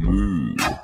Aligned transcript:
Moo. 0.00 0.77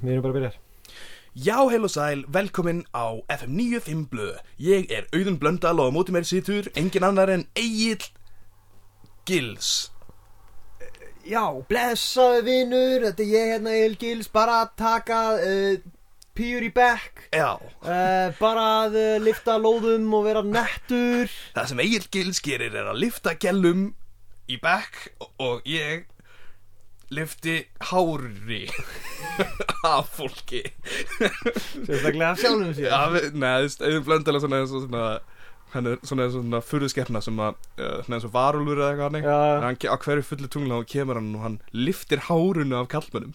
Við 0.00 0.16
erum 0.16 0.26
bara 0.26 0.34
að 0.34 0.40
byrja 0.40 0.56
Já, 1.38 1.60
heil 1.70 1.86
og 1.86 1.92
sæl, 1.94 2.24
velkomin 2.26 2.80
á 2.90 3.22
FM 3.30 3.52
95 3.54 4.08
Blöð. 4.10 4.40
Ég 4.58 4.90
er 4.90 5.06
Auðun 5.14 5.38
Blöndal 5.38 5.78
og 5.78 5.94
á 5.94 5.94
móti 5.94 6.10
mér 6.10 6.26
situr 6.26 6.66
engin 6.74 7.06
annar 7.06 7.30
en 7.30 7.44
Egil 7.54 8.02
Gils. 9.30 9.92
Já, 11.30 11.44
blessaði 11.68 12.42
vinur, 12.48 13.04
þetta 13.04 13.22
er 13.22 13.30
ég 13.30 13.50
hérna 13.52 13.72
Elgils 13.84 14.30
Bara 14.32 14.62
að 14.64 14.70
taka 14.80 15.18
uh, 15.36 15.74
pýur 16.34 16.64
í 16.64 16.70
bekk 16.74 17.26
Já, 17.36 17.60
uh, 17.60 18.32
Bara 18.40 18.64
að 18.86 18.96
uh, 18.96 19.16
lifta 19.22 19.58
lóðum 19.60 20.08
og 20.16 20.24
vera 20.26 20.42
nettur 20.46 21.28
það 21.52 21.68
sem 21.70 21.82
Egil 21.84 22.06
Gils 22.16 22.40
gerir 22.42 22.72
er 22.74 22.88
að 22.90 23.02
lifta 23.04 23.36
gælum 23.38 23.90
í 24.50 24.56
bekk 24.62 25.12
og 25.38 25.68
ég 25.68 26.08
lifti 27.10 27.56
hári 27.90 28.62
af 29.94 30.10
fólki. 30.14 30.62
Sérstaklega 31.86 32.30
af 32.30 32.40
sjálfum 32.42 32.72
sér 32.76 32.94
nei, 33.34 33.52
þú 33.58 33.66
veist, 33.66 33.84
Auðun 33.86 34.06
Blöndal 34.06 34.38
er 34.38 34.44
svona, 34.44 34.62
svona, 34.70 34.86
svona 34.86 35.04
hann 35.74 35.86
er 35.86 36.00
svona, 36.06 36.26
svona 36.34 36.60
furðuskeppna 36.66 37.22
sem 37.22 37.38
að, 37.42 37.58
uh, 37.78 38.00
svona 38.04 38.18
eins 38.18 38.26
og 38.28 38.34
varulur 38.34 38.80
eða 38.80 38.92
eitthvað. 38.94 39.18
Hann, 39.66 39.78
á 39.86 39.96
hverju 40.04 40.26
fullu 40.26 40.50
tungla 40.50 40.80
og 40.82 40.88
kemur 40.90 41.20
hann 41.20 41.32
og 41.38 41.44
hann 41.46 41.58
liftir 41.76 42.26
hárunu 42.28 42.78
af 42.80 42.90
kallmönnum. 42.94 43.34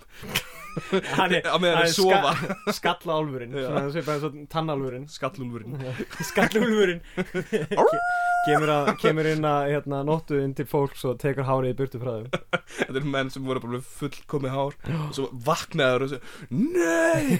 Hann 1.18 1.34
er, 1.36 1.45
hann 1.48 1.64
þeir 1.64 1.92
sofa. 1.94 2.31
ska, 2.36 2.94
Skallálfurinn 3.00 4.48
tannálfurinn. 4.52 5.08
Skallúlfurinn. 5.12 5.78
Skallúlfurinn. 6.30 7.02
Kemur, 8.45 8.70
að, 8.70 8.92
kemur 9.02 9.28
inn 9.30 9.48
að 9.50 9.72
hérna, 9.72 10.03
nóttu 10.06 10.38
inn 10.38 10.53
til 10.58 10.68
fólks 10.70 11.02
og 11.09 11.18
tekur 11.22 11.48
hárið 11.48 11.73
í 11.73 11.78
burtu 11.80 12.02
frá 12.02 12.12
þeim. 12.20 12.28
Þetta 12.76 13.00
er 13.02 13.08
menn 13.16 13.31
sem 13.34 13.48
voru 13.48 13.64
bara 13.64 13.78
með 13.78 13.88
fullkomið 13.98 14.53
hár 14.53 14.78
og 15.00 15.14
svo 15.18 15.30
vaknaður 15.48 16.06
og 16.06 16.14
svo 16.14 16.20
Nei, 16.53 17.40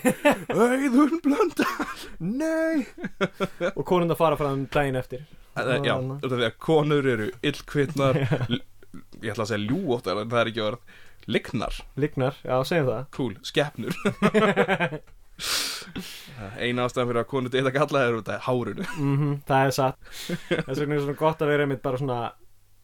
auðun 0.50 1.20
blönda 1.26 1.68
Nei. 2.26 2.86
Og 3.76 3.84
konund 3.86 4.16
að 4.16 4.22
fara 4.22 4.40
frá 4.40 4.50
þeim 4.50 4.66
daginn 4.74 5.02
eftir. 5.02 5.28
Já, 5.56 5.96
út 5.96 6.26
af 6.26 6.34
því 6.34 6.48
að 6.48 6.58
konur 6.64 7.06
eru 7.08 7.30
illkvittnar. 7.46 8.24
Ég 9.22 9.32
ætla 9.32 9.46
að 9.46 9.52
segja 9.54 9.68
ljúóttar 9.70 10.20
en 10.24 10.32
það 10.32 10.42
er 10.42 10.52
ekki 10.52 10.66
orð 10.66 10.96
Lignar, 11.28 11.74
Lignar, 11.98 12.36
já, 12.46 12.60
segjum 12.70 12.90
það. 12.92 13.06
Cool, 13.16 13.36
skeppnur 13.42 13.96
Eina 16.62 16.86
ástæðan 16.86 17.10
fyrir 17.10 17.22
að 17.24 17.30
konur 17.32 17.52
deyta 17.54 17.72
kalla 17.74 18.04
er 18.06 18.18
út 18.20 18.30
af 18.32 18.46
hárunu 18.46 18.86
mm 18.86 19.34
Það 19.48 19.66
er 19.66 19.74
satt. 19.76 19.98
Þess 20.52 20.82
vegna 20.82 20.98
er 20.98 21.04
svona 21.04 21.18
gott 21.20 21.42
að 21.42 21.52
vera 21.52 21.66
einmitt 21.66 21.84
bara 21.84 22.00
svona 22.02 22.20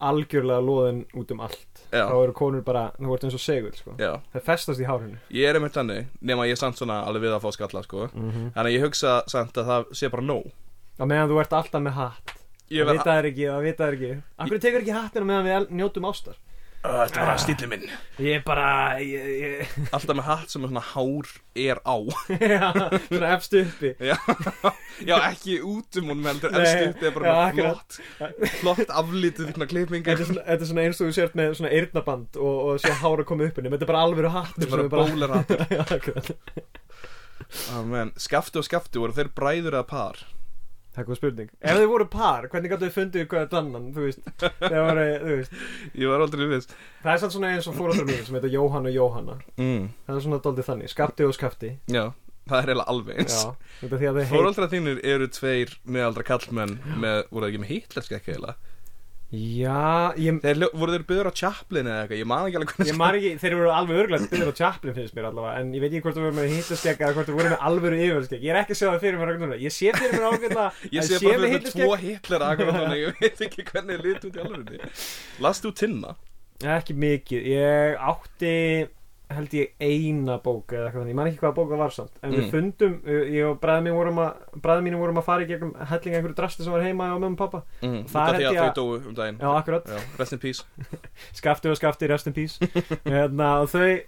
algjörlega 0.02 0.66
loðin 0.66 1.04
út 1.14 1.32
um 1.36 1.44
allt. 1.46 1.84
Já. 1.94 2.08
Þá 2.10 2.16
eru 2.24 2.34
konur 2.34 2.64
bara, 2.66 2.88
þú 2.98 3.14
ert 3.14 3.26
eins 3.28 3.38
og 3.38 3.44
segul 3.44 3.74
sko. 3.78 3.94
Það 4.02 4.46
festast 4.48 4.82
í 4.82 4.88
hárinu. 4.90 5.20
Ég 5.38 5.46
er 5.50 5.60
einmitt 5.60 5.78
þannig 5.78 6.10
nema 6.26 6.48
ég 6.50 6.58
er 6.58 6.62
samt 6.64 6.82
svona 6.82 7.04
alveg 7.06 7.28
við 7.28 7.38
að 7.38 7.46
fá 7.46 7.50
skalla 7.58 7.84
sko. 7.86 8.08
mm 8.10 8.52
Þannig 8.58 8.72
að 8.72 8.76
ég 8.76 8.86
hugsa 8.88 9.18
samt 9.30 9.62
að 9.62 9.70
það 9.70 9.92
sé 10.02 10.10
bara 10.10 10.26
nóg. 10.26 10.50
Á 10.98 11.04
meðan 11.06 11.30
þú 11.30 11.42
ert 11.44 11.54
alltaf 11.60 11.86
með 11.86 12.00
hatt. 12.00 12.38
Það 12.72 12.88
verð 12.88 12.98
vita 12.98 13.14
þær 13.14 13.30
ekki, 13.30 13.46
það 13.52 13.68
vita 13.68 13.86
þær 13.86 14.00
ekki. 14.00 14.12
Akkur 14.42 14.64
tekur 14.66 14.82
ekki 14.82 14.98
hattina 14.98 15.28
meðan 15.30 15.50
við 15.52 15.78
njótum 15.78 16.10
ástar 16.10 16.40
Þetta 16.82 17.26
var 17.28 17.38
stíli 17.38 17.68
minn. 17.70 17.84
Ég 18.22 18.40
er 18.40 18.44
bara 18.46 18.68
ég, 19.06 19.26
ég, 19.38 19.74
Alltaf 19.96 20.18
með 20.18 20.26
hatt 20.26 20.54
sem 20.54 20.64
er 20.66 20.72
svona 20.72 20.82
hár 20.82 21.30
er 21.62 21.82
á. 21.86 21.96
Já, 22.42 22.70
Svona 23.06 23.30
efst 23.36 23.54
uppi. 23.60 23.92
Já, 24.02 24.16
já 25.10 25.14
ekki 25.28 25.60
út 25.62 26.02
um 26.02 26.10
hún 26.16 26.26
efstu 26.32 26.50
þetta 26.50 27.08
er 27.12 27.16
bara 27.20 27.36
já, 27.36 27.54
flott. 27.60 28.00
Flott 28.64 28.96
aflítið 29.04 29.54
svona 29.54 29.70
klippingar. 29.70 30.18
Þetta 30.18 30.58
er 30.58 30.66
svona, 30.66 30.82
er 30.82 30.90
eins 30.90 31.04
og 31.04 31.12
þú 31.12 31.18
sért 31.20 31.38
með 31.38 31.56
svona 31.62 31.74
eyrnaband 31.78 32.42
og, 32.42 32.58
og 32.66 32.82
sé 32.82 32.98
hára 33.04 33.28
koma 33.30 33.50
upp 33.50 33.62
henni 33.62 33.74
Þetta 33.76 33.88
er 33.88 33.94
bara 33.94 34.04
alvöru 34.08 34.34
hattur 34.34 34.66
þetta 34.66 34.82
er 34.82 34.94
bara 34.98 35.42
er 36.18 36.36
Amen. 37.78 38.14
Skafti 38.22 38.58
og 38.62 38.66
skafti 38.66 39.02
voru 39.02 39.14
þeir 39.18 39.30
bræður 39.38 39.76
eða 39.76 39.88
par 39.90 40.22
Það 40.92 41.02
er 41.02 41.08
góð 41.08 41.20
spurning. 41.22 41.52
Ef 41.62 41.78
þið 41.80 41.86
voru 41.88 42.06
par, 42.12 42.48
hvernig 42.52 42.72
gætu 42.74 42.84
þið 42.88 42.96
fundið 42.98 43.28
hvað 43.32 43.44
er 43.46 43.52
dannan, 43.54 43.86
þú 43.96 44.08
veist? 44.08 44.26
Var, 44.60 45.00
þú 45.22 45.38
veist. 45.38 45.54
Ég 46.02 46.12
var 46.12 46.24
aldrei 46.26 46.48
viss. 46.52 46.74
Það 47.06 47.14
er 47.14 47.32
svona 47.36 47.52
eins 47.56 47.70
og 47.72 47.78
fórhaldar 47.78 48.10
mín 48.10 48.26
sem 48.28 48.36
heitir 48.36 48.52
Jóhann 48.58 48.90
og 48.90 48.98
Jóhanna. 48.98 49.38
Mm. 49.56 49.86
Það 50.08 50.18
er 50.18 50.26
svona 50.26 50.42
doldið 50.48 50.68
þannig, 50.68 50.92
skapti 50.92 51.28
og 51.28 51.38
skafti 51.38 51.72
Já, 51.92 52.04
það 52.50 52.58
er 52.58 52.74
eiginlega 52.74 52.96
alveg 52.96 53.22
eins. 53.24 53.38
Já, 53.40 53.72
þetta 53.86 54.02
því 54.02 54.10
að 54.12 54.20
þið 54.20 54.36
heit 54.36 54.76
þínir 54.76 55.02
eru 55.14 55.30
tveir 55.40 55.74
meðaldra 55.88 56.28
kallmenn 56.28 56.76
með, 56.92 57.24
voru 57.32 57.46
það 57.46 57.50
ekki 57.54 57.64
með 57.64 57.74
hitlerskekki 57.78 58.36
eiginlega 58.36 58.71
Já, 59.32 60.12
ég, 60.20 60.42
Þeir 60.44 60.58
voru 60.76 60.92
þeir 60.92 61.04
byggður 61.08 61.30
á 61.32 61.40
Chaplin 61.40 61.88
eða 61.88 62.00
eitthvað, 62.02 62.20
ég 62.20 62.28
man 62.28 62.48
ekki 62.50 62.58
alveg 62.60 62.72
hvernig 62.74 62.90
ég 62.92 62.98
man 63.00 63.16
ekki, 63.16 63.30
þeir 63.40 63.54
eru 63.56 63.70
alveg 63.72 64.00
örglætt 64.02 64.26
byggður 64.28 64.52
á 64.52 64.60
Chaplin 64.60 64.98
finnst 64.98 65.16
mér 65.16 65.28
allavega 65.30 65.62
En 65.62 65.70
ég 65.72 65.84
veit 65.86 65.94
ekki 65.94 66.02
hvort 66.04 66.18
þú 66.18 66.26
voru 66.26 66.36
með 66.36 66.52
hitlaskegg 66.52 67.06
eða 67.06 67.16
hvort 67.16 67.30
þú 67.32 67.38
voru 67.38 67.54
með 67.54 67.64
alvöru 67.70 68.02
yfirskegg 68.04 68.44
Ég 68.44 68.52
er 68.52 68.60
ekki 68.60 68.76
að 68.76 68.82
sjá 68.82 68.88
það 68.90 69.06
fyrir 69.06 69.22
mér 69.22 69.32
núna 69.40 69.60
Ég 69.62 69.76
sé 69.78 69.94
fyrir 69.96 70.18
mér 70.18 70.28
ágætla 70.36 70.66
Ég 70.98 71.08
sé 71.08 71.22
bara 71.24 71.40
fyrir 71.40 71.56
þetta 71.56 71.74
tvo 71.78 71.96
Hitler 72.04 72.46
akkurat 72.50 72.80
þannig, 72.82 73.06
ég 73.06 73.22
veit 73.24 73.46
ekki 73.48 73.68
hvernig 73.72 74.02
þið 74.02 74.10
lit 74.10 74.28
út 74.28 74.36
í 74.36 74.44
alveg 74.44 75.06
Last 75.48 75.64
þú 75.64 75.74
tinna? 75.80 76.16
Ekki 76.76 76.98
mikið, 77.08 77.48
ég 77.56 78.04
átti 78.12 78.56
held 79.36 79.54
ég 79.58 79.72
eina 79.80 80.38
bók 80.44 80.74
eða 80.76 80.90
eitthvað 80.90 81.08
ég 81.12 81.16
man 81.20 81.28
ekki 81.32 81.40
hvaða 81.42 81.56
bók 81.58 81.70
það 81.74 81.82
var 81.84 81.90
samt. 81.96 82.12
En 82.24 82.32
við 82.32 82.44
Mm. 82.46 82.52
fundum, 82.52 82.94
uh, 83.06 83.24
ég 83.32 83.50
og 83.50 83.60
bræði 83.62 83.84
mín 83.88 83.94
vorum 83.98 84.20
að 84.24 84.62
bræði 84.62 84.86
mínu 84.88 84.98
vorum 85.02 85.18
að 85.22 85.24
fara 85.28 85.42
í 85.46 85.48
gegnum 85.48 85.74
hellinga 85.92 86.18
einhverju 86.22 86.36
drasti 86.36 86.64
sem 86.64 86.72
var 86.74 86.82
heima 86.82 87.10
á 87.12 87.18
mömmu 87.20 87.38
og 87.38 87.38
pappa 87.38 87.64
Mm. 87.82 88.04
Það 88.08 88.32
held 88.34 88.42
ég 88.42 88.50
að 88.50 88.58
að- 88.58 88.74
þau 88.74 88.76
dóu 88.82 89.08
um 89.08 89.14
daginn. 89.16 89.38
Já, 89.40 89.50
Já, 89.88 90.00
rest 90.20 90.34
in 90.34 90.40
peace. 90.40 90.64
Skafti 91.40 91.70
og 91.70 91.78
skafti, 91.78 92.08
rest 92.10 92.28
in 92.28 92.34
peace. 92.34 92.60
Hérna, 93.06 93.62
og 93.62 93.70
þau 93.70 94.02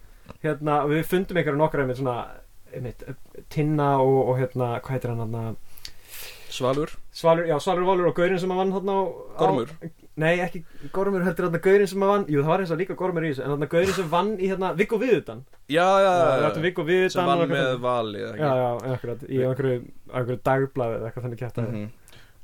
hérna, 0.43 0.79
við 0.87 1.03
fundum 1.05 1.37
einhverju 1.37 1.57
nokkra 1.59 1.83
einmitt 1.83 1.97
svona 1.99 2.27
einmitt, 2.73 3.03
tinna 3.49 3.97
og, 4.01 4.29
og 4.29 4.37
hérna, 4.39 4.79
hvað 4.81 4.95
heitir 4.97 5.09
hann 5.13 5.19
hérna 5.27 5.55
Svalur. 6.53 6.91
Svalur, 7.13 7.47
já, 7.49 7.55
Svalur 7.63 7.87
Valur 7.87 8.09
og 8.11 8.17
Gaurin 8.17 8.39
sem 8.41 8.51
að 8.53 8.59
vann 8.61 8.73
hérna 8.75 8.93
á, 8.93 9.01
á 9.09 9.39
Gormur. 9.41 9.71
Nei, 10.21 10.35
ekki 10.45 10.61
Gormur 10.93 11.23
heldur 11.25 11.47
hérna 11.47 11.61
Gaurin 11.65 11.89
sem 11.89 12.05
að 12.05 12.11
vann 12.11 12.25
Jú, 12.29 12.43
það 12.43 12.51
var 12.51 12.63
eins 12.63 12.73
og 12.75 12.79
líka 12.83 12.97
Gormur 12.99 13.25
í 13.25 13.31
þessu 13.31 13.45
En 13.47 13.53
hérna 13.55 13.69
Gaurin 13.71 13.95
sem 13.97 14.11
vann 14.11 14.29
í 14.37 14.51
hérna 14.51 14.69
Viggo 14.77 14.99
Viðutan. 15.01 15.41
Já, 15.73 15.87
já, 16.03 16.11
já, 16.43 16.61
Viggo 16.67 16.85
Viðutan 16.85 17.15
sem 17.15 17.31
vann 17.31 17.43
með 17.49 17.71
vali 17.81 18.21
Já, 18.21 18.35
já, 18.37 18.69
akkurat 18.93 19.25
Í 19.25 19.41
einhverju, 19.41 19.79
einhverju 20.13 20.39
dagblaði 20.45 20.99
eða 20.99 21.09
eitthvað 21.09 21.27
þannig. 21.27 21.45
Hann 21.57 21.81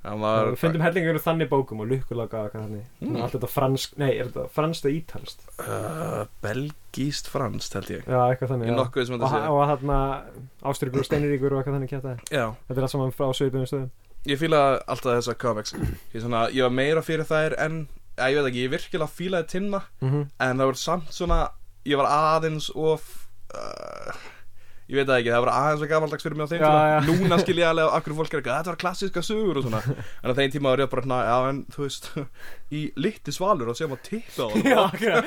var 0.03 0.49
Við 0.53 0.61
fundum 0.61 0.83
hellingur 0.85 1.17
úr 1.17 1.23
þannig 1.23 1.49
bókum 1.51 1.81
og 1.83 1.89
lukkulaga 1.91 2.39
og 2.39 2.47
eitthvað 2.47 2.65
þannig. 2.65 2.85
Mm. 3.03 3.17
Allt 3.19 3.35
þetta 3.35 3.49
fransk, 3.51 3.97
nei, 3.99 4.09
er 4.13 4.29
þetta 4.29 4.45
franskt 4.55 4.87
eða 4.87 4.95
ítalst 4.95 5.43
uh, 5.59 6.21
Belgíst 6.45 7.27
franskt 7.31 7.75
held 7.75 7.91
ég. 7.91 8.05
Já, 8.07 8.19
eitthvað 8.29 8.53
þannig 8.53 8.71
Og, 9.19 9.57
og 9.57 9.63
hérna 9.67 9.99
Ástyrkur 10.71 11.03
og 11.03 11.09
Steiniríkur 11.09 11.51
og 11.51 11.61
eitthvað 11.61 11.79
þannig 11.79 11.91
kæft 11.91 12.31
Já, 12.31 12.45
Þetta 12.69 12.77
er 12.77 12.87
allt 12.87 12.95
saman 12.95 13.15
frá 13.15 13.27
sveipunum 13.35 13.69
stöðum. 13.69 13.91
Ég 14.27 14.39
fíla 14.39 14.63
alltaf 14.87 15.19
þessa 15.19 15.37
comics. 15.39 15.75
Ég, 15.75 16.19
svona, 16.23 16.47
ég 16.55 16.67
var 16.67 16.75
meira 16.75 17.03
fyrir 17.03 17.27
þær 17.27 17.55
en 17.65 17.79
ég 18.19 18.39
veit 18.39 18.49
ekki, 18.49 18.65
ég 18.65 18.73
virkilega 18.73 19.11
fílaði 19.11 19.51
tinna 19.53 19.83
mm 20.01 20.09
-hmm. 20.09 20.27
En 20.39 20.57
það 20.57 20.71
var 20.71 20.75
samt 20.75 21.13
svona 21.13 21.39
Ég 21.87 21.97
var 21.97 22.09
aðeins 22.11 22.69
of 22.75 23.27
uh, 23.55 24.15
Ég 24.89 24.97
veit 24.97 25.05
það 25.05 25.19
ekki, 25.21 25.29
það 25.29 25.43
var 25.45 25.49
aðeins 25.53 25.83
og 25.85 25.89
gamaldags 25.91 26.25
fyrir 26.25 26.37
mig 26.39 26.45
á 26.45 26.49
þeim 26.49 26.61
Já, 26.63 26.65
tíma. 26.65 26.85
já. 26.89 26.99
Núna 27.05 27.37
skil 27.43 27.59
ég 27.61 27.67
alveg 27.69 27.85
af 27.93 28.01
hverju 28.05 28.15
fólk 28.17 28.31
er 28.33 28.39
eitthvað 28.39 28.55
Þetta 28.59 28.71
var 28.73 28.79
klassiska 28.81 29.21
sögur 29.21 29.59
og 29.59 29.63
svona. 29.67 29.81
En 30.23 30.33
á 30.33 30.33
þeim 30.39 30.51
tíma 30.55 30.71
var 30.73 30.81
ég 30.81 30.89
bara, 30.89 31.05
na, 31.11 31.17
já 31.27 31.37
en 31.51 31.59
þú 31.75 31.79
veist 31.85 32.05
Í 32.79 32.81
litti 33.01 33.31
svalur 33.33 33.69
og 33.69 33.77
sem 33.77 33.93
að 33.93 34.01
tippa 34.07 34.45
á 34.45 34.49
Já, 34.57 34.61
það 34.65 34.81
akkurat 34.87 35.25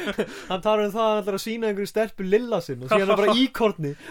Hann 0.50 0.64
talar 0.66 0.82
um 0.86 0.92
það 0.94 1.02
að 1.02 1.10
hann 1.12 1.22
ætlar 1.22 1.38
að 1.38 1.44
sína 1.44 1.70
einhverju 1.70 1.90
stelpu 1.92 2.22
lilla 2.26 2.58
sinn 2.62 2.82
og 2.82 2.88
síðan 2.90 3.06
er 3.06 3.18
bara 3.22 3.36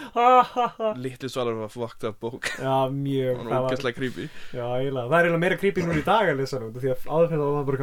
ha. 0.56 0.88
Litti 1.00 1.28
svalur 1.32 1.56
var 1.60 1.70
fucked 1.72 2.04
up 2.08 2.16
bók. 2.22 2.48
Já, 2.56 2.74
mjög. 2.92 3.36
Það 3.44 3.52
var 3.52 3.68
ógæslega 3.68 3.96
creepy. 3.96 4.26
Já, 4.56 4.64
eiginlega, 4.78 5.04
það 5.08 5.16
er 5.16 5.24
eiginlega 5.28 5.42
meira 5.44 5.60
creepy 5.60 5.84
núna 5.84 6.00
í 6.00 6.04
dag 6.06 6.32
að 6.32 6.40
lesa 6.40 6.60
nú 6.60 6.72
Því 6.72 6.92
að 6.92 7.00
áður 7.12 7.28
var 7.42 7.64
bara 7.68 7.78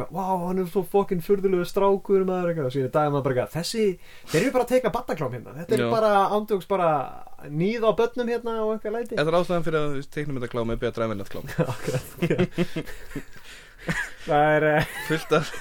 eitthvað 6.50 7.29
Að 7.40 7.52
nýð 7.56 7.86
á 7.88 7.90
börnum 7.96 8.28
hérna 8.28 8.54
og 8.64 8.74
eitthvað 8.74 8.96
læti? 8.98 9.16
Þetta 9.16 9.30
er 9.32 9.38
ástæðan 9.38 9.64
fyrir 9.64 9.80
að 9.80 9.94
teiknum 10.12 10.40
þetta 10.40 10.52
klám 10.52 10.72
er 10.74 10.80
betra 10.80 11.06
en 11.08 11.22
já. 11.24 12.36
Það 14.26 14.50
er 14.56 14.66
uh, 14.68 14.90
fullt 15.06 15.30
af 15.38 15.52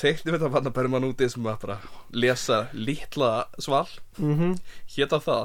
teiknum 0.00 0.34
þetta 0.34 0.50
vann 0.50 0.66
að 0.66 0.74
bærum 0.74 0.96
mann 0.96 1.06
úti 1.06 1.28
sem 1.30 1.46
að 1.46 1.60
bara 1.62 1.78
lesa 2.10 2.64
litla 2.74 3.30
sval. 3.62 3.86
Mm 4.18 4.56
hétta 4.96 5.20
það? 5.22 5.44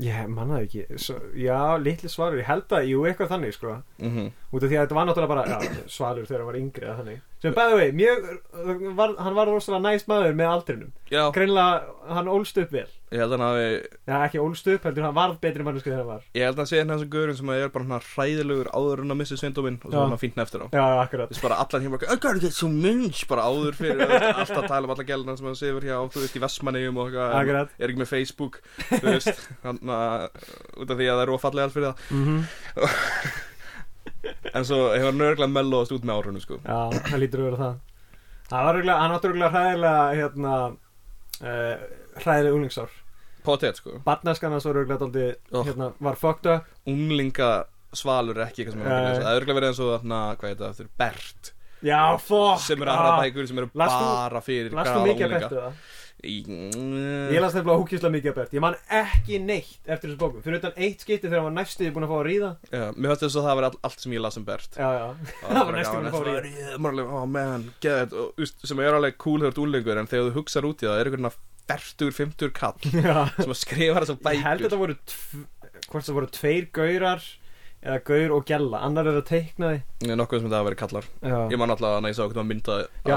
Ég 0.00 0.28
mannaði 0.32 0.66
ekki. 0.66 0.98
Svo, 0.98 1.18
Já, 1.36 1.76
litli 1.78 2.08
svalur, 2.08 2.40
ég 2.40 2.48
held 2.48 2.72
að, 2.72 2.88
jú, 2.88 3.04
eitthvað 3.06 3.34
þannig 3.34 3.54
sko. 3.54 3.82
Mm 4.00 4.10
-hmm. 4.16 4.30
Út 4.50 4.62
af 4.62 4.68
því 4.68 4.76
að 4.76 4.82
þetta 4.86 4.98
var 4.98 5.06
náttúrulega 5.06 5.34
bara 5.34 5.46
já, 5.46 5.58
svalur 5.86 6.26
þegar 6.26 6.40
hann 6.40 6.46
var 6.50 6.60
yngri 6.60 6.86
eða 6.86 6.96
þannig 6.96 7.20
Sem 7.40 7.54
bæði 7.56 7.76
vei, 7.78 7.90
mjög, 7.96 8.26
var, 8.98 9.14
hann 9.16 9.36
var 9.38 9.48
rosalega 9.48 9.80
næst 9.86 10.08
maður 10.10 10.34
með 10.36 10.50
aldrinum. 10.54 10.90
Greinlega, 11.08 11.94
hann 12.12 12.28
ólst 12.28 12.58
upp 12.60 12.74
vel. 12.74 12.88
Ég 13.10 13.18
held 13.18 13.32
að 13.32 13.40
hann 13.40 13.46
hafi 13.48 13.70
Já, 14.06 14.16
ekki 14.26 14.38
ólst 14.44 14.68
upp, 14.70 14.84
heldur 14.86 15.06
hann 15.08 15.16
varð 15.16 15.38
betri 15.42 15.64
manneski 15.66 15.88
þegar 15.88 16.02
hann 16.04 16.10
var. 16.12 16.26
Ég 16.36 16.44
held 16.46 16.54
að 16.54 16.60
hann 16.62 16.68
sé 16.70 16.78
hérna 16.78 16.98
þessum 16.98 17.10
gaurin 17.14 17.38
sem 17.40 17.50
er 17.56 17.72
bara 17.74 17.86
svona 17.88 17.98
hræðilegur 18.10 18.70
áður 18.76 19.02
en 19.02 19.14
að 19.16 19.18
missi 19.22 19.38
svindóminn 19.40 19.80
og 19.80 19.88
svo 19.88 20.04
hann 20.04 20.20
fínt 20.20 20.38
eftir 20.44 20.62
á. 20.62 20.66
Já, 20.68 20.84
akkurat. 21.00 21.32
Veist 21.32 21.46
bara 21.48 21.58
allan 21.64 21.86
hér 21.86 21.96
bara 21.96 22.12
I 22.12 22.20
gotta 22.20 22.44
get 22.44 22.54
some 22.54 22.78
minch 22.84 23.24
bara 23.32 23.48
áður 23.50 23.80
fyrir 23.80 24.04
alltaf 24.44 24.68
tala 24.68 24.84
um 24.86 24.94
alla 24.94 25.08
gæluna 25.10 25.38
sem 25.40 25.50
hann 25.50 25.58
sefur 25.58 25.88
hjá 25.88 25.96
þú 26.12 26.22
veist 26.22 26.38
í 26.38 26.44
Vestmannegjum 26.44 27.02
og 27.02 27.10
eitthvað 27.10 27.60
er 27.64 27.90
ekki 27.90 28.04
með 28.04 28.12
Facebook 28.12 28.60
þú 28.92 29.04
veist 29.08 29.46
hann 29.66 29.82
að 29.96 30.28
út 30.76 30.94
af 30.94 31.00
því 31.00 31.10
að 31.10 31.24
það 31.24 31.88
er 31.88 33.46
en 34.54 34.64
svo 34.68 34.78
hefur 34.94 35.06
hann 35.10 35.22
örgulega 35.26 35.52
mellóðast 35.54 35.94
út 35.96 36.04
með 36.08 36.18
árunum 36.20 36.42
sko. 36.44 36.58
Já, 36.64 36.80
það 37.10 37.22
lítur 37.24 37.42
að 37.44 37.48
vera 37.50 37.60
það. 37.64 37.78
Það 38.50 38.64
var 38.66 38.78
örgulega, 38.80 38.98
hann 39.04 39.14
átti 39.16 39.28
örgulega 39.30 39.52
hræðilega 39.54 40.02
hérna 40.20 40.54
uh, 40.66 41.84
hræðilega 42.20 42.56
unglingsár. 42.58 42.96
Pottet 43.46 43.78
sko. 43.80 43.94
Barnaskan 44.04 44.52
hans 44.56 44.66
var 44.68 44.80
örgulega 44.82 45.00
daldi 45.04 45.28
Oh. 45.56 45.64
hérna, 45.66 45.92
var 46.00 46.18
fucked 46.20 46.50
up. 46.52 46.66
Unglinga 46.90 47.50
svalur 47.96 48.36
er 48.38 48.46
ekki 48.50 48.62
eitthvað 48.64 48.76
sem 48.76 48.82
hann 48.84 49.06
það 49.22 49.30
er 49.30 49.40
örgulega 49.40 49.58
verið 49.60 49.70
eins 49.72 49.80
og 49.82 49.94
þarna 49.96 50.18
hvað 50.38 50.52
heit 50.52 50.60
það 50.60 50.68
aftur 50.74 50.90
Bert. 51.00 51.52
Já, 51.80 52.00
fuck! 52.20 52.60
Sem 52.60 52.82
eru 52.84 52.92
aðra 52.92 53.14
bækur 53.22 53.46
sem 53.48 53.58
eru 53.62 53.70
bara 53.72 54.42
fyrir 54.44 54.74
Lastu 54.76 54.92
grafara 54.92 55.06
mikið 55.08 55.24
að 55.24 55.30
unglinga. 55.30 55.40
bertu 55.40 55.62
það? 55.64 55.72
Í, 56.20 56.34
Ég 57.32 57.40
las 57.40 57.54
nefnilega 57.56 57.78
hókislega 57.80 58.12
mikið 58.12 58.30
að 58.32 58.38
bert. 58.40 58.54
Ég 58.56 58.62
man 58.64 58.74
ekki 59.00 59.38
neitt 59.40 59.88
eftir 59.88 60.10
þessu 60.10 60.18
bókum. 60.20 60.42
Fyrir 60.44 60.58
utan 60.60 60.74
eitt 60.76 61.04
skipti 61.04 61.28
þegar 61.30 61.40
hann 61.40 61.46
var 61.48 61.54
næstuði 61.62 61.92
búin 61.96 62.04
að 62.06 62.10
fá 62.12 62.16
að 62.18 62.26
ríða. 62.28 62.50
Já, 62.74 62.82
mér 62.96 63.12
finnst 63.14 63.24
þess 63.24 63.38
að 63.40 63.46
það 63.48 63.58
var 63.60 63.66
all, 63.70 63.78
allt 63.88 64.04
sem 64.04 64.16
ég 64.16 64.24
las 64.24 64.36
um 64.40 64.44
Bert. 64.50 64.76
Já, 64.76 64.88
já. 64.98 65.06
Það 65.40 65.62
var 65.70 65.78
næstum 65.78 65.96
búinn 66.00 66.10
að 66.10 66.16
fá 66.16 66.20
að 66.34 66.40
ríða. 66.48 66.74
Maður 66.76 66.96
alveg, 66.98 67.14
oh 67.20 67.24
man, 67.36 67.64
geðið 67.86 68.18
og, 68.20 68.28
þú 68.36 68.44
veist, 68.44 68.66
sem 68.72 68.82
er 68.84 68.98
alveg 68.98 69.16
cool 69.24 69.46
ert 69.48 69.62
úlingur 69.64 70.00
en 70.02 70.10
þegar 70.12 70.28
þú 70.28 70.36
hugsar 70.40 70.68
út 70.68 70.84
í 70.84 70.90
það 70.90 71.00
er 71.04 71.10
einhvern 71.12 71.30
fertur, 71.70 72.10
fymtur 72.16 72.50
kall 72.50 72.92
Já. 73.06 73.16
sem 73.38 73.52
að 73.54 73.60
skrifa 73.62 74.02
þessar 74.02 74.18
Ég 74.34 74.44
held 74.44 74.64
að 74.64 74.64
bækur. 74.64 74.64
þetta 74.66 74.80
voru 74.80 74.96
Hvort 75.90 76.06
það 76.06 76.16
voru 76.20 76.28
tveir 76.34 76.66
gaurar 76.76 77.24
Eða 77.80 78.00
gaur 78.04 78.32
og 78.36 78.42
gella 78.44 78.82
Annar 78.84 79.06
er 79.08 79.18
að 79.22 79.28
teikna 79.30 79.70
því 79.72 80.16
nokkuð 80.20 80.42
sem 80.42 80.48
þetta 80.50 80.58
hafa 80.58 80.66
verið 80.66 80.80
kallar 80.82 81.06
Já 81.24 81.36
Ég 81.48 81.60
man 81.62 81.70
alltaf 81.72 81.94
að 81.96 82.08
sá 82.12 82.20
hvernig 82.26 82.42
að 82.42 82.48
mynda 82.50 82.74
það 83.06 83.14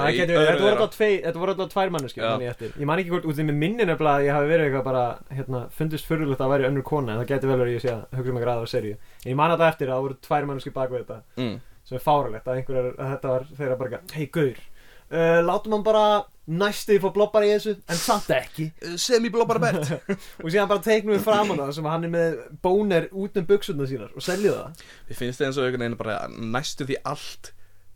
þetta 1.25 1.42
voru 1.42 1.54
alltaf 1.54 1.74
tvær 1.74 1.92
manneskjur, 1.92 2.24
Já. 2.24 2.30
mann 2.31 2.80
ég 2.80 2.88
man 2.88 3.01
ekki 3.01 3.12
hvort, 3.12 3.27
út 3.27 3.42
í 3.44 3.45
minni 3.50 3.83
nefnilega 3.83 4.13
að 4.13 4.27
ég 4.30 4.38
hafi 4.38 4.51
verið 4.54 4.69
eitthvað 4.69 4.86
bara, 4.88 5.04
hérna, 5.36 5.63
fundist 5.75 6.07
fyrirlegt 6.07 6.39
að 6.39 6.45
það 6.45 6.54
væri 6.54 6.68
önnur 6.69 6.86
kona, 6.88 7.12
en 7.12 7.19
það 7.21 7.33
getur 7.33 7.51
vel 7.51 7.60
verið 7.60 7.74
að 7.74 7.75
ég 7.75 7.83
sé 7.83 7.92
að 7.92 8.18
hugsa 8.19 8.31
um 8.31 8.39
eitthvað 8.39 8.54
aðra 8.54 8.71
seríu. 8.71 8.95
En 9.24 9.31
ég 9.33 9.39
man 9.42 9.54
alltaf 9.54 9.74
eftir 9.74 9.89
að 9.89 9.95
það 9.98 10.07
voru 10.07 10.19
tvær 10.27 10.48
manneskjur 10.50 10.75
bak 10.77 10.94
við 10.94 11.04
þetta, 11.04 11.19
mm. 11.44 11.56
sem 11.89 12.00
er 12.00 12.06
fáralegt, 12.07 12.48
að 12.48 12.56
að 12.94 13.12
þetta 13.12 13.33
var 13.33 13.48
þeirra 13.60 13.80
bara, 13.83 14.01
hei, 14.15 14.25
gaur, 14.39 14.63
uh, 15.12 15.39
látum 15.44 15.75
hann 15.75 15.88
bara 15.92 16.06
næstuði 16.47 16.99
fá 16.99 17.09
blobbar 17.15 17.45
í 17.47 17.51
þessu, 17.53 17.73
en 17.87 17.95
samt 17.95 18.29
ekki. 18.35 18.65
Semi-blóbar 18.99 19.59
Bert 19.63 19.91
Og 20.43 20.49
síðan 20.51 20.67
bara 20.67 20.83
teiknum 20.83 21.15
við 21.15 21.23
fram 21.23 21.53
það 21.55 21.71
sem 21.77 21.85
hann 21.87 22.03
er 22.09 22.11
með 22.11 22.37
bóner 22.65 23.07
út 23.15 23.37
um 23.39 23.45
buksuna 23.47 23.87
sínar 23.87 24.11
og 24.15 24.25
selja 24.25 24.51
það. 24.57 24.83
Ég 25.13 25.19
finnst 25.21 25.39
það 25.39 25.47
eins 25.47 25.57
og 25.61 25.67
einhvern 25.69 25.85
veginn 25.85 25.99
bara 26.01 26.17
næstu 26.33 26.85
því 26.89 26.99
allt 27.13 27.53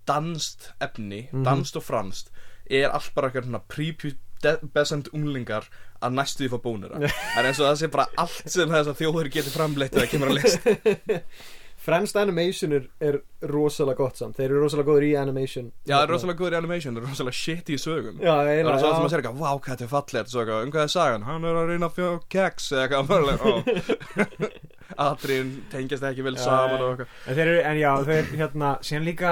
danst 0.07 0.69
efni, 0.79 1.25
Mhm. 1.33 1.43
danst 1.43 1.75
og 1.75 1.83
fransst 1.83 2.29
er 2.69 2.89
allt 2.95 3.11
bara 3.15 3.27
eitthvað 3.29 3.47
svona 3.49 3.61
prepubescent 3.67 5.09
unglingar 5.15 5.67
að 6.01 6.13
næstu 6.15 6.45
því 6.45 6.49
fá 6.53 6.57
bónura 6.63 6.99
Það 7.03 7.37
er 7.41 7.47
eins 7.49 7.59
og 7.59 7.67
það 7.67 7.77
sé 7.81 7.87
bara 7.91 8.05
allt 8.23 8.49
sem 8.53 8.69
þess 8.69 8.87
að 8.91 8.99
þjóður 9.01 9.29
getur 9.33 9.55
framleitt 9.55 9.95
eða 9.97 10.07
kemur 10.11 10.31
að 10.31 10.37
list 10.39 10.59
Fremst 11.87 12.17
animation 12.19 12.73
er, 12.75 12.85
er 12.99 13.17
rosalega 13.47 13.95
gott 14.01 14.19
samt, 14.19 14.35
þeir 14.35 14.49
eru 14.51 14.63
rosalega 14.65 14.89
góður 14.91 15.05
í 15.07 15.11
animation. 15.21 15.69
Já, 15.87 15.93
það 15.95 16.03
er 16.03 16.11
rosalega 16.11 16.41
góður 16.41 16.55
í 16.55 16.59
animation, 16.59 16.97
það 16.97 17.05
er 17.05 17.13
rosalega 17.13 17.37
shit 17.39 17.71
í 17.71 17.77
sögum 17.79 18.17
Já, 18.19 18.31
Það 18.33 18.49
er 18.51 18.51
eiginlega, 18.57 18.81
svo 18.81 18.89
að 18.91 19.11
sér 19.13 19.21
eitthvað, 19.21 19.37
vá, 19.39 19.51
hvað 19.55 19.71
þetta 19.71 19.85
er 19.87 19.91
fallegt 19.93 20.33
Svo 20.33 20.41
eitthvað, 20.43 20.65
um 20.67 20.73
hvað 20.75 20.83
er 20.83 20.91
sagan? 20.97 21.27
Hann 21.27 21.47
er 21.47 21.59
að 21.61 21.71
reyna 21.71 21.87
að 21.87 21.95
fjá 21.95 22.09
keks 22.35 22.67
Eða 22.75 22.99
eitthvað, 22.99 24.27
Atriðin 25.07 25.53
tengjast 25.71 26.05
ekki 26.11 26.25
vel 26.27 26.35
Já, 26.37 26.43
saman 26.43 26.75
já. 26.75 26.83
og 26.83 26.91
eitthvað 26.91 27.31
En 27.31 27.39
þeir 27.39 27.45
eru, 27.47 27.63
en 27.71 27.79
já, 27.81 27.91
þeir, 28.11 28.29
hérna, 28.41 28.73
síðan 28.87 29.07
líka 29.07 29.31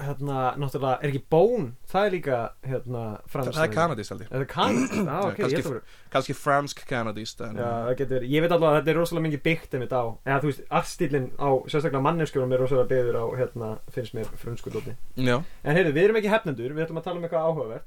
hérna, 0.00 0.38
náttúrulega, 0.58 0.98
er 1.02 1.10
ekki 1.12 1.22
Bón 1.30 1.68
það 1.90 2.06
er 2.06 2.12
líka, 2.14 2.38
hérna, 2.66 3.02
franskt 3.30 3.54
Það 3.54 3.66
er 3.66 3.72
kanadíst 3.74 4.10
held 4.12 4.24
ég. 4.24 4.30
Er 4.30 4.38
það 4.42 4.48
kanadíst? 4.54 4.94
Já, 5.08 5.18
ok, 5.20 5.38
ég 5.38 5.44
held 5.44 5.58
að 5.60 5.68
vera 5.70 5.82
Kannski 6.14 6.34
fransk 6.38 6.82
kanadíst 6.90 7.42
en 7.46 7.58
Já, 7.60 7.68
það 7.68 7.94
getur 8.00 8.14
verið, 8.18 8.28
ég 8.34 8.44
veit 8.44 8.54
allavega 8.54 8.70
að 8.72 8.78
þetta 8.80 8.92
er 8.94 8.98
rosalega 9.00 9.26
mikið 9.28 9.42
byggt 9.48 9.72
á, 9.74 10.04
eða 10.24 10.38
þú 10.42 10.50
veist, 10.50 10.62
artstýlin 10.80 11.28
á 11.38 11.48
sérstaklega 11.70 12.06
manneskjórum 12.08 12.54
er 12.54 12.64
rosalega 12.64 12.90
byggður 12.92 13.18
á, 13.18 13.24
hérna, 13.40 13.68
finnst 13.94 14.16
mér 14.18 14.26
frumskudóti 14.42 14.92
Já, 15.18 15.36
En 15.64 15.78
heyrðu, 15.78 15.92
við 15.94 16.08
erum 16.08 16.20
ekki 16.20 16.32
hefnendur, 16.34 16.74
við 16.74 16.86
ætlum 16.86 17.00
að 17.00 17.06
tala 17.08 17.18
um 17.18 17.26
eitthvað 17.28 17.46
áhugavert. 17.50 17.84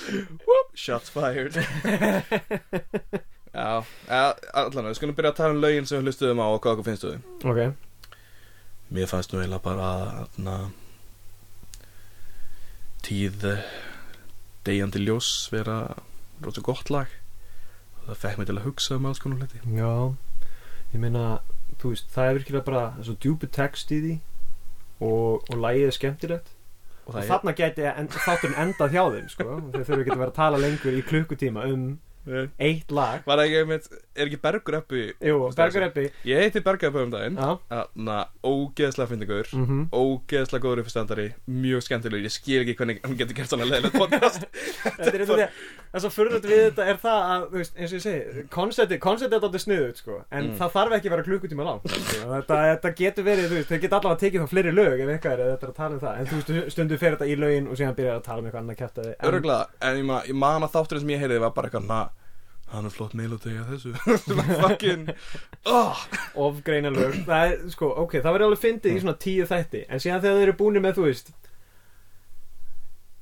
Shots 0.84 1.10
fired. 1.10 1.54
Já, 3.50 3.82
allan, 4.54 4.86
við 4.92 4.98
skulum 5.00 5.16
byrja 5.18 5.32
að 5.32 5.38
tala 5.40 5.54
um 5.56 5.62
lögin 5.64 5.88
sem 5.88 5.98
við 5.98 6.10
hlustuðum 6.10 6.42
á 6.42 6.46
og 6.54 6.60
hvað 6.62 6.76
okkur 6.76 6.86
finnst 6.92 7.08
Mér 8.90 9.06
fannst 9.06 9.30
nú 9.30 9.38
eiginlega 9.38 9.62
bara 9.62 9.90
na, 10.42 10.56
Tíð 13.06 13.44
eh, 13.46 13.62
Deyjandi 14.66 15.00
ljós 15.04 15.48
vera 15.52 15.94
Róttu 16.42 16.64
gott 16.66 16.90
lag. 16.90 17.06
Og 18.00 18.10
það 18.10 18.20
fekk 18.24 18.40
mig 18.40 18.48
til 18.50 18.58
að 18.58 18.66
hugsa 18.66 18.98
um 18.98 19.06
alls 19.06 19.22
konar 19.22 19.44
hluti. 19.44 19.60
Já, 19.76 19.92
ég 20.90 21.02
meina, 21.02 21.24
þú 21.80 21.94
veist, 21.94 22.10
það 22.12 22.28
er 22.28 22.38
virkilega 22.40 22.66
bara, 22.66 22.84
er 22.98 23.06
svo 23.06 23.16
djúpi 23.20 23.50
text 23.54 23.92
í 23.94 24.00
því 24.02 24.14
og, 25.06 25.46
og 25.46 25.56
lagið 25.60 25.86
er 25.86 25.96
skemmtilegt. 25.96 26.52
Og 27.06 27.14
og 27.14 27.26
þarna 27.30 27.54
gæti 27.56 27.86
en, 27.90 28.10
þátturinn 28.12 28.58
endað 28.66 28.94
hjá 28.94 29.02
þeim 29.14 29.30
sko. 29.32 29.46
þeir 29.72 29.86
þurfu 29.86 30.02
ekki 30.02 30.14
að 30.14 30.22
vera 30.24 30.32
að 30.32 30.38
tala 30.42 30.60
lengur 30.62 30.98
í 30.98 31.06
klukkutíma 31.06 31.66
um 31.70 31.86
er 31.94 32.09
eitt 32.60 32.90
lag. 32.94 33.22
Var 33.26 33.38
það 33.40 33.46
ekki 33.46 33.58
einmitt, 33.62 33.86
er 34.20 34.26
ekki 34.28 34.38
Bergur 34.44 34.76
Eppi 34.80 35.02
Jú, 35.24 35.36
Bergur 35.56 35.84
Eppi. 35.86 36.04
Ég 36.28 36.42
heiti 36.44 36.60
Bergur 36.64 36.90
Eppi 36.90 37.02
um 37.06 37.10
daginn. 37.14 37.38
Já, 37.40 37.58
Þannig 37.70 38.12
að 38.14 38.50
ógeðslega 38.50 39.08
fyndingur. 39.10 39.48
Mhm. 39.56 39.80
Ógeðslega 39.96 40.64
góður 40.66 40.82
uppstandari 40.84 41.26
Mjög 41.48 41.82
skemmtilegur. 41.86 42.24
Ég 42.28 42.34
skil 42.34 42.60
ekki 42.64 42.76
hvernig 42.78 43.00
hann 43.04 43.16
getur 43.16 43.34
gert 43.40 43.48
svona 43.50 43.68
leðilegt 43.70 43.96
podcast. 43.96 44.44
Þetta 45.00 45.14
er 45.14 45.24
þetta 45.24 45.48
Það 45.90 46.04
svo 46.04 46.10
fyrirlega 46.14 46.50
við 46.50 46.60
þetta 46.70 46.84
er 46.92 46.98
það 47.02 47.22
að, 47.30 47.46
veist, 47.56 47.74
eins 47.80 47.90
og 47.90 47.96
ég 47.98 48.04
segi 48.04 48.44
Konceptið, 48.54 48.98
konceptið 49.02 49.36
er 49.38 49.42
þetta 49.46 49.62
sniðut, 49.64 49.96
sko. 50.04 50.18
En 50.30 50.50
Mm. 50.50 50.54
það 50.60 50.70
þarf 50.76 50.92
ekki 50.96 51.08
að 51.10 51.12
vera 51.14 51.24
klukkutíma 51.26 51.64
langt 51.66 51.88
sko. 51.90 52.28
þetta, 52.30 52.58
þetta 52.70 52.92
getur 53.00 53.24
verið, 53.26 53.48
veist, 53.50 53.68
þeir 53.70 53.80
geta 53.82 53.98
allavega 53.98 54.20
tekið 54.22 54.44
þá 54.44 54.48
fleiri 54.54 54.72
lög 54.74 55.00
ef 55.04 55.08
eitthvað 55.14 55.32
er 55.34 55.42
að 55.44 55.50
þetta 55.50 55.66
er 55.66 55.72
að 55.72 55.76
tala 55.80 55.94
um 55.94 56.00
það. 56.00 56.20
En 56.20 56.26
þú 56.30 56.38
veist, 56.40 56.70
stundum 56.76 56.98
fer 57.02 57.16
þetta 57.16 57.28
í 57.30 57.36
lögin 57.40 57.68
og 57.70 57.76
síðan 57.80 57.96
byrjar 57.98 58.16
að 58.20 58.24
tala 58.28 58.38
um 58.40 58.46
eitthvað 58.48 58.62
annað 58.64 58.80
kæftaði 58.80 59.14
Öruglega 59.30 59.66
En 59.90 59.96
ég, 60.00 60.04
ma 60.10 60.22
ég 60.30 60.34
man 60.34 60.62
að 60.66 60.72
þátturinn 60.76 61.04
sem 61.04 61.12
ég 61.14 61.22
heyrði 61.24 61.40
var 61.44 61.52
bara 61.56 61.68
eitthvað 61.70 61.86
Hann 62.70 62.86
er 62.86 62.94
flott 62.94 63.14
melodi 63.18 63.56
að 63.58 63.72
þessu. 63.74 63.92
Fucking 64.62 65.08
oh. 65.66 66.02
Ofgreina 66.38 66.92
lög. 66.94 67.20
Það 67.26 67.46
er, 67.48 67.56
sko, 67.74 67.90
ok, 68.04 68.18
það 68.20 68.36
verður 68.36 68.46
alveg 68.48 68.62
fyndið 68.62 68.96
í 68.96 69.00
svona 69.02 69.16
tíu 69.20 69.46
þætti 69.50 69.84
En 69.88 70.02
síðan 70.02 70.22
þegar 70.22 70.38
þeir 70.38 70.46
eru 70.46 70.58
búinir 70.60 70.84
með, 70.84 70.98
þú 71.00 71.06
veist 71.08 71.32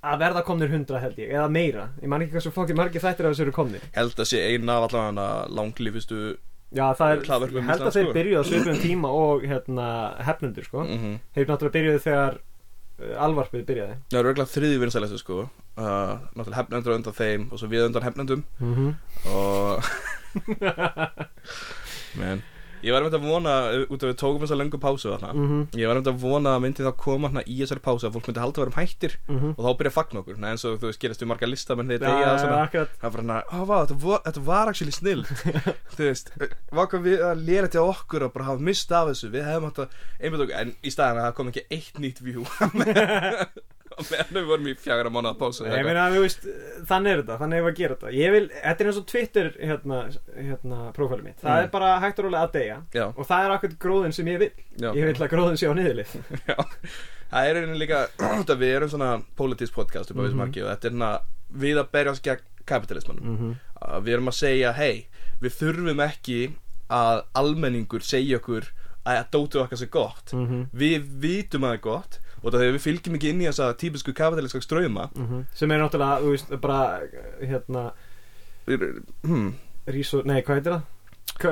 Að 0.09 0.21
verða 0.23 0.43
komnir 0.47 0.71
hundra 0.71 1.01
held 1.03 1.17
ég, 1.19 1.33
eða 1.35 1.49
meira. 1.51 1.89
Ég 1.99 2.11
man 2.13 2.23
ekki 2.23 2.37
hvað 2.37 2.45
svo 2.45 2.53
fokkið 2.55 2.77
margir 2.79 3.03
þættir 3.03 3.27
af 3.27 3.33
þessu 3.33 3.45
eru 3.49 3.55
komnir. 3.57 3.89
Held 3.97 4.21
að 4.23 4.29
sé 4.31 4.43
eina 4.47 4.77
af 4.79 4.85
allavega 4.87 5.33
langlífistu 5.59 6.21
Já, 6.69 6.85
það 6.93 7.13
er, 7.15 7.23
held 7.65 7.83
að 7.87 7.95
þeir 7.97 8.11
byrjuðu 8.13 8.41
á 8.45 8.45
svipum 8.45 8.79
tíma 8.83 9.11
og 9.17 9.45
hérna 9.49 9.87
hefnundur, 10.27 10.67
sko. 10.69 10.85
Mm 10.85 10.99
-hmm. 11.01 11.15
Þeir 11.35 11.47
náttúrulega 11.49 11.77
byrjuðu 11.79 12.03
þegar 12.05 12.39
alvarpið 12.99 13.65
byrjaði. 13.69 13.97
Það 14.11 14.21
eru 14.21 14.31
örgulega 14.33 14.53
þriði 14.53 14.79
vinsælæstu 14.83 15.19
sko. 15.21 15.41
Uh, 15.79 16.15
Náttúrulega 16.35 16.59
hefnendur 16.59 16.95
undan 16.97 17.15
þeim 17.15 17.43
Og 17.55 17.61
svo 17.61 17.69
við 17.71 17.85
undan 17.87 18.03
hefnendum. 18.03 18.45
Mm 18.59 18.75
-hmm. 18.75 18.91
Og 19.31 19.83
Men 22.21 22.43
Ég 22.85 22.95
var 22.95 23.03
einmitt 23.03 23.17
að 23.19 23.27
vona 23.27 23.55
Út 23.89 24.03
af 24.03 24.09
við 24.11 24.17
tókum 24.21 24.43
þess 24.45 24.55
að 24.55 24.61
löngu 24.63 24.79
pásu 24.83 25.11
þarna 25.13 25.31
Mm 25.35 25.63
Ég 25.79 25.89
var 25.89 25.99
einmitt 25.99 26.11
að 26.13 26.21
vona 26.23 26.55
að 26.57 26.63
myndi 26.65 26.87
þá 26.87 26.93
koma 27.01 27.29
hérna 27.29 27.45
í 27.47 27.57
þessari 27.63 27.83
pásu 27.85 28.09
Að 28.09 28.15
fólk 28.17 28.29
myndi 28.29 28.43
halda 28.45 28.61
að 28.61 28.65
vera 28.65 28.73
um 28.73 28.79
hættir 28.79 29.17
-hmm. 29.29 29.55
Og 29.59 29.65
þá 29.65 29.71
byrja 29.79 29.93
að 29.93 29.99
fagna 29.99 30.21
okkur. 30.23 30.39
Eins 30.49 30.65
og 30.65 30.79
þú 30.79 30.87
veist 30.91 31.01
gerist 31.03 31.23
við 31.23 31.31
marga 31.33 31.47
listamenn 31.47 31.89
Þegar 31.89 32.09
Já, 32.09 32.15
degja 32.15 32.29
já, 32.29 32.39
svona. 32.39 32.63
akkurat. 32.63 32.91
Það 33.01 33.11
var 33.13 33.23
vá, 33.69 33.77
þetta 33.87 33.97
var, 34.05 34.21
þetta 34.27 34.43
var 34.45 34.69
actually 34.69 34.93
snill. 34.93 35.25
Þú 35.97 36.03
veist, 36.05 36.31
var 36.73 36.87
hvað 36.87 37.03
við 37.03 37.25
að 37.29 37.45
lera 37.49 37.69
til 37.69 37.81
okkur 37.81 38.23
og 38.29 38.33
bara 38.33 38.45
hafa 38.45 38.61
mist 38.61 38.93
af 38.93 39.09
þessu. 39.09 39.31
Við 39.33 39.45
hefum 39.49 39.69
átt 39.71 39.79
að 39.79 39.89
einmitt 40.21 40.45
okkur 40.45 40.57
En 40.59 40.75
í 40.83 40.91
staðan 40.91 41.19
að 41.19 41.27
það 41.29 41.35
kom 41.35 41.49
ekki 41.49 41.67
eitt 41.71 41.99
nýtt 41.99 42.23
view 42.23 42.45
meðan 44.13 44.35
við 44.39 44.47
vorum 44.51 44.67
í 44.71 44.75
fjagra 44.79 45.11
mánuða 45.15 45.35
pásu 45.41 45.67
Ég 45.69 45.85
meina, 45.87 46.05
þú 46.15 46.21
veist, 46.25 46.47
þannig 46.89 47.13
er 47.13 47.23
þetta, 47.23 47.37
þannig 47.43 47.59
er 47.59 47.65
við 47.67 47.73
að 47.73 47.79
gera 47.81 47.95
þetta. 47.99 48.13
Ég 48.19 48.33
vil, 48.35 48.43
þetta 48.55 48.85
er 48.85 48.91
eins 48.93 49.01
og 49.03 49.07
Twitter 49.13 49.51
hérna, 49.59 49.99
hérna, 50.37 50.79
prófælið 50.97 51.25
mitt. 51.29 51.39
Það 51.43 51.57
Mm. 51.59 51.63
er 51.65 51.71
bara 51.77 51.93
hægt 52.01 52.19
og 52.19 52.25
rólega 52.29 52.43
að 52.49 52.53
deyja 52.59 52.77
Já, 52.95 53.07
Og 53.17 53.27
það 53.27 53.45
er 53.45 53.55
akkur 53.57 53.77
gróðin 53.87 54.13
sem 54.15 54.27
ég 54.27 54.39
vil. 54.39 54.51
Já, 54.79 54.91
Ég 54.95 55.05
vil 55.05 55.15
að 55.27 55.33
gróðin 55.35 55.59
sé 55.59 55.67
á 55.67 55.75
niðurlið 55.75 56.15
já. 56.51 56.57
Það 57.29 57.49
er 57.51 57.61
einnig 57.63 57.79
líka, 57.83 58.03
við 58.63 58.75
erum 58.77 58.89
svona 58.89 59.11
politísk 59.37 59.75
podcast 59.75 60.11
upp 60.11 60.17
á 60.17 60.21
Mhm. 60.21 60.29
þessu 60.29 60.41
marki 60.43 60.63
og 60.65 60.71
þetta 60.73 60.87
er 60.87 60.91
hérna 60.93 61.11
við 61.59 61.77
að 61.83 61.91
berjast 61.93 62.23
gegn 62.25 62.45
kapitalismanum 62.69 63.25
mm 63.25 63.37
-hmm. 63.39 63.55
að 63.83 64.03
við 64.05 64.13
erum 64.15 64.29
að 64.29 64.39
segja, 64.39 64.73
hei, 64.77 65.07
við 65.41 65.53
þurfum 65.61 66.01
ekki 66.05 66.41
að 66.91 67.23
almenningur 67.35 68.01
segja 68.05 68.37
okkur 68.39 68.65
að 69.09 69.25
dótið 69.33 69.61
okkar 69.63 69.79
sé 69.79 69.87
gott. 69.91 70.33
Mhm. 70.33 70.67
við 70.75 71.03
vitum 71.21 71.65
að 71.65 71.69
það 71.69 71.75
er 71.75 71.81
gott 71.81 72.19
og 72.43 72.51
það 72.53 72.59
þegar 72.61 72.77
við 72.77 72.85
fylgjum 72.87 73.17
ekki 73.19 73.33
inn 73.33 73.43
í 73.43 73.49
þessa 73.51 73.71
típisku 73.81 74.15
kapitaliska 74.17 74.61
ströyma 74.65 75.09
Sem 75.55 75.71
er 75.75 75.83
náttúrulega, 75.83 76.21
þú 76.23 76.35
veist, 76.37 76.55
bara 76.63 76.83
Hérna, 77.43 77.89
hmm, 78.69 79.51
rísu, 79.89 80.23
nei, 80.29 80.41
hvað 80.43 80.61
heitir 80.61 80.77
það? 80.79 80.87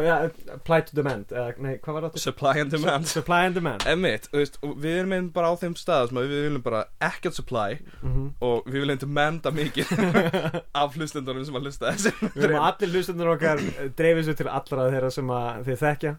Ja, 0.02 0.14
apply 0.50 0.80
to 0.88 0.96
demand 0.98 1.30
eða, 1.30 1.52
Nei, 1.62 1.76
hvað 1.78 1.94
var 1.94 2.04
það? 2.08 2.16
supply 2.18 2.52
and 2.62 2.72
demand. 2.74 3.06
Supply 3.06 3.44
and 3.46 3.54
demand. 3.54 3.84
Emmitt, 3.86 4.24
þú 4.32 4.40
veist, 4.40 4.56
við 4.82 4.96
erum 5.02 5.12
einn 5.14 5.28
bara 5.36 5.52
á 5.52 5.54
þeim 5.60 5.76
stað 5.78 6.08
sem 6.10 6.18
við 6.24 6.32
viljum 6.48 6.64
bara 6.64 6.80
ekkert 7.06 7.36
supply 7.38 7.76
mm 8.00 8.24
og 8.46 8.66
við 8.66 8.82
viljum 8.82 8.98
demanda 9.04 9.52
mikið 9.54 9.92
af 10.82 10.96
hlustendunum 10.98 11.46
sem 11.46 11.54
að 11.60 11.68
hlusta 11.68 11.92
þessi 11.92 12.32
Við 12.34 12.50
að 12.50 12.66
allir 12.66 12.92
hlustundur 12.96 13.30
okkar 13.36 13.62
dreifir 13.96 14.26
svo 14.26 14.34
til 14.40 14.48
allra 14.50 14.88
þeirra 14.90 15.12
sem 15.14 15.30
að 15.38 15.62
þið 15.68 15.80
þekkja 15.84 16.12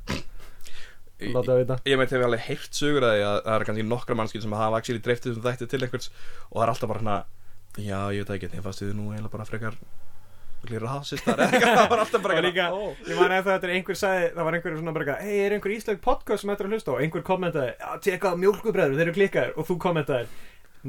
Ég 1.87 1.97
meint 1.99 2.11
þegar 2.11 2.23
við 2.23 2.27
alveg 2.29 2.45
heyrt 2.47 2.77
sögur 2.77 3.07
að 3.07 3.21
að 3.25 3.37
það 3.47 3.55
er 3.55 3.67
kannski 3.69 3.87
nokkra 3.87 4.17
mannskil 4.19 4.43
sem 4.43 4.57
hafa 4.57 4.81
actually 4.81 5.03
dreift 5.03 5.25
þessum 5.25 5.45
þætti 5.47 5.69
til 5.71 5.81
einhvers 5.87 6.11
og 6.51 6.59
það 6.59 6.65
er 6.65 6.73
alltaf 6.73 6.91
bara 6.93 7.01
hérna 7.01 7.17
Já, 7.77 7.99
ég 8.09 8.25
veit 8.25 8.35
ekki, 8.37 8.49
ég 8.57 8.63
fannst 8.65 8.81
þið 8.81 8.93
nú 8.97 9.11
eiginlega 9.11 9.33
bara 9.33 9.45
frekar 9.45 9.75
eða 11.29 11.45
eitthvað, 11.47 11.75
það 11.77 11.89
var 11.91 12.01
alltaf 12.01 12.23
bara 12.23 12.37
Og 12.39 12.45
líka, 12.47 12.65
ó. 12.73 12.81
ég 13.05 13.19
man 13.19 13.33
eftir 13.35 13.51
þetta 13.53 13.67
er 13.67 13.73
einhver 13.75 13.99
sagði, 13.99 14.29
það 14.33 14.47
var 14.47 14.57
einhver 14.57 14.77
svona 14.79 14.93
bara 14.95 15.17
hei, 15.21 15.35
er 15.45 15.55
einhver 15.57 15.73
ísleg 15.75 15.99
podcast 16.03 16.41
sem 16.43 16.51
þetta 16.51 16.65
er 16.65 16.69
að 16.69 16.75
hlusta 16.75 16.95
á? 16.97 17.01
Einhver 17.05 17.25
kommentaði, 17.27 17.73
já, 17.77 17.89
tjekkaðu 18.07 18.41
mjólkubræður, 18.41 18.97
þeir 18.97 19.05
eru 19.05 19.15
klikkaðir. 19.19 19.53
Og 19.53 19.69
þú 19.69 19.77
kommentaðir, 19.85 20.33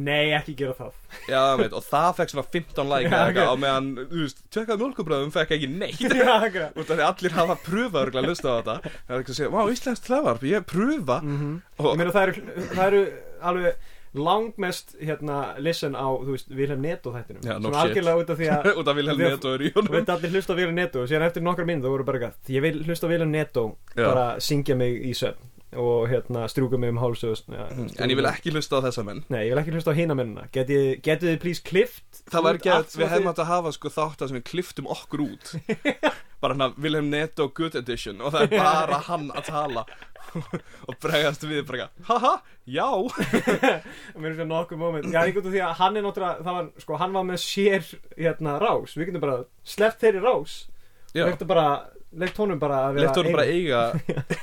nei, 0.04 0.30
ekki 0.38 0.54
gera 0.60 0.74
það 0.78 0.94
Já, 1.32 1.40
veit, 1.60 1.74
og 1.76 1.84
það 1.88 2.08
fekk 2.20 2.32
svona 2.34 2.46
15 2.54 2.88
like 2.92 3.08
Já, 3.08 3.16
eða 3.18 3.26
eitthvað 3.28 3.50
ok. 3.50 3.52
á 3.52 3.62
meðan, 3.64 3.90
þú 4.12 4.22
veist, 4.22 4.40
tjekkaðu 4.54 4.82
mjölkubröðum 4.86 5.34
fekk 5.34 5.54
ekki 5.58 5.68
neitt 5.74 6.00
Já. 6.22 6.32
Út 6.72 6.88
af 6.88 6.94
því 6.94 7.04
allir 7.10 7.36
hafa 7.38 7.58
pröfað 7.66 8.00
örgulega 8.06 8.24
að 8.24 8.32
hlusta 8.32 8.48
á 8.48 8.56
þetta 8.58 8.78
Það 8.88 9.14
er 9.14 9.22
ekki 9.22 9.34
að 9.34 9.38
segja, 9.42 9.52
vá, 9.54 9.60
íslenskt 9.76 10.10
hlaðvarp, 10.12 10.48
ég 10.54 10.66
pröfa 10.72 11.20
Mhm. 11.22 11.54
Ég 11.84 11.96
meina 12.02 12.14
það 12.14 12.28
eru, 12.28 12.58
það 12.74 12.84
eru 12.88 13.04
alveg 13.52 13.86
langmest 14.18 14.94
hérna 15.04 15.34
listen 15.60 15.92
á, 15.92 16.08
þú 16.24 16.32
veist, 16.32 16.48
Vilhelm 16.56 16.80
Neto 16.80 17.12
þættinum 17.12 17.44
Já, 17.44 17.58
no 17.60 17.68
Svona 17.68 17.82
shit. 17.82 17.90
algjörlega 17.90 18.22
út 18.22 18.30
af 18.32 18.38
því 18.40 18.46
að 18.54 18.68
út 18.80 18.88
af 18.88 18.96
Vilhelm 18.96 19.18
Því 19.20 19.26
að- 19.26 19.34
Neto 19.36 19.52
er 19.54 19.60
í 19.60 19.68
Þú 19.68 19.78
honum 19.82 19.94
veit 19.98 20.12
allir 20.14 20.32
hlusta 20.32 20.52
á 20.52 20.56
Vilhelm 20.58 20.78
Neto 20.78 21.02
og 21.02 21.10
síðan 21.10 21.26
eftir 21.28 21.44
nokkar 21.44 21.68
minn 21.68 21.82
þú 21.84 21.92
voru 21.92 22.06
bara 22.08 22.18
eitthvað 22.22 22.54
Ég 22.56 22.64
vil 22.64 22.80
hlusta 22.88 23.04
á 23.06 23.10
Vilhelm 23.12 23.34
Neto 23.36 23.64
Já. 23.92 24.06
bara 24.08 24.24
syngja 24.48 24.76
mig 24.80 24.96
í 25.04 25.12
svefn 25.14 25.52
og 25.76 26.08
hérna 26.08 26.46
strjúka 26.48 26.78
mig 26.80 26.90
um 26.94 27.00
hálsu 27.02 27.28
og, 27.32 27.40
ja, 27.52 27.66
Mm, 27.68 27.90
En 28.00 28.10
ég 28.10 28.16
vil 28.16 28.24
ekki 28.30 28.52
hlusta 28.54 28.80
á 28.80 28.86
þessa 28.88 29.04
menn. 29.04 29.24
Nei, 29.28 29.44
ég 29.48 29.52
vil 29.54 29.60
ekki 29.62 29.74
hlusta 29.76 29.92
á 29.92 29.98
hina 29.98 30.14
mennina. 30.16 30.46
Getið 30.52 31.02
þið 31.04 31.40
please 31.42 31.60
klift? 31.62 32.22
Það 32.30 32.42
var 32.46 32.54
ekki 32.58 32.70
að 32.72 32.96
við 32.96 33.08
hefum 33.12 33.28
átt 33.32 33.42
að 33.44 33.50
hafa 33.52 33.72
sko 33.76 33.88
þátt 33.92 34.22
að 34.24 34.32
við 34.38 34.44
kliftum 34.48 34.88
okkur 34.88 35.24
út. 35.26 35.52
Bara 36.40 36.54
hérna 36.54 36.68
Vilhelm 36.78 37.10
Neto 37.10 37.48
Good 37.50 37.74
Edition 37.74 38.20
Og 38.22 38.30
það 38.30 38.44
er 38.46 38.60
bara 38.62 38.98
hann 39.08 39.30
að 39.34 39.48
tala. 39.50 39.84
Og 40.88 40.94
bregðast 41.02 41.42
við 41.48 41.64
bara 41.66 41.88
Haha, 42.06 42.32
já. 42.68 42.86
Það 43.18 44.18
mér 44.22 44.34
finnst 44.36 44.48
nokkuð 44.48 44.78
moment. 44.80 45.08
Já, 45.12 45.22
einhvern 45.24 45.48
veginn 45.48 45.56
því 45.56 45.62
að 45.66 45.76
hann 45.80 45.96
er 45.98 46.04
náttúrulega 46.06 46.44
það 46.46 46.58
var, 46.58 46.68
sko, 46.84 46.98
hann 47.02 47.16
var 47.16 47.26
með 47.28 47.40
sér 47.44 47.88
hérna 48.16 48.58
rás. 48.62 48.94
Við 48.96 49.10
getum 49.10 49.24
bara 49.24 49.38
sleppt 49.64 50.04
þeirri 50.04 50.22
rás. 50.24 50.56
Já, 51.16 51.24
Leiftu 51.24 51.48
bara, 51.48 51.66
leift 52.16 52.38
honum 52.40 52.58
bara 52.62 52.78
að 52.88 52.94
vera 52.96 53.04
leftu 53.06 53.20
honum 53.22 53.34
bara 53.36 53.44
eiga, 53.52 53.80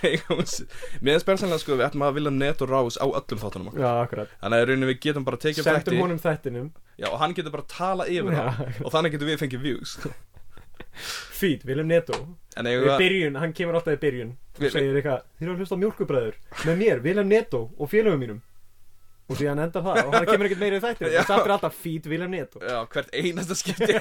eiga 0.06 0.36
Mér 1.06 1.16
er 1.18 1.24
spennsanlega 1.24 1.62
sko 1.64 1.78
við 1.80 1.86
ættum 1.88 2.04
að 2.06 2.18
Vilhelm 2.20 2.38
Neto 2.42 2.68
rás 2.70 3.00
á 3.02 3.06
öllum 3.08 3.42
þáttunum 3.42 3.72
okkar. 3.72 3.82
Já, 3.82 3.92
akkurat. 4.06 4.36
Þannig 4.44 4.58
að 4.58 4.64
í 4.64 4.70
rauninni 4.70 4.90
við 4.92 5.00
getum 5.08 5.26
bara 5.26 5.42
tekið 5.42 5.64
upp 5.64 5.70
Sendum 5.70 5.82
þætti. 5.96 6.02
honum 6.04 6.22
þættinum. 6.22 6.70
Já, 7.02 7.08
og 7.10 7.20
hann 7.24 7.36
getur 7.36 7.56
bara 7.56 7.66
að 7.66 7.74
tala 7.76 8.08
yfir 8.12 8.38
það. 8.38 8.82
Og 8.86 8.94
þannig 8.96 9.16
getur 9.16 9.32
við 9.32 9.42
fengið 9.44 9.66
views. 9.66 9.98
Neto 11.86 12.16
En 12.56 12.68
Í 12.70 12.72
eigum 12.72 12.86
við 12.88 13.02
byrjun, 13.02 13.36
hann 13.42 13.52
kemur 13.56 13.76
alltaf 13.80 13.98
í 13.98 14.02
byrjun. 14.06 14.30
Við- 14.56 14.70
og 14.70 14.76
segir 14.78 14.96
eitthvað, 15.02 15.26
þið 15.36 15.46
eru 15.46 15.54
að 15.56 15.60
hlusta 15.60 15.76
á 15.76 15.82
mjólkubræður 15.82 16.36
með 16.70 16.78
mér, 16.80 17.02
Willem 17.04 17.28
Neto 17.28 17.60
og 17.76 17.90
félögum 17.92 18.22
mínum 18.24 18.38
og 19.26 19.40
síðan 19.40 19.64
endar 19.64 19.86
það 19.86 20.02
og 20.04 20.12
hann 20.14 20.28
kemur 20.30 20.50
ekkert 20.50 20.62
meira 20.62 20.78
í 20.78 20.84
þættir 20.84 21.08
og 21.10 21.30
samt 21.30 21.48
er 21.48 21.54
alltaf 21.56 21.80
fít 21.82 22.10
Willem 22.12 22.36
Neto 22.36 22.62
Já, 22.62 22.78
hvert 22.94 23.10
einasta 23.16 23.58
skipti. 23.58 23.96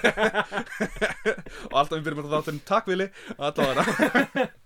Og 1.70 1.78
alltaf 1.80 1.96
við 1.96 2.04
byrjum 2.04 2.26
að 2.26 2.34
þátturinn 2.34 2.64
Takk 2.68 2.90
Vili 2.92 3.06
Alltaf 3.38 3.64
það 3.72 4.44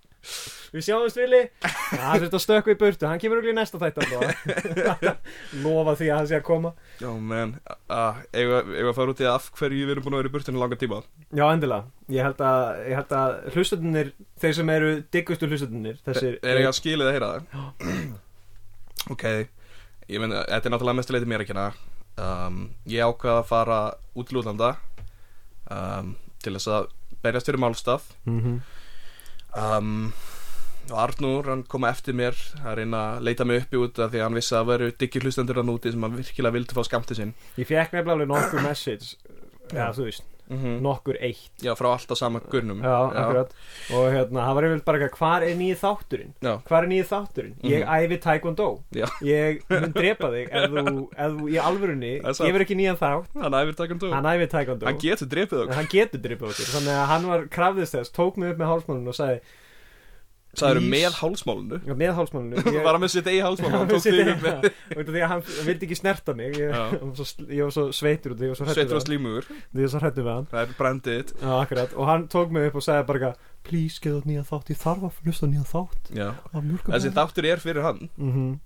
Við 0.74 0.82
sjáumst 0.84 1.16
Vili 1.16 1.40
hann 1.62 2.18
þurft 2.20 2.34
að 2.36 2.42
stökku 2.42 2.72
í 2.74 2.78
burtu, 2.78 3.06
hann 3.08 3.20
kemur 3.22 3.38
örugglega 3.38 3.54
í 3.54 3.56
næsta 3.56 3.78
þætt 3.80 4.00
alltaf. 4.02 4.24
Lofa 5.64 5.94
því 5.96 6.08
að 6.10 6.18
hann 6.18 6.28
sé 6.28 6.36
að 6.36 6.44
koma. 6.44 6.72
Já, 7.00 7.08
menn. 7.30 7.54
Uh, 7.88 8.18
Eigum 8.34 8.72
við 8.74 8.90
að 8.90 8.96
fara 8.98 9.14
út 9.14 9.22
í 9.22 9.28
af 9.30 9.46
hverju 9.56 9.86
við 9.86 9.94
erum 9.94 10.04
búin 10.04 10.16
að 10.18 10.20
vera 10.20 10.28
í 10.28 10.34
burtinu 10.34 10.60
langa 10.60 10.76
tíma? 10.82 10.98
Já, 11.30 11.44
endilega. 11.46 11.88
Ég 12.12 12.28
held 12.28 12.42
að, 12.50 12.64
ég 12.90 13.00
held 13.00 13.14
að 13.22 13.30
hlustundinir, 13.54 14.10
þeir 14.42 14.54
sem 14.58 14.74
eru 14.74 14.90
diggustu 15.16 15.48
hlustundinir 15.48 15.96
Þessir 16.04 16.36
Er 16.42 16.60
ég 16.60 16.68
Ég 20.08 20.22
meina, 20.22 20.44
þetta 20.48 20.68
er 20.68 20.72
náttúrulega 20.72 20.98
mestu 21.00 21.14
leiti 21.14 21.28
mér 21.28 21.44
kenna. 21.48 21.68
Um, 22.18 22.62
Ég 22.88 23.04
ákvað 23.04 23.42
að 23.42 23.50
fara 23.50 23.78
út 24.18 24.26
til 24.26 24.40
útlanda 24.40 24.72
um, 25.70 26.16
Til 26.42 26.56
þess 26.56 26.70
að 26.74 26.88
berjast 27.22 27.46
fyrir 27.46 27.62
málstaf 27.62 28.08
mm 28.26 28.40
-hmm. 28.42 28.56
um, 29.54 30.12
Og 30.90 30.96
Arnúr, 30.98 31.50
hann 31.52 31.62
kom 31.62 31.84
eftir 31.84 32.14
mér 32.16 32.34
að 32.64 32.80
reyna 32.80 33.02
að 33.18 33.22
leita 33.22 33.44
mig 33.44 33.62
uppi 33.62 33.76
út 33.76 33.98
af 33.98 34.10
því 34.10 34.18
að 34.18 34.24
hann 34.24 34.34
vissi 34.34 34.54
að 34.54 34.60
það 34.60 34.70
veru 34.72 34.92
diggir 34.98 35.22
hlustendur 35.22 35.56
hann 35.60 35.68
úti 35.68 35.92
sem 35.92 36.02
hann 36.02 36.16
virkilega 36.16 36.52
vildi 36.52 36.74
fá 36.74 36.84
skamti 36.84 37.14
sinn. 37.14 37.34
Ég 37.58 37.66
fekk 37.68 37.92
nefnilega 37.92 38.12
alveg 38.12 38.28
nokkur 38.28 38.62
message 38.62 39.16
Já, 39.68 39.92
þú 39.92 40.06
veist, 40.08 40.24
mm 40.48 40.80
nokkur 40.82 41.16
eitt. 41.20 41.50
Já, 41.62 41.74
frá 41.76 41.90
alltaf 41.92 42.16
sama 42.18 42.40
gurnum. 42.40 42.80
Og 42.82 44.06
hérna, 44.12 44.44
það 44.46 44.54
var 44.58 44.66
yfirleitt 44.68 44.84
bara 44.84 44.98
eitthvað 44.98 45.18
Hvar 45.18 45.42
er 45.48 45.56
nýið 45.58 45.78
þátturinn? 45.82 46.32
Já. 46.42 46.52
Hvar 46.68 46.82
er 46.82 46.88
nýið 46.88 47.08
þátturinn? 47.12 47.54
Ég 47.62 47.84
Mhm. 47.84 47.92
æfi 47.98 48.18
taekwondo. 48.24 48.68
Ég 49.22 49.62
mun 49.70 49.92
drepa 49.92 50.30
þig 50.32 50.48
ef 50.52 50.70
þú, 50.70 51.08
ef 51.16 51.32
þú 51.38 51.50
í 51.52 51.58
alvörunni 51.68 52.12
gefur 52.22 52.64
ekki 52.64 52.76
nýjan 52.80 52.98
þátt. 52.98 53.26
Hann 53.42 53.52
æfir 53.60 53.74
takkandú 53.76 54.12
Hann 54.12 54.24
æfi 54.24 54.48
taekwondo. 54.48 54.86
Hann 54.86 54.98
getur 54.98 55.26
drepið 55.28 55.62
okkur. 55.64 55.74
Hann 55.74 55.86
getur 55.92 56.20
dripað 56.20 56.52
okkur. 56.54 56.68
Þannig 56.74 56.94
að 56.96 57.06
hann 57.12 57.26
var 57.28 57.46
krafðist 57.46 57.94
þess 57.98 58.10
Tók 58.12 58.36
mig 58.36 58.50
upp 58.52 58.58
með 58.58 58.70
hálsmálinu 58.72 59.08
og 59.08 59.14
sagði 59.14 59.40
Það 60.58 60.70
eru 60.74 60.82
með 60.92 61.16
hálsmálinu 61.18 61.78
Já, 61.86 61.94
Með 62.02 62.12
hálsmálinu 62.18 62.56
Bara 62.88 63.00
með 63.02 63.12
sitt 63.14 63.28
eigi 63.30 63.42
hálsmálinu 63.44 63.78
Hann 63.78 63.90
tók 63.92 64.02
Sitt 64.04 64.14
því 64.14 64.22
eigin- 64.24 64.32
upp 64.34 64.42
með 64.44 64.56
Já, 64.58 64.72
út 64.98 65.02
af 65.02 65.12
Því 65.14 65.22
að 65.22 65.32
hann 65.32 65.42
vildi 65.68 65.88
ekki 65.88 65.98
snerta 65.98 66.34
mig 66.38 66.58
Ég, 66.58 66.72
var, 66.74 67.14
svo, 67.14 67.26
var 67.64 67.92
sveitur 67.98 68.34
út 68.34 68.42
Ég 68.44 68.52
var 68.52 68.58
svo 68.60 68.66
Sveitur 68.68 68.82
og 68.82 68.88
við 68.88 68.94
hann. 68.98 69.06
slímugur. 69.06 69.44
Ég 69.58 69.82
var 69.86 69.92
svo 69.94 70.02
hrættur 70.02 70.26
við 70.26 70.32
hann. 70.34 70.48
Það 70.52 70.60
er 70.64 70.74
brandið 70.78 71.32
Já, 71.38 71.52
akkurat. 71.62 71.94
Og 71.98 72.10
hann 72.10 72.26
tók 72.32 72.52
mig 72.54 72.68
upp 72.68 72.78
og 72.80 72.84
sagði 72.88 73.06
bara 73.12 73.32
Please, 73.68 74.00
geða 74.02 74.22
nýja 74.28 74.44
þátt 74.48 74.72
Ég 74.72 74.80
þarf 74.82 75.02
að 75.08 75.22
hlusta 75.24 75.46
nýja 75.50 75.64
þátt 75.68 76.12
Já. 76.16 76.28
Þessi 76.88 77.14
þáttur 77.18 77.48
er 77.52 77.62
fyrir 77.62 77.82
hann. 77.86 78.08
Mhm, 78.16 78.60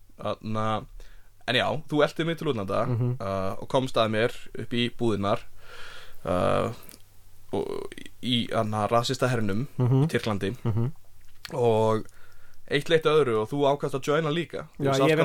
En 1.42 1.56
já, 1.58 1.66
þú 1.90 2.04
eltið 2.06 2.26
mig 2.28 2.36
til 2.38 2.52
útlanda 2.52 2.84
mhm. 2.86 3.16
uh, 3.18 3.58
Og 3.58 3.68
komst 3.72 3.96
að 3.98 4.12
mér 4.14 4.36
upp 4.62 4.72
í 4.78 4.84
búðinar 4.94 5.42
uh, 6.22 6.70
Og 7.52 7.66
í 8.22 8.46
hann 8.54 8.70
Og 11.52 12.04
eitt 12.72 12.88
leitt 12.88 13.04
öðru 13.04 13.34
og 13.42 13.48
þú 13.50 13.58
ákast 13.68 13.96
að 13.98 14.06
joina 14.08 14.30
líka. 14.32 14.62
Já, 14.80 14.92
ég 15.10 15.16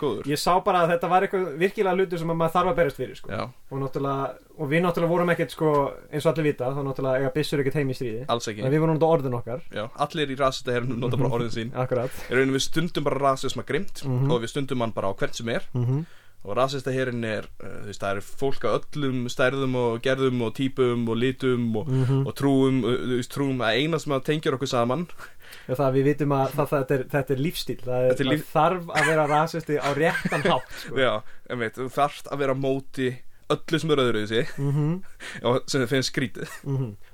góður. 0.00 0.24
Ég 0.26 0.38
sá 0.40 0.52
bara 0.64 0.80
að 0.82 0.88
þetta 0.94 1.08
var 1.12 1.22
eitthvað 1.26 1.58
virkilega 1.60 1.94
hlutur 2.00 2.18
sem 2.18 2.32
að 2.32 2.38
maður 2.40 2.54
þarf 2.56 2.70
að 2.72 2.78
berjast 2.80 2.96
fyrir 2.98 3.16
sko. 3.20 3.30
Og, 3.70 3.78
náttúrulega- 3.78 4.32
og 4.58 4.68
við 4.72 4.82
náttúrulega 4.82 5.08
vorum 5.12 5.30
ekkert 5.30 5.50
sko, 5.54 5.70
eins 6.10 6.26
og 6.26 6.32
allir 6.34 6.48
vita 6.50 6.64
þá 6.74 6.80
náttúrulega 6.88 7.20
eiga 7.20 7.32
byssur 7.36 7.60
ekkert 7.62 7.74
heim 7.78 7.88
í 7.88 7.94
stríði. 7.94 8.24
En 8.64 8.72
við 8.72 8.80
vorum 8.80 8.98
náttúrulega 8.98 9.14
orðin 9.20 9.38
okkar. 9.38 9.60
Já, 9.70 9.84
allir 9.96 10.26
í 10.34 10.36
rasista 10.40 10.72
hernum 10.72 10.98
nota 10.98 11.16
bara 11.16 11.30
orðin 11.38 11.54
sín. 11.54 11.70
Við 12.30 12.60
stundum 12.66 13.04
bara 13.04 13.18
rasisma 13.18 13.62
grimt 13.62 14.02
Mhm. 14.02 14.30
Og 14.32 14.40
við 14.42 14.48
stundum 14.50 14.80
hann 14.80 14.90
bara 14.92 15.12
á 15.12 15.14
hvert 15.14 15.34
sem 15.34 15.48
er. 15.48 15.62
Mm 15.74 15.84
-hmm. 15.86 16.06
Og 16.44 16.56
rasista 16.56 16.92
herin 16.94 17.24
er 17.24 17.44
uh, 17.60 17.66
þú 17.82 17.90
veist, 17.90 18.00
það 18.00 18.14
eru 18.16 18.22
fólk 18.40 18.62
á 18.64 18.70
öllum 18.78 19.18
stærðum 19.28 19.74
og 19.76 19.98
gerðum 20.06 20.40
og 20.46 20.54
típum 20.56 21.02
og 21.12 21.16
litum 21.20 21.66
og, 21.76 21.88
Mhm. 21.90 22.22
og 22.26 22.34
trúum, 22.38 22.80
þú 22.86 23.16
veist, 23.18 23.32
trúum 23.34 23.60
að 23.60 23.76
eina 23.82 23.98
sem 24.00 24.12
að 24.16 24.24
tengja 24.30 24.54
okkur 24.56 24.70
saman 24.72 25.06
það 25.68 25.92
við 25.98 26.04
vitum 26.10 26.32
að 26.32 26.52
það, 26.56 26.68
þetta, 26.72 26.94
er, 26.96 27.04
þetta 27.12 27.34
er 27.36 27.40
lífstíl 27.44 27.80
það, 27.84 28.04
er, 28.08 28.14
það 28.20 28.30
líf- 28.32 28.52
þarf 28.54 28.86
að 28.96 29.06
vera 29.10 29.26
rasisti 29.26 29.76
á 29.78 29.88
réttan 29.94 30.42
hátt 30.46 30.70
sko. 30.80 30.96
já, 30.96 31.12
en 31.50 31.58
veit, 31.58 31.74
þú 31.76 31.88
þarft 31.90 32.30
að 32.32 32.38
vera 32.38 32.54
móti 32.54 33.10
öllu 33.54 33.76
sem 33.82 33.90
er 33.94 33.98
öðru 34.04 34.18
þessi 34.24 34.42
mm 34.60 34.92
og 35.50 35.54
sem 35.70 35.78
þið 35.82 35.90
finnst 35.92 36.10
skrítið. 36.12 36.48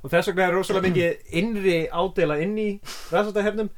Og 0.02 0.08
þess 0.12 0.26
vegna 0.30 0.44
er 0.48 0.54
rosalega 0.56 0.86
mikið 0.90 1.10
innri 1.40 1.78
ádela 1.90 2.34
inn 2.44 2.56
í 2.60 2.62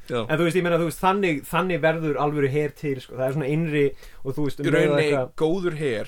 já. 0.09 0.19
en 0.25 0.35
þú 0.39 0.43
veist, 0.47 0.57
ég 0.59 0.65
meina, 0.67 0.79
þú 0.81 0.87
veist, 0.89 1.03
þannig, 1.03 1.35
þannig 1.49 1.77
verður 1.85 2.15
alvöru 2.25 2.49
her 2.53 2.71
til, 2.77 2.97
sko, 3.03 3.11
það 3.19 3.27
er 3.29 3.33
svona 3.37 3.51
innri 3.55 3.85
og 4.23 4.29
þú 4.37 4.41
veist, 4.47 4.59
í 4.59 4.61
um 4.67 4.71
rauninni 4.75 5.05
eitthvað- 5.07 5.33
góður 5.43 5.75
her 5.79 6.07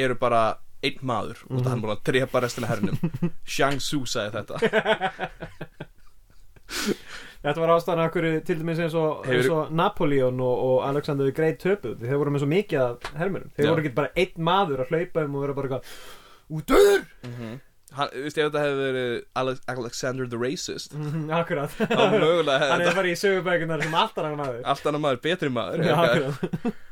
eru 0.00 0.14
bara 0.20 0.42
einn 0.82 1.00
maður. 1.04 1.38
Og 1.50 1.56
það 1.60 1.72
er 1.74 1.80
búin 1.84 1.92
að 1.92 2.04
drepa 2.08 2.40
restina 2.40 2.70
hernum. 2.70 2.96
Shang 3.56 3.78
Tzu 3.84 3.98
sagði 4.08 4.32
þetta 4.40 4.56
Þetta 7.40 7.62
var 7.62 7.70
ástæðan 7.72 8.02
af 8.04 8.10
hverju 8.12 8.40
til 8.44 8.58
dæmis 8.60 8.80
eins 8.84 8.94
og, 9.00 9.22
Hefur- 9.24 9.38
eins 9.38 9.46
og 9.56 9.70
Napoleon 9.72 10.40
og, 10.44 10.58
og 10.66 10.82
Alexander 10.90 11.24
the 11.24 11.32
Great 11.32 11.56
töpuð 11.62 12.02
þeir 12.04 12.18
voru 12.20 12.34
með 12.34 12.42
svo 12.44 12.50
mikið 12.52 12.82
af 12.84 13.10
hermurum 13.16 13.50
þeir 13.56 13.64
Já. 13.64 13.70
voru 13.72 13.84
ekki 13.86 13.94
bara 13.96 14.12
einn 14.20 14.44
maður 14.50 14.82
að 14.84 14.92
hlaupa 14.92 15.24
um 15.24 15.38
og 15.40 15.44
vera 15.46 15.56
bara 15.56 15.70
eitthvað 15.70 15.84
út 16.60 16.74
öður 16.76 17.02
hann, 17.96 18.10
þú 18.12 18.20
veist, 18.26 18.36
ef 18.38 18.44
þetta 18.50 18.60
hefði 18.66 18.84
verið 18.84 19.14
Alex 19.40 19.62
Alexander 19.72 20.28
the 20.30 20.38
Racist 20.42 20.92
þá 20.92 22.04
mögulega 22.12 22.68
Hann 22.70 22.84
hefði 22.84 22.96
bara 23.00 23.10
í 23.10 23.16
sögubækunar 23.18 23.82
sem 23.86 23.96
allt 24.02 24.20
annar 24.20 24.36
maður. 24.38 24.60
Allt 24.74 24.90
annað 24.90 25.04
maður, 25.06 25.22
betri 25.24 25.50
maður 25.56 25.86
Já, 25.88 25.96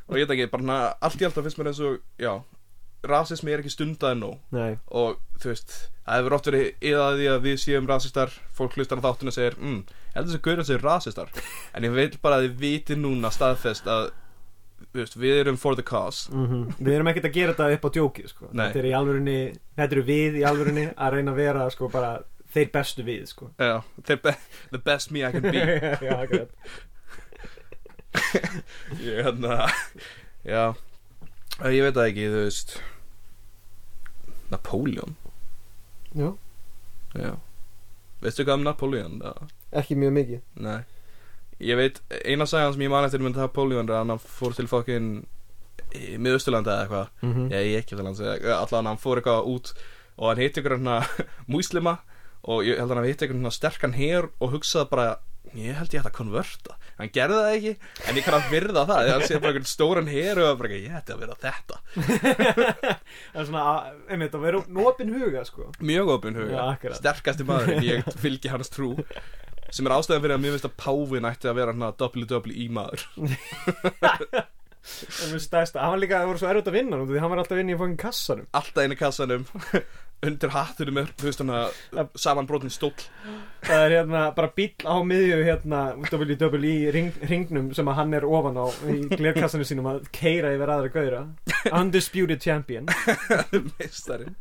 og 0.09 0.17
ég 0.17 0.25
veit 0.25 0.33
ekki, 0.35 0.49
bara 0.57 0.79
allt 0.99 1.21
í 1.21 1.27
alltaf 1.29 1.45
finnst 1.45 1.61
mér 1.61 1.69
eins 1.71 1.83
og 1.85 1.99
já, 2.19 2.33
rasismi 3.07 3.53
er 3.53 3.61
ekki 3.63 3.71
stundaði 3.73 4.31
Nei, 4.55 4.77
og 4.91 5.19
þú 5.39 5.51
veist, 5.53 5.75
það 6.05 6.19
hefur 6.19 6.35
oft 6.37 6.49
verið 6.49 6.87
yðað 6.91 7.19
því 7.19 7.27
að 7.33 7.43
við 7.45 7.59
séum 7.63 7.89
rasistar 7.89 8.33
fólk 8.55 8.75
hlustar 8.77 8.99
á 8.99 9.05
þáttinu 9.05 9.31
og 9.31 9.35
segir 9.37 9.59
mm, 9.59 9.83
ég 9.87 10.17
held 10.17 10.31
þessi 10.31 10.41
gaurið 10.47 10.69
séu 10.69 10.81
rasistar. 10.83 11.29
En 11.75 11.87
ég 11.87 11.93
vil 11.95 12.09
bara 12.21 12.39
að 12.39 12.47
þið 12.47 12.57
viti 12.63 12.97
núna 12.99 13.31
staðfest 13.33 13.87
að 13.87 14.09
veist, 14.95 15.15
við 15.19 15.43
erum 15.43 15.59
for 15.59 15.77
the 15.79 15.85
cause. 15.85 16.31
Mm 16.33 16.73
við 16.79 16.97
erum 16.97 17.11
ekkert 17.11 17.29
að 17.29 17.37
gera 17.37 17.55
þetta 17.55 17.77
upp 17.77 17.87
á 17.87 17.89
djóki 17.95 18.27
sko. 18.27 18.51
Þetta 18.51 18.81
er 18.81 18.89
í 18.89 18.97
alvörinni 18.97 19.39
Þetta 19.77 19.95
eru 19.95 20.05
við 20.09 20.41
í 20.41 20.43
alvörinni 20.49 20.85
að 20.95 21.15
reyna 21.15 21.31
að 21.31 21.41
vera 21.43 21.69
sko, 21.71 21.89
bara 21.93 22.11
þeir 22.53 22.69
bestu 22.73 23.05
við 23.05 23.25
sko. 23.29 23.51
já, 23.59 23.81
the, 24.05 24.17
be 24.17 24.33
the 24.71 24.77
best 24.77 25.11
me 25.11 25.23
I 25.23 25.31
can 25.31 25.41
be. 25.41 25.59
Já, 26.05 26.15
akkurat. 26.23 26.49
Ég 29.05 29.21
hérna 29.23 29.69
já, 30.43 30.73
ég 31.67 31.83
veit 31.83 31.95
það 31.97 32.07
ekki, 32.07 32.27
þú 32.31 32.43
veist. 32.45 32.77
Napoleon 34.49 35.15
Já, 36.17 36.29
já. 37.13 37.33
Veistu 38.23 38.43
hvað 38.43 38.57
um 38.57 38.63
Napoleon? 38.65 39.19
Já. 39.23 39.33
ekki 39.81 39.95
mjög 39.95 40.15
mikið. 40.15 40.39
Nei. 40.65 40.79
Ég 41.59 41.77
veit, 41.77 41.99
eina 42.23 42.47
sagan 42.49 42.73
sem 42.73 42.81
ég 42.81 42.91
man 42.91 43.05
eftir 43.05 43.21
með 43.21 43.37
Napoleon 43.37 43.89
er 43.89 43.99
að 43.99 44.07
hann 44.07 44.23
fór 44.23 44.55
til 44.57 44.67
fokkin 44.71 45.11
miðausturlanda 45.93 46.73
eða 46.73 46.83
eitthvað. 46.85 47.07
Mm 47.21 47.33
-hmm. 47.33 47.51
Ég, 47.53 47.71
ég 47.71 47.77
ekki 47.83 47.95
eftir 47.95 48.05
lands 48.05 48.19
Allan 48.19 48.85
hann 48.85 48.97
fór 48.97 49.17
eitthvað 49.17 49.45
út 49.53 49.73
og 50.17 50.27
hann 50.27 50.41
hitti 50.43 50.61
ykkur 50.61 50.77
hérna 50.77 51.05
múslima 51.53 51.97
og 52.43 52.63
ég 52.63 52.79
held 52.79 52.91
að 52.91 52.95
hann 52.95 53.05
hitti 53.05 53.25
ykkur 53.25 53.35
hérna 53.35 53.51
sterkan 53.51 53.93
her 53.93 54.29
og 54.39 54.51
hugsaði 54.51 54.89
bara 54.89 55.17
ég 55.57 55.73
held 55.79 55.93
ég 55.95 56.01
ætti 56.03 56.09
að 56.11 56.15
konverta. 56.19 56.75
Hann 56.99 57.11
gerði 57.15 57.37
það 57.39 57.53
ekki, 57.55 57.71
en 58.09 58.17
ég 58.19 58.25
kann 58.27 58.35
að 58.37 58.49
virða 58.53 58.83
það. 58.89 58.99
Þegar 58.99 59.15
hann 59.15 59.27
sé 59.29 59.37
bara 59.39 59.51
einhvern 59.53 59.69
stóran 59.71 60.09
her 60.11 60.41
og 60.43 60.57
bara 60.59 60.71
ég 60.75 60.95
ætti 60.99 61.15
að 61.15 61.21
vera 61.23 61.37
þetta. 61.45 61.79
Það 63.33 63.39
er 63.39 63.47
svona, 63.47 63.63
að- 63.71 64.01
einmitt, 64.13 64.35
að 64.35 64.45
vera 64.45 64.61
nópin 64.79 65.13
huga 65.15 65.45
sko. 65.47 65.69
mjög 65.79 66.11
opinn 66.17 66.37
huga, 66.39 66.65
Já, 66.83 66.93
sterkasti 66.99 67.47
maður 67.47 67.79
ég 67.87 68.09
fylgi 68.19 68.51
hans 68.51 68.69
trú. 68.73 68.91
Sem 69.69 69.85
er 69.87 69.93
ástæðan 69.95 70.23
fyrir 70.25 70.35
að 70.35 70.43
mér 70.43 70.55
finnst 70.55 70.67
að 70.69 70.77
Pávin 70.81 71.27
ætti 71.29 71.49
að 71.49 71.59
vera 71.61 71.75
hann 71.75 71.87
WWE 72.03 72.69
maður. 72.73 73.07
Það 74.89 75.33
er 75.35 75.41
stærsta, 75.43 75.81
hann 75.83 75.91
var 75.93 75.99
líka, 76.01 76.19
það 76.21 76.29
voru 76.31 76.39
svo 76.41 76.47
erfitt 76.49 76.69
að 76.71 76.75
vinna 76.79 76.97
hann 77.03 77.31
var 77.33 77.41
alltaf 77.43 77.59
inn 77.61 77.69
í 77.69 77.75
fókin 77.77 77.97
kassanum. 77.99 78.47
Alltaf 78.55 78.85
inn 78.87 78.95
í 78.95 78.97
kassanum 78.97 79.43
undir 80.25 80.51
hattunum 80.51 80.97
með 80.99 81.11
þú 81.19 81.29
veist 81.29 81.43
hann 81.43 82.09
samanbrotin 82.19 82.73
stóll. 82.73 82.95
Það 83.63 83.85
er 83.85 83.95
hérna 83.97 84.23
bara 84.35 84.51
bíl 84.55 84.73
á 84.83 84.95
miðju 85.05 85.39
hérna 85.47 85.81
WWE 86.09 86.91
ring, 86.95 87.13
ringnum 87.29 87.71
sem 87.77 87.87
að 87.91 87.99
hann 88.01 88.17
er 88.19 88.27
ofan 88.27 88.59
á 88.59 88.67
í 88.91 88.99
glerkassanum 89.13 89.67
sínum 89.67 89.89
að 89.91 90.09
keira 90.15 90.51
yfir 90.55 90.73
aðra 90.75 90.93
gauðra. 90.95 91.23
Undisputed 91.79 92.43
Champion. 92.43 92.91
Meistarinn 93.79 94.35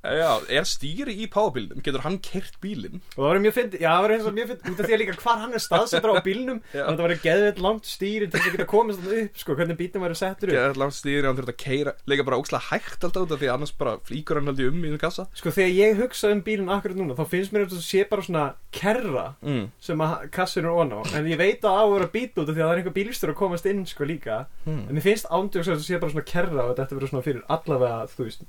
Já, 0.00 0.30
er 0.48 0.64
stýri 0.64 1.12
í 1.20 1.26
pábílnum? 1.28 1.82
Getur 1.84 2.00
hann 2.06 2.16
kert 2.24 2.54
bílinn? 2.62 3.02
og 3.16 3.20
það 3.20 3.26
var 3.28 3.40
mjög 3.44 3.54
fyndi, 3.58 3.80
já 3.82 3.88
það 3.90 4.02
var 4.06 4.14
eins 4.14 4.28
og 4.30 4.36
mjög 4.38 4.48
fyndi 4.50 4.70
út 4.72 4.80
af 4.80 4.86
því 4.88 4.94
að 4.96 5.00
líka 5.02 5.16
hvar 5.20 5.40
hann 5.42 5.52
er 5.58 5.60
staðsettur 5.64 6.12
á 6.12 6.14
bílnum 6.28 6.60
þannig 6.70 6.86
að 6.86 6.96
það 6.96 7.04
var 7.04 7.14
geðveit 7.26 7.60
langt 7.66 7.90
stýri 7.90 8.28
til 8.30 8.38
þess 8.38 8.48
að 8.48 8.54
geta 8.56 8.66
komist 8.70 9.02
þarna 9.04 9.24
upp 9.26 9.42
sko, 9.42 9.56
hvernig 9.58 9.78
bílnum 9.80 10.06
væri 10.06 10.16
settur 10.20 10.52
upp 10.52 10.56
Getur 10.56 10.80
langt 10.80 10.96
stýri, 10.96 11.26
hann 11.28 11.36
þurft 11.40 11.52
að 11.52 11.58
keira 11.64 11.94
Leika 12.08 12.26
bara 12.30 12.38
ókslega 12.40 12.64
hægt 12.70 13.04
alltaf 13.04 13.26
út 13.26 13.34
af 13.36 13.42
því 13.42 13.50
annars 13.52 13.74
bara 13.76 13.94
flýkur 14.08 14.40
hann 14.40 14.48
haldið 14.50 14.70
um 14.72 14.80
í 14.80 14.92
þessu 14.94 15.02
kassa 15.04 15.26
sko 15.36 15.52
þegar 15.58 15.76
ég 15.76 16.00
hugsa 16.00 16.32
um 16.32 16.40
bílinn 16.48 16.72
akkurat 16.72 16.96
núna 16.96 17.18
þá 17.18 17.24
finnst 17.34 17.52
mér 17.52 17.66
þetta 17.68 17.84
sé 17.84 18.06
bara 18.08 18.24
svona 18.24 18.46
kerra 18.72 19.26
mm. 19.44 19.68
sem 19.84 20.00
að 20.06 20.16
kassin 20.32 20.64
er 20.64 20.80
ón 20.80 20.96
á 20.96 21.00
en 21.20 21.28
ég 21.28 21.40
veit 21.40 21.60
að 21.68 21.76
á 21.76 21.84
að 21.84 22.08
bít 22.16 22.40
út 22.40 22.48
af 22.48 22.54
því 22.54 22.56
að 22.56 22.64
það 22.64 22.72
er 22.72 22.80
einhver 22.80 22.96
bílistur 22.96 23.34
að 23.34 23.38
komast 23.42 23.68
inn 23.68 23.84
sko 23.90 24.08
líka 24.08 24.40
Hmm. 24.64 24.84
en 24.88 24.96
mér 24.96 25.02
finnst 25.04 25.28
ándjóks 25.32 25.68
að 25.70 25.78
þetta 25.78 25.86
sé 25.86 25.98
bara 26.00 26.12
svona 26.12 26.26
kerra 26.28 26.64
og 26.68 26.74
þetta 26.76 26.96
vera 26.98 27.08
svona 27.10 27.24
fyrir 27.24 27.44
allavega 27.48 28.08
þú 28.12 28.26
veist 28.26 28.42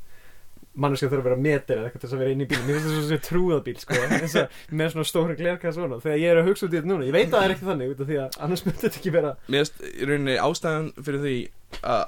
manneskja 0.75 1.09
þurfa 1.11 1.21
að 1.21 1.27
vera 1.27 1.41
meter 1.43 1.77
eða 1.77 1.87
eitthvað 1.89 2.01
til 2.01 2.07
þess 2.09 2.15
að 2.15 2.21
vera 2.23 2.31
inn 2.35 2.41
í 2.41 2.47
bílum 2.47 2.65
mér 2.69 2.77
finnst 2.77 2.91
þetta 2.91 3.07
svona 3.07 3.25
trúðabíl 3.27 3.77
sko 3.81 3.97
eins 4.07 4.35
og 4.39 4.75
með 4.81 4.91
svona 4.93 5.07
stóra 5.09 5.35
glerkast 5.35 5.77
svona. 5.77 5.97
Þegar 5.99 6.21
ég 6.21 6.31
er 6.31 6.39
að 6.41 6.47
hugsa 6.47 6.65
út 6.67 6.71
í 6.71 6.77
þetta 6.79 6.91
núna 6.91 7.07
ég 7.09 7.15
veit 7.17 7.27
að 7.27 7.35
það 7.35 7.43
er 7.47 7.53
ekki 7.55 7.67
þannig 7.67 7.91
því 8.11 8.19
að 8.23 8.37
annars 8.47 8.63
myndi 8.65 8.81
þetta 8.85 8.99
ekki 9.01 9.13
vera 9.17 9.33
Mér 9.51 9.65
finnst 9.65 9.81
í 9.91 10.07
rauninni 10.07 10.37
ástæðan 10.45 10.87
fyrir 11.03 11.21
því 11.25 11.35
að, 11.81 12.03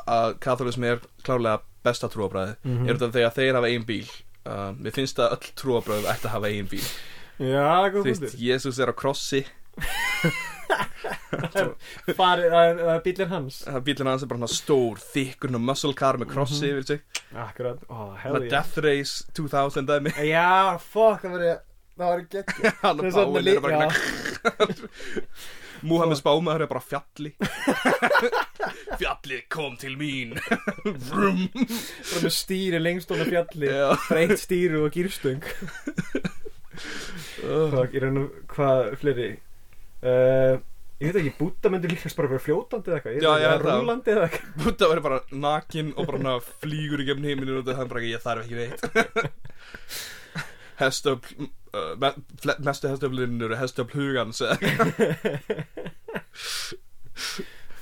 katholismi 0.47 0.87
er 0.93 1.03
klárlega 1.27 1.59
besta 1.83 2.07
trúabræði 2.13 2.55
Mhm. 2.63 2.87
er 2.87 2.95
þetta 2.95 3.11
þegar 3.17 3.35
þeir 3.35 3.53
hafa 3.59 3.67
ein 3.73 3.83
bíl. 3.91 4.07
Uh, 4.43 4.71
Mér 4.79 4.91
finnst 4.95 5.19
að 5.19 5.35
öll 5.35 5.51
trúabræð 5.59 6.07
ætti 6.13 6.27
að 6.29 6.33
hafa 6.37 6.47
ein 6.53 6.67
bíl. 6.71 6.83
Já, 7.39 7.67
Þú 7.89 7.97
góð 7.99 8.03
veist, 8.07 8.21
punktur. 8.23 8.39
Jésús 8.47 8.79
er 8.79 8.91
á 8.91 8.95
krossi 8.95 9.43
bílinn 13.05 13.29
hans. 13.33 13.59
Það 13.67 13.83
bílinn 13.87 14.09
hans 14.11 14.23
er 14.25 14.29
bara 14.31 14.39
stór, 14.53 15.01
þykkur 15.13 15.53
muscle 15.59 15.93
car 15.97 16.17
með 16.21 16.31
krossi 16.33 16.61
Mhm. 16.61 16.71
yfir 16.71 16.85
sig. 16.87 16.99
Það 17.33 18.17
hell 18.23 18.35
er 18.41 18.49
Death 18.49 18.77
Race 18.85 19.23
2000 19.33 19.87
dæmi. 19.89 20.13
Já, 20.29 20.77
fuck, 20.79 21.21
það 21.23 21.31
var 21.31 21.61
það 21.97 22.07
var 22.09 22.21
geggjum 22.33 22.63
Hann 22.83 22.99
og 22.99 23.05
Það 23.05 23.11
svona 23.13 23.33
Páin 23.33 23.43
li- 23.43 23.51
eru 23.51 23.61
bara 23.61 23.73
svona 23.73 23.91
Múhammed 25.83 26.15
Spámaður 26.15 26.61
er 26.63 26.67
bara 26.71 26.79
fjalli. 26.79 27.33
Fjallið 29.01 29.41
kom 29.51 29.73
til 29.77 29.97
mín. 29.99 30.31
Vrum. 30.85 31.41
Bara 31.51 32.21
með 32.23 32.31
stýri 32.37 32.79
lengst 32.79 33.11
ofan 33.11 33.27
á 33.27 33.31
fjalli. 33.33 33.67
Já. 33.67 33.89
breytt 34.07 34.39
stýri 34.39 34.79
og 34.79 34.93
gýrstöng 34.95 35.43
Fuck, 37.43 37.91
ég 37.93 38.01
reyna 38.05 38.23
hvað 38.53 38.93
fleiri 39.01 39.27
uh, 40.03 40.59
ég 41.03 41.09
veit 41.09 41.19
ekki, 41.21 41.33
Búta 41.39 41.71
myndi 41.73 41.91
líkast 41.91 42.19
bara 42.19 42.31
vera 42.31 42.43
fljótandi 42.43 42.91
eða 42.91 42.99
eitthvað, 42.99 43.17
ég 43.17 43.25
veit 43.25 43.47
ekki, 43.47 43.65
rúlandi 43.69 44.13
eða 44.13 44.27
eitthvað. 44.27 44.53
Búta 44.63 44.91
verður 44.91 45.07
bara 45.07 45.19
nakin 45.47 45.91
og 45.95 46.11
bara 46.11 46.37
flýgur 46.63 47.03
í 47.03 47.09
gefn 47.09 47.27
heiminu 47.27 47.59
og 47.59 47.67
það 47.67 47.83
er 47.85 47.91
bara 47.95 48.07
ég 48.07 48.23
þarf 48.23 48.45
ekki 48.45 48.57
neitt. 48.61 48.81
Hestöfl 50.83 51.45
uh, 51.73 51.93
me, 51.99 52.13
mestu 52.63 52.89
hestöflinn 52.89 53.41
eru 53.43 53.57
hestöfl 53.59 53.99
hugans. 53.99 54.41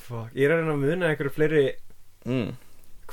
Fuck, 0.08 0.34
ég 0.36 0.44
er 0.48 0.52
að 0.56 0.60
reyna 0.60 0.74
að 0.76 0.84
muna 0.84 1.10
einhverju 1.12 1.34
fleiri 1.36 1.64
mm. 2.28 2.50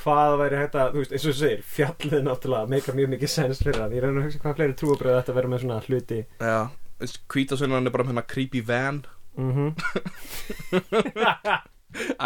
hvað 0.01 0.35
væri 0.41 0.59
hægt 0.59 0.75
að, 0.75 0.91
þú 0.93 1.03
veist, 1.03 1.13
eins 1.15 1.25
og 1.25 1.31
þú 1.31 1.37
segir 1.39 1.61
fjallið 1.77 2.21
náttúrulega 2.27 2.71
meika 2.73 2.95
mjög 2.97 3.09
mikið 3.15 3.33
sens 3.35 3.63
fyrir 3.63 3.79
það. 3.79 3.95
Ég 3.95 4.01
er 4.01 4.07
að 4.07 4.11
reyna 4.11 4.21
að 4.23 4.27
hugsa 4.27 4.43
hvað 4.43 4.59
fleiri 4.59 4.77
trúabröð 4.81 5.17
þetta 5.19 5.37
vera 5.39 5.51
með 5.53 5.63
svona 5.63 5.81
hluti. 5.87 6.19
Já, 6.43 6.59
hvítasveinan 6.99 7.87
er 7.87 7.91
bara 7.95 8.03
með 8.05 8.11
hérna 8.13 8.27
creepy 8.27 8.61
van. 8.67 8.97
Mhm. 9.39 9.67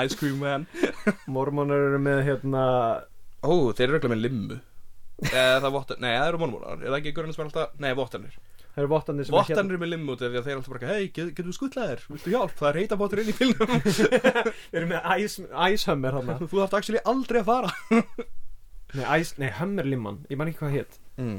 Ice 0.03 0.15
cream 0.19 0.39
van. 0.43 0.65
Mormónar 1.31 1.79
eru 1.89 1.99
með 2.03 2.19
hérna 2.27 2.62
Ó, 3.43 3.71
þeir 3.75 3.88
eru 3.89 3.97
ekki 3.99 4.12
með 4.12 4.23
limmu. 4.25 4.57
Eða 5.23 5.59
það 5.62 5.67
er 5.69 5.73
vottar, 5.75 5.97
nei 6.03 6.09
það 6.09 6.27
eru 6.27 6.39
mormónar 6.41 6.77
Er 6.81 6.89
það 6.89 6.97
ekki 6.97 7.12
gurinn 7.15 7.33
sem 7.36 7.43
er 7.43 7.47
alltaf, 7.49 7.69
nei 7.79 7.93
vottarnir. 7.95 8.33
Það 8.73 8.81
eru 8.81 8.89
vottandi 8.89 9.23
sem 9.23 9.29
er 9.29 9.33
hérna- 9.38 9.45
Vottarnir 9.53 9.75
er 9.77 9.81
með 9.83 9.91
limmu 9.93 10.13
þegar 10.19 10.41
þeir 10.43 10.53
eru 10.53 10.59
alltaf 10.63 10.73
bara 10.73 10.89
Hei, 10.89 11.03
get, 11.13 11.27
getur 11.38 11.49
við 11.51 11.57
skuttlaðir, 11.59 11.99
viltu 12.09 12.29
hjálp, 12.33 12.53
það 12.57 12.69
er 12.71 12.77
heita 12.81 12.95
vottar 12.99 13.19
inn 13.21 13.29
í 13.29 13.36
bílnum. 13.38 13.69
Eru 14.79 14.88
með 14.89 14.99
ice, 15.21 15.38
ice 15.69 15.86
hummer 15.91 16.13
hann 16.17 16.29
Þú 16.41 16.49
þarft 16.57 16.77
actually 16.79 17.01
aldrei 17.13 17.39
að 17.43 17.49
fara. 17.51 17.69
Nei, 18.97 19.05
ice, 19.21 19.33
nei, 19.41 19.51
hummer 19.62 19.86
limman, 19.88 20.17
ég 20.33 20.38
man 20.41 20.49
ekki 20.49 20.63
hvað 20.65 20.75
hétt 20.79 20.93
mm. 21.21 21.38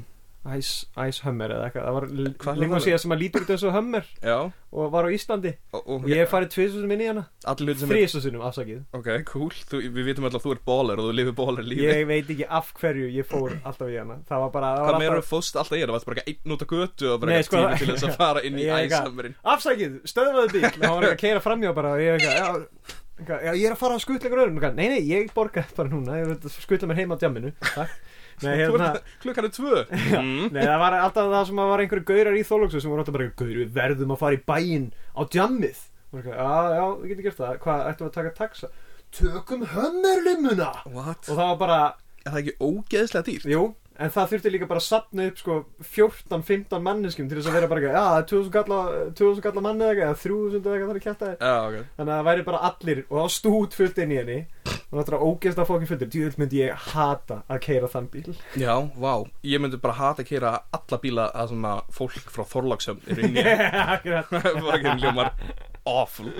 Hummer 1.24 1.52
eða 1.54 1.66
eitthvað. 1.70 1.84
Það 1.88 1.94
var 1.96 2.04
Hvað 2.44 2.58
lengur 2.60 2.74
var 2.74 2.80
það? 2.82 2.86
síðan 2.88 3.02
sem 3.04 3.14
að 3.14 3.20
lítur 3.22 3.44
út 3.46 3.52
eins 3.54 3.62
og 3.64 3.72
Hummer 3.78 4.08
Já, 4.20 4.34
og 4.74 4.90
var 4.92 5.06
á 5.06 5.10
Íslandi. 5.16 5.52
Og, 5.72 5.82
og, 5.94 6.04
ég 6.10 6.20
hef 6.20 6.32
farið 6.34 6.50
tviðsum 6.52 6.92
inn 6.94 7.00
í 7.04 7.08
hana. 7.08 7.22
Er 7.48 7.78
þrísasunum 7.80 8.44
afsakið. 8.48 8.82
Ok, 8.98 9.08
cool, 9.30 9.54
þú, 9.70 9.80
við 9.94 10.08
vitum 10.10 10.26
alltaf 10.28 10.42
að 10.42 10.46
þú 10.48 10.54
ert 10.56 10.64
bólar 10.68 11.00
og 11.00 11.08
þú 11.08 11.14
lifir 11.16 11.36
bólar 11.38 11.64
lífi 11.64 11.86
ég 11.88 12.04
veit 12.10 12.32
ekki 12.34 12.48
af 12.60 12.72
hverju 12.80 13.08
ég 13.14 13.28
fór 13.30 13.56
alltaf 13.64 13.88
í 13.88 13.96
hana. 13.96 14.18
Það 14.28 14.44
var 14.44 14.52
bara 14.58 14.72
það 14.74 14.84
Hvað 14.84 14.92
var 14.92 15.00
meira 15.04 15.16
alltaf... 15.18 15.30
fóst 15.32 15.56
alltaf 15.62 15.78
í 15.78 15.80
það? 15.84 15.94
Varst 15.96 16.10
bara 16.10 16.26
einn 16.28 16.54
út 16.56 16.64
á 16.64 16.68
götu 16.74 17.08
og 17.14 17.22
bara 17.24 17.38
ekki 17.38 17.48
sko, 17.48 17.62
tími 17.64 17.78
til 17.80 17.88
þess 17.94 18.08
að 18.10 18.18
fara 18.24 18.44
inn 18.44 18.58
í 18.60 18.66
Ég 18.66 18.74
er 18.74 18.82
eitthvað- 18.84 19.08
æsamurinn 19.08 19.38
afsakið, 19.54 19.96
bíl. 20.52 20.64
Var 20.84 21.08
ekki 21.14 21.32
að 21.94 22.04
ég, 22.04 22.18
eitthvað, 22.18 22.36
já, 22.36 22.48
eitthvað, 23.14 23.46
ég 23.60 23.68
er 23.70 23.74
að 23.76 23.80
fara 23.80 23.96
að 23.96 24.04
skutla 24.04 24.28
ykkur 24.28 24.42
öðrum. 24.44 24.60
Nei, 24.74 24.88
nei, 24.92 25.00
ég 25.08 25.30
borga 25.36 25.64
bara 25.78 25.92
núna. 25.92 26.18
Ég 26.20 26.48
skutla 26.58 26.90
mér 26.90 27.00
heim 27.02 27.14
á 27.14 27.16
djamminu. 27.22 27.54
Nei, 28.42 28.54
hérna, 28.58 28.90
klukkan 29.22 29.48
er 29.48 29.54
tvö. 29.54 29.82
Mm. 30.24 30.48
nei, 30.54 30.62
það 30.64 30.78
var 30.82 30.96
alltaf 30.98 31.30
það 31.32 31.46
sem 31.50 31.60
var 31.62 31.82
einhverju 31.84 32.06
gaurar 32.10 32.38
í 32.38 32.44
þólóksu 32.48 32.80
sem 32.82 32.90
voru 32.92 33.04
alltaf 33.04 33.16
bara, 33.16 33.28
gaur, 33.38 33.52
við 33.62 33.74
verðum 33.76 34.14
að 34.14 34.22
fara 34.24 34.38
í 34.38 34.42
bæinn 34.50 34.88
á 35.14 35.20
djammið. 35.34 35.82
Já, 36.14 36.50
já, 36.74 36.84
við 37.02 37.08
getum 37.10 37.24
gert 37.26 37.40
það. 37.40 37.54
Hvað, 37.64 37.86
ættum 37.90 38.06
við 38.06 38.10
að 38.10 38.16
taka 38.18 38.34
taxa? 38.38 38.70
Tökum 39.14 39.64
hömmerlimuna. 39.74 40.70
What? 40.90 41.28
og 41.28 41.34
það 41.34 41.48
var 41.52 41.58
bara 41.62 41.78
er 42.24 42.32
það 42.32 42.40
ekki 42.40 42.54
ógeðslega 42.64 43.26
dýrt? 43.28 43.48
Jú, 43.52 43.64
en 43.94 44.10
það 44.10 44.30
þurfti 44.32 44.50
líka 44.50 44.66
bara 44.70 44.80
að 44.82 44.86
sapna 44.88 45.26
upp 45.30 45.38
sko 45.38 45.56
14-15 45.94 46.82
manneskum 46.82 47.28
til 47.30 47.38
þess 47.38 47.50
að 47.50 47.56
vera 47.58 47.68
bara 47.70 47.82
ekki, 47.82 47.92
já, 47.94 48.02
það 48.04 48.18
er 48.18 48.28
2000 48.32 48.54
galla, 48.56 48.78
2000 49.20 49.44
galla 49.44 49.64
manni 49.66 49.84
eða 49.84 49.92
eitthvað, 49.94 50.08
eða 50.08 50.22
3000 50.24 50.64
eða 50.64 50.74
eitthvað 50.74 50.90
þar 50.90 51.00
að 51.00 51.06
kjæta 51.06 51.30
Já, 51.34 51.54
ok. 51.68 51.76
Þannig 51.98 52.14
að 52.14 52.18
það 52.18 52.28
væri 52.30 52.46
bara 52.48 52.62
allir 52.68 53.02
og 53.04 53.14
það 53.14 53.22
var 53.24 53.34
stút 53.36 53.76
fullt 53.78 54.00
inn 54.04 54.14
í 54.14 54.18
henni. 54.20 54.38
Og 54.94 54.98
það 54.98 55.12
er 55.14 55.24
ógeðst 55.26 55.60
að 55.60 55.70
fókin 55.70 55.90
fullir 55.90 56.10
djúðl 56.10 56.38
myndi 56.38 56.60
ég 56.60 56.82
hata 56.94 57.38
að 57.50 57.62
keira 57.66 57.90
þann 57.90 58.10
bíl. 58.12 58.34
Já, 58.58 58.74
vá, 58.94 59.12
ég 59.42 59.62
myndi 59.62 59.80
bara 59.82 59.96
hata 59.98 60.22
að 60.22 60.28
keira 60.30 60.52
alla 60.78 60.98
bíla 61.02 61.28
að 61.34 61.52
svona 61.54 61.72
fólk 61.94 62.34
frá 62.34 62.44
Þorlagsjöfn 62.50 63.10
er 63.10 63.22
inn 63.26 63.38
í 63.38 63.46
Akkurat. 63.94 64.30
bara 64.66 64.76
ekki 64.78 64.96
hljómar 65.02 65.32
awful. 65.90 66.30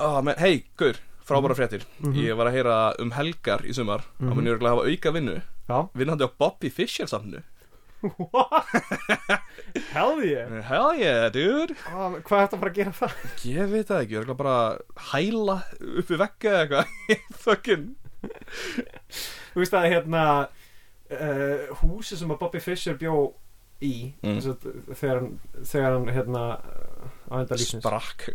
Oh, 0.00 0.20
men, 0.24 0.38
Hei, 0.40 0.64
Gaur, 0.80 0.96
frábæra 1.24 1.56
fréttir. 1.58 1.84
Mhm. 2.00 2.16
Ég 2.24 2.38
var 2.38 2.48
að 2.50 2.56
heyra 2.58 2.78
um 3.04 3.12
helgar 3.14 3.64
í 3.68 3.76
sumar. 3.76 4.06
Mm. 4.06 4.24
-hmm. 4.24 4.30
að 4.32 4.40
mun 4.40 4.52
örgulega 4.54 4.74
hafa 4.74 4.88
auka 4.90 5.12
vinnu. 5.18 5.36
Já, 5.36 5.53
vinnandi 5.96 6.26
á 6.26 6.30
Bobby 6.38 6.70
Fischer 6.70 7.06
samnu 7.10 7.40
what? 8.04 8.66
Hell 9.94 10.20
yeah 10.22 10.50
Hell 10.68 10.90
yeah, 11.00 11.30
dude 11.32 11.72
ah, 11.88 12.12
Hvað 12.20 12.36
er 12.36 12.42
þetta 12.44 12.56
að 12.56 12.60
fara 12.60 12.70
að 12.70 12.76
gera 12.78 12.92
það? 12.98 13.14
Ég 13.48 13.70
veit 13.72 13.88
það 13.88 14.02
ekki, 14.04 14.18
örgulega 14.20 14.40
bara 14.42 14.56
hæla 15.12 15.54
upp 15.80 16.10
við 16.12 16.20
vegga 16.20 16.52
eða 16.52 16.82
eitthvað 16.84 17.38
Fucking 17.46 17.86
Þú 19.54 19.62
veist 19.62 19.76
að 19.78 19.88
hérna 19.94 20.24
uh, 20.44 21.64
húsi 21.80 22.16
sem 22.20 22.30
að 22.34 22.40
Bobby 22.44 22.60
Fischer 22.64 23.00
bjó 23.00 23.16
í 23.84 23.94
Mm. 24.24 24.38
mm. 24.38 24.94
þegar, 24.96 25.18
hann- 25.18 25.64
þegar 25.68 25.90
hann 25.96 26.06
hérna 26.14 26.42
á 27.34 27.36
enda 27.42 27.58
lífsins. 27.58 27.82
Sprakk. 27.82 28.26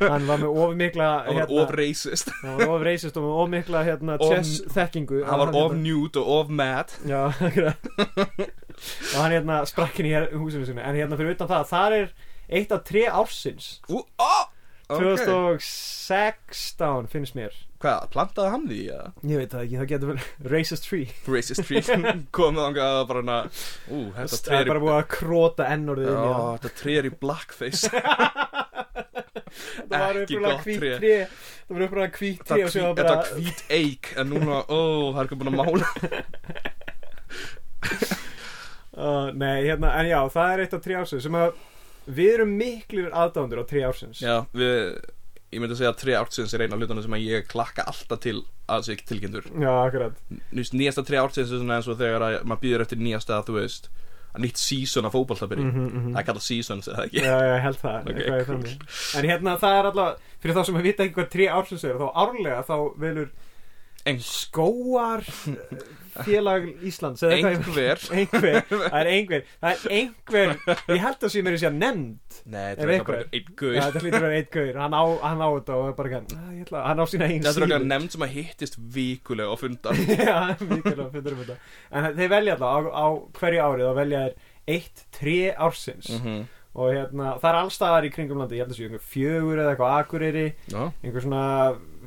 Hann 0.00 0.08
hann 0.14 0.28
var 0.30 0.40
með 0.40 0.60
of 0.64 0.74
mikla 0.80 1.08
Það 1.26 1.40
var 1.40 1.52
of 1.64 1.74
racist. 1.76 2.32
hann 2.42 2.58
var 2.62 2.74
of 2.76 2.86
racist 2.88 3.20
og 3.20 3.26
með 3.26 3.40
of 3.42 3.52
mikla 3.54 3.84
hérna, 3.86 4.16
chess 4.24 4.62
þekkingu. 4.72 5.20
Hann 5.28 5.42
var 5.44 5.58
of 5.60 5.76
nude 5.78 6.22
og 6.24 6.32
of 6.38 6.54
mad. 6.62 6.96
Já, 7.08 7.26
Og 8.80 9.18
hann 9.20 9.34
hérna 9.36 9.60
sprakk 9.68 10.00
inn 10.00 10.08
í 10.08 10.14
húsinu 10.40 10.64
sinu 10.64 10.80
En 10.80 10.96
hérna 10.96 11.18
fyrir 11.20 11.36
utan 11.36 11.50
það, 11.50 11.66
það 11.68 11.96
er 11.98 12.06
eitt 12.60 12.72
af 12.72 12.86
tre 12.88 13.04
ársins. 13.12 13.74
Ó, 13.92 14.00
ok 14.00 14.56
2016 14.98 17.06
finnst 17.12 17.34
mér. 17.38 17.52
Hvað, 17.80 18.00
plantaði 18.12 18.50
hann 18.52 18.66
því? 18.68 18.80
Ja? 18.90 19.02
Ég 19.24 19.36
veit 19.40 19.52
það 19.54 19.62
ekki, 19.64 19.76
það 19.80 19.90
getur 19.92 20.08
vel 20.10 20.22
Racist 20.52 20.84
tree. 20.88 21.08
Racist 21.30 21.62
tree. 21.64 21.82
Komið 22.36 22.62
þangað 22.66 22.88
að 22.98 23.04
bara 23.10 23.20
hana 23.22 23.38
Ú, 23.88 23.90
þetta 24.16 24.34
Það 24.34 24.44
tré 24.48 24.56
er 24.58 24.66
bara 24.72 24.82
búið 24.84 24.98
að 24.98 25.08
króta 25.14 25.62
ennorðið 25.76 26.10
inn 26.10 26.20
í 26.20 26.22
hann. 26.34 26.54
þetta 26.58 26.70
tré 26.82 26.92
er 27.00 27.06
í 27.08 27.10
blackface. 27.24 27.84
Það 29.90 30.00
var 30.00 30.14
gott 30.30 30.62
hvít 30.66 30.82
tré. 31.00 31.14
Það 31.66 31.74
var 31.74 31.82
upprunalega 31.86 32.16
hvít 32.20 32.40
tré 32.46 32.60
Þetta 32.70 33.04
var 33.08 33.26
hvít 33.34 33.60
eik 33.74 34.04
En 34.20 34.26
núna, 34.30 34.56
ó, 34.70 34.72
það 35.10 35.18
er 35.18 35.24
ekki 35.26 35.38
búin 35.40 35.50
að 35.50 35.58
mála. 35.58 35.88
Uh, 39.00 39.30
Nei, 39.38 39.62
hérna, 39.64 39.94
en 39.96 40.08
já, 40.10 40.18
það 40.34 40.50
er 40.52 40.60
eitt 40.64 40.74
af 40.76 40.82
tre 40.84 40.96
ársins 41.00 41.24
sem 41.24 41.36
að 41.38 41.54
við 42.16 42.34
erum 42.34 42.52
miklir 42.58 43.08
aðdándur 43.12 43.62
á 43.62 43.64
tre 43.70 43.86
ársins. 43.88 44.20
Já, 44.24 44.42
við 44.56 45.00
Ég 45.50 45.58
myndi 45.58 45.74
að 45.74 45.80
segja 45.80 45.90
að 45.90 45.96
tré 45.98 46.12
ártsins 46.14 46.52
er 46.54 46.62
eina 46.62 46.76
af 46.76 46.78
hlutunum 46.78 47.02
sem 47.02 47.14
að 47.16 47.24
ég 47.26 47.46
klakka 47.50 47.82
alltaf 47.90 48.20
til 48.22 48.36
að 48.70 48.84
sig 48.86 49.00
tilkynntur. 49.02 49.48
Já, 49.58 49.70
akkurat. 49.82 50.20
Nýst, 50.54 50.76
Nýjasta 50.78 51.02
tré 51.02 51.18
ártsins 51.18 51.50
er 51.50 51.58
svona 51.58 51.80
eins 51.80 51.88
og 51.90 51.98
þegar 51.98 52.22
að 52.22 52.36
maður 52.46 52.60
býður 52.62 52.84
eftir 52.84 53.00
nýjasta, 53.02 53.40
þú 53.48 53.56
veist 53.56 53.88
að 54.30 54.44
nýtt 54.44 54.60
season 54.62 55.08
af 55.08 55.16
fótballtabiri 55.16 55.64
Mhm, 55.66 55.86
mhm. 55.90 56.12
Það 56.14 56.20
er 56.20 56.26
kallað 56.28 56.46
seasons, 56.46 56.88
eða 56.88 57.06
ekki? 57.08 57.18
Já, 57.18 57.34
já, 57.34 57.50
ég 57.56 57.62
held 57.66 57.80
það. 57.80 57.98
Ok, 58.00 58.20
eitthvað 58.20 58.40
í 58.40 58.46
cool. 58.46 59.18
En 59.18 59.30
hérna, 59.32 59.56
það 59.58 59.78
er 59.80 59.88
alltaf 59.90 60.28
Fyrir 60.40 60.54
þá 60.56 60.64
sem 60.66 60.74
við 60.78 60.86
vita 60.86 61.08
hvað 61.10 61.30
tre 61.34 61.46
ársins 61.50 61.84
er 61.84 61.98
Þá 61.98 62.06
árlega 62.14 62.62
þá 62.70 62.76
velur 63.02 63.32
En 64.08 64.20
skóar 64.24 65.20
eh, 65.28 65.80
félag 66.24 66.68
Íslands 66.88 67.22
einhver. 67.26 68.00
Einhver, 68.16 68.62
það 68.70 68.96
er 69.00 69.10
einhver. 69.12 69.42
Það 69.60 69.70
er 69.74 69.94
einhver, 69.98 70.54
ég 70.88 71.02
held 71.04 71.26
að 71.26 71.32
sé 71.34 71.42
mér 71.44 71.56
að 71.56 71.62
segja 71.62 71.72
nefnd. 71.74 72.38
Nei, 72.50 72.62
þetta 72.62 72.86
er 72.86 73.04
bara 73.04 73.20
einn 73.28 73.50
guð 73.60 73.74
Já, 73.76 73.80
þetta 73.82 74.02
hlýtur 74.04 74.18
að 74.18 74.24
vera 74.26 74.38
eitt 74.38 74.52
gaur, 74.54 74.78
hann 74.80 74.96
á, 74.96 75.04
hann 75.26 75.42
á 75.44 75.48
þetta 75.48 75.76
og 75.76 75.90
er 75.90 75.96
bara 75.98 76.12
ég 76.20 76.62
ætla, 76.64 76.84
hann 76.86 77.02
á 77.02 77.06
sína 77.12 77.28
einn 77.28 77.44
Þetta 77.44 77.60
er 77.60 77.66
okkur 77.66 77.84
nefnd 77.90 78.14
sem 78.14 78.24
að 78.24 78.32
hittist 78.38 78.78
vikulega 78.96 79.52
og 79.52 79.60
fundar 79.60 80.00
Já, 80.30 80.38
mikilvæg 80.62 81.12
fundur 81.18 81.36
um 81.36 81.42
þetta 81.42 81.58
En 81.90 82.08
þeir 82.16 82.32
velja 82.32 82.56
alltaf 82.56 82.72
á, 82.72 82.78
á 82.90 83.06
hverju 83.40 83.66
árið 83.66 83.90
og 83.90 84.00
velja 84.00 84.24
þeir 84.24 84.38
eitt, 84.70 85.04
tre 85.12 85.38
ársins. 85.52 86.10
-hmm. 86.10 86.42
og 86.74 86.92
hérna, 86.94 87.36
það 87.42 87.48
er 87.50 87.60
allstaðar 87.60 88.06
í 88.06 88.12
kringum 88.14 88.38
landi 88.38 88.58
ég 88.58 88.64
held 88.64 88.72
að 88.72 88.78
sé 88.78 88.84
einhver 88.86 89.06
fjögur 89.12 89.58
eða 89.58 89.72
eitthvað 89.74 89.96
akureyri. 90.00 90.46
Einhver 91.02 91.24
svona 91.24 91.44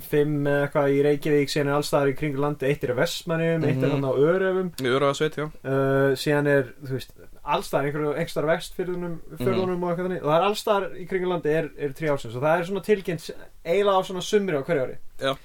fimm 0.06 0.46
eða 0.48 0.68
eitthvað 0.68 0.94
í 0.94 1.02
Reykjavík 1.08 1.52
síðan 1.54 1.70
er 1.72 1.78
allstaðar 1.80 2.12
í 2.12 2.16
kringum 2.20 2.42
landi 2.44 2.68
eitt 2.70 2.84
er 2.84 2.94
í 2.94 2.98
Vestmannum, 2.98 3.64
eitt 3.68 3.84
er 3.84 3.90
Mhm. 3.90 3.94
hann 3.94 4.08
á 4.08 4.14
Örefum 4.14 4.70
við 4.78 4.96
erum 4.96 5.10
að 5.10 5.18
sveit, 5.20 5.36
já. 5.40 5.46
Uh, 5.64 6.14
síðan 6.16 6.48
er, 6.54 6.74
þú 6.84 6.92
veist, 6.98 7.12
allstaðar 7.44 7.88
einhverju 7.90 8.14
einhverstaðar 8.18 8.50
vestfyrðunum 8.54 9.16
fyrðunum 9.40 9.78
Mhm. 9.78 9.84
og 9.84 9.90
eitthvað 9.92 10.08
þannig. 10.08 10.22
Og 10.24 10.30
það 10.30 10.40
er 10.40 10.48
allstaðar 10.50 10.86
í 11.00 11.08
kringum 11.10 11.30
landi 11.34 11.50
er, 11.50 11.70
er 11.78 11.90
trí 11.94 12.08
ársins 12.14 12.36
og 12.36 12.42
það 12.44 12.60
er 12.60 12.64
svona 12.70 12.86
tilkynnt 12.88 13.30
eiginlega 13.66 14.00
á 14.00 14.02
svona 14.08 14.22
sumri 14.24 14.56
á 14.56 14.64
hverju 14.64 14.84
ári. 14.88 14.98
Já. 15.20 15.36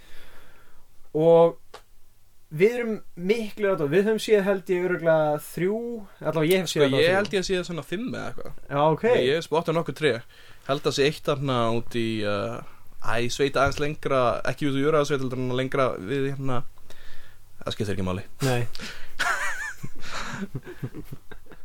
og 1.15 1.57
við 2.55 2.75
erum 2.79 2.93
miklu 3.17 3.69
átta, 3.75 3.87
við 3.91 4.07
höfum 4.09 4.21
séð 4.23 4.43
held 4.47 4.71
ég 4.73 4.85
öruglega 4.89 5.41
þrjú, 5.45 5.79
allavega 6.23 6.49
ég 6.53 6.63
hef 6.63 6.69
Sko, 6.71 6.81
séð 6.81 6.95
ég 7.03 7.15
held 7.17 7.35
ég 7.37 7.45
það 7.45 7.67
svona 7.69 7.85
fimm 7.85 8.07
eða 8.15 8.29
eitthvað. 8.33 8.53
Já, 8.71 8.79
ok, 8.93 9.05
Ég 9.19 9.35
hef 9.37 9.45
spottað 9.49 9.77
nokkuð 9.77 9.99
tré. 10.01 10.13
Held 10.69 10.83
að 10.89 10.97
sé 10.99 11.05
eitt 11.09 11.23
þarna 11.29 11.59
út 11.77 11.97
í 11.99 12.07
uh, 12.25 12.61
Æ, 12.99 13.29
sveita 13.31 13.63
aðeins 13.63 13.79
lengra 13.83 14.21
Ekki 14.51 14.69
út 14.71 14.79
í 14.79 14.83
júra 14.83 15.05
sveit 15.07 15.21
heldur 15.23 15.39
en 15.39 15.53
lengra 15.59 15.93
við 15.99 16.33
hérna 16.33 16.63
Það 17.59 17.75
skiptir 17.75 17.95
ekki 17.97 18.07
máli. 18.07 18.23
Nei. 18.47 18.63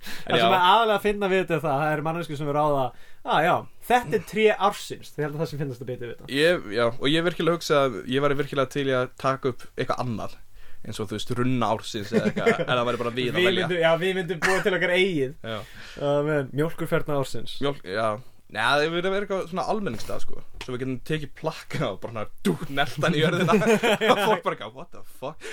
Það 0.04 0.40
sem 0.40 0.52
er 0.52 0.56
aðalega 0.58 0.96
að 0.98 1.04
finna 1.06 1.28
við 1.32 1.44
þetta 1.44 1.56
er 1.56 1.62
það, 1.64 1.76
það 1.82 1.92
er 1.94 2.02
mannesku 2.08 2.38
sem 2.40 2.50
er 2.52 2.58
ráða 2.58 2.82
að 3.24 3.46
já, 3.46 3.54
þetta 3.88 4.18
er 4.18 4.24
trí 4.28 4.48
ársins. 4.52 5.12
Þið 5.14 5.24
held 5.24 5.36
að 5.38 5.44
það 5.44 5.50
sem 5.52 5.62
finnast 5.62 5.84
að 5.86 5.90
beita 5.92 6.04
við 6.04 6.12
þetta. 6.14 6.28
Ég, 6.36 6.66
já 6.76 6.84
Og 6.90 7.06
ég 7.12 7.28
virkilega 7.28 7.60
hugsa 7.60 7.78
að 7.86 7.96
Ég 8.12 8.26
væri 8.26 8.38
virkilega 8.42 8.74
til 8.74 8.86
að 8.98 9.06
taka 9.24 9.54
upp 9.54 9.64
eitthvað 9.78 10.02
annað 10.04 10.36
eins 10.84 11.00
og 11.00 11.08
þú 11.08 11.16
veist, 11.16 11.30
runna 11.40 11.70
ársins 11.72 12.10
eða 12.12 12.26
eitthvað 12.28 12.58
En 12.66 12.74
það 12.74 12.86
væri 12.90 13.00
bara 13.00 13.14
við 13.16 13.30
að 13.30 13.38
Við 13.38 13.48
velja. 13.48 13.68
myndum, 13.70 13.80
já, 13.86 13.92
við 14.02 14.18
myndum 14.20 14.42
búa 14.44 14.58
til 14.66 14.74
okkar 14.76 14.96
eigið. 14.98 15.32
Uh, 15.48 16.18
með 16.28 16.52
mjólkurferna 16.60 17.20
ársins. 17.22 17.54
Mjólk, 17.64 17.80
já 17.88 18.08
Nei, 18.54 18.62
það 18.62 18.84
verður 18.94 19.08
að 19.08 19.14
vera 19.16 19.26
eitthvað 19.26 19.46
svona 19.50 19.64
almenningstað 19.72 20.20
sko. 20.22 20.42
Svo 20.62 20.74
við 20.76 20.82
getum 20.84 20.98
tekið 21.10 21.32
plakka 21.40 21.88
og 21.88 21.96
bara 22.04 22.26
dú, 22.46 22.54
neltan 22.70 23.16
í 23.18 23.24
jörðina. 23.24 23.56
Og 24.14 24.20
fólk 24.20 24.44
bara 24.46 24.54
eitthvað, 24.54 24.76
what 24.78 24.92
the 24.94 25.02
fuck? 25.18 25.48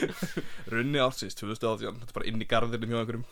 Runni 0.68 1.00
ársins 1.00 1.38
2018, 1.38 1.96
þetta 2.02 2.12
er 2.12 2.18
bara 2.18 2.28
inn 2.28 2.44
í 2.44 2.48
garðinum 2.50 2.92
hjá 2.92 2.98
einhverjum. 3.00 3.24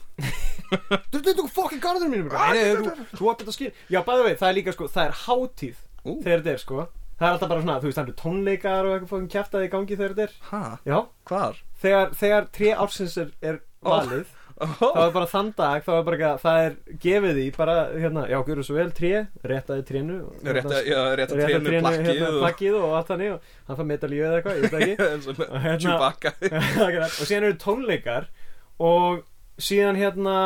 Þú 1.12 1.20
þú 1.28 1.44
fokkin 1.52 1.82
garður 1.84 2.10
mínum 2.12 2.32
Nei, 2.32 2.80
þú, 3.12 3.28
átt 3.30 3.40
þetta 3.42 3.54
skil 3.54 3.68
Já, 3.88 4.00
bæðu 4.04 4.24
veit, 4.26 4.40
það 4.40 4.48
er 4.48 4.56
líka 4.58 4.74
sko, 4.74 4.88
það 4.92 5.06
er 5.06 5.14
hátíð 5.26 5.78
þegar 6.08 6.42
þetta 6.42 6.52
er 6.54 6.60
sko. 6.64 6.88
Það 7.18 7.26
er 7.28 7.32
alltaf 7.34 7.50
bara 7.52 7.62
svona, 7.64 7.78
þú 7.82 7.88
veist, 7.88 7.98
það 7.98 8.06
eru 8.06 8.18
tónleikar 8.22 8.88
og 8.88 8.92
eitthvað 8.94 9.12
fokkin 9.12 9.32
kjaftaði 9.34 9.68
í 9.68 9.72
gangi 9.72 9.96
þegar 9.98 10.12
þetta 10.14 10.26
er. 10.28 10.34
Hæ? 10.48 10.60
Já, 10.88 10.98
Hvar? 11.28 11.62
þegar, 11.82 12.06
þegar 12.20 12.44
ársins 14.58 14.80
er, 14.82 14.98
er 14.98 15.06
er 15.08 15.12
bara 15.14 15.28
þann 15.30 15.48
dag, 15.58 15.82
það 15.86 15.98
er 16.00 16.04
bara 16.08 16.16
ekki 16.18 16.26
að 16.28 16.40
það 16.44 16.58
er 16.66 16.76
gefið 17.04 17.36
því 17.38 17.44
bara, 17.56 17.74
hérna, 17.94 18.24
já, 18.32 18.38
gjörðu 18.48 18.64
svo 18.68 18.76
vel 18.78 18.88
tré, 18.98 19.10
réttaði 19.52 19.84
trénu 19.90 20.16
og- 20.26 20.48
Rétt 20.58 20.70
að, 20.72 20.88
já, 20.90 21.00
rétt 21.20 21.32
að 21.34 21.42
rétta 21.42 21.60
trénu 21.68 21.82
plakkið 21.84 22.08
hérna, 22.08 22.28
og 22.28 22.38
plakkið 22.44 22.78
og 22.82 22.96
allt 22.98 23.12
þannig 23.12 23.32
og 23.34 23.52
hann 23.68 23.78
fær 23.82 23.88
medalíu 23.92 24.24
eða 24.28 24.38
eitthvað, 24.38 24.56
ég 24.58 24.62
veit 24.62 24.78
ekki. 24.78 24.94
Og 25.52 25.60
hérna- 25.66 25.98
og 27.20 27.26
síðan 27.28 27.48
eru 27.50 27.58
tónleikar 27.66 28.28
og 28.78 29.22
síðan 29.58 29.98
hérna 29.98 30.36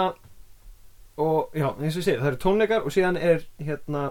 og 1.22 1.52
já, 1.56 1.68
eins 1.76 1.96
og 1.96 2.00
ég 2.02 2.06
segi, 2.06 2.18
það 2.22 2.30
eru 2.32 2.40
tónleikar 2.46 2.86
og 2.88 2.94
síðan 2.94 3.18
er 3.20 3.42
hérna 3.60 4.06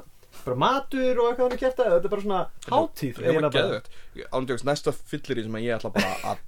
bara 0.46 0.56
matur 0.62 1.18
og 1.20 1.28
eitthvað 1.32 1.48
þannig 1.50 1.62
kæfta 1.62 1.88
þetta 1.90 2.08
er 2.08 2.14
bara 2.14 2.24
svona 2.26 2.42
hátíð 2.72 3.18
eiginlega 3.22 3.52
bara. 3.52 3.82
Ándjóks, 4.38 4.64
næsta 4.70 4.94
fyllir 4.96 5.42
í 5.42 5.44
sem 5.48 5.58
að 5.60 5.66
ég 5.66 5.76
ætla 5.76 5.92
bara 5.96 6.14
að 6.32 6.46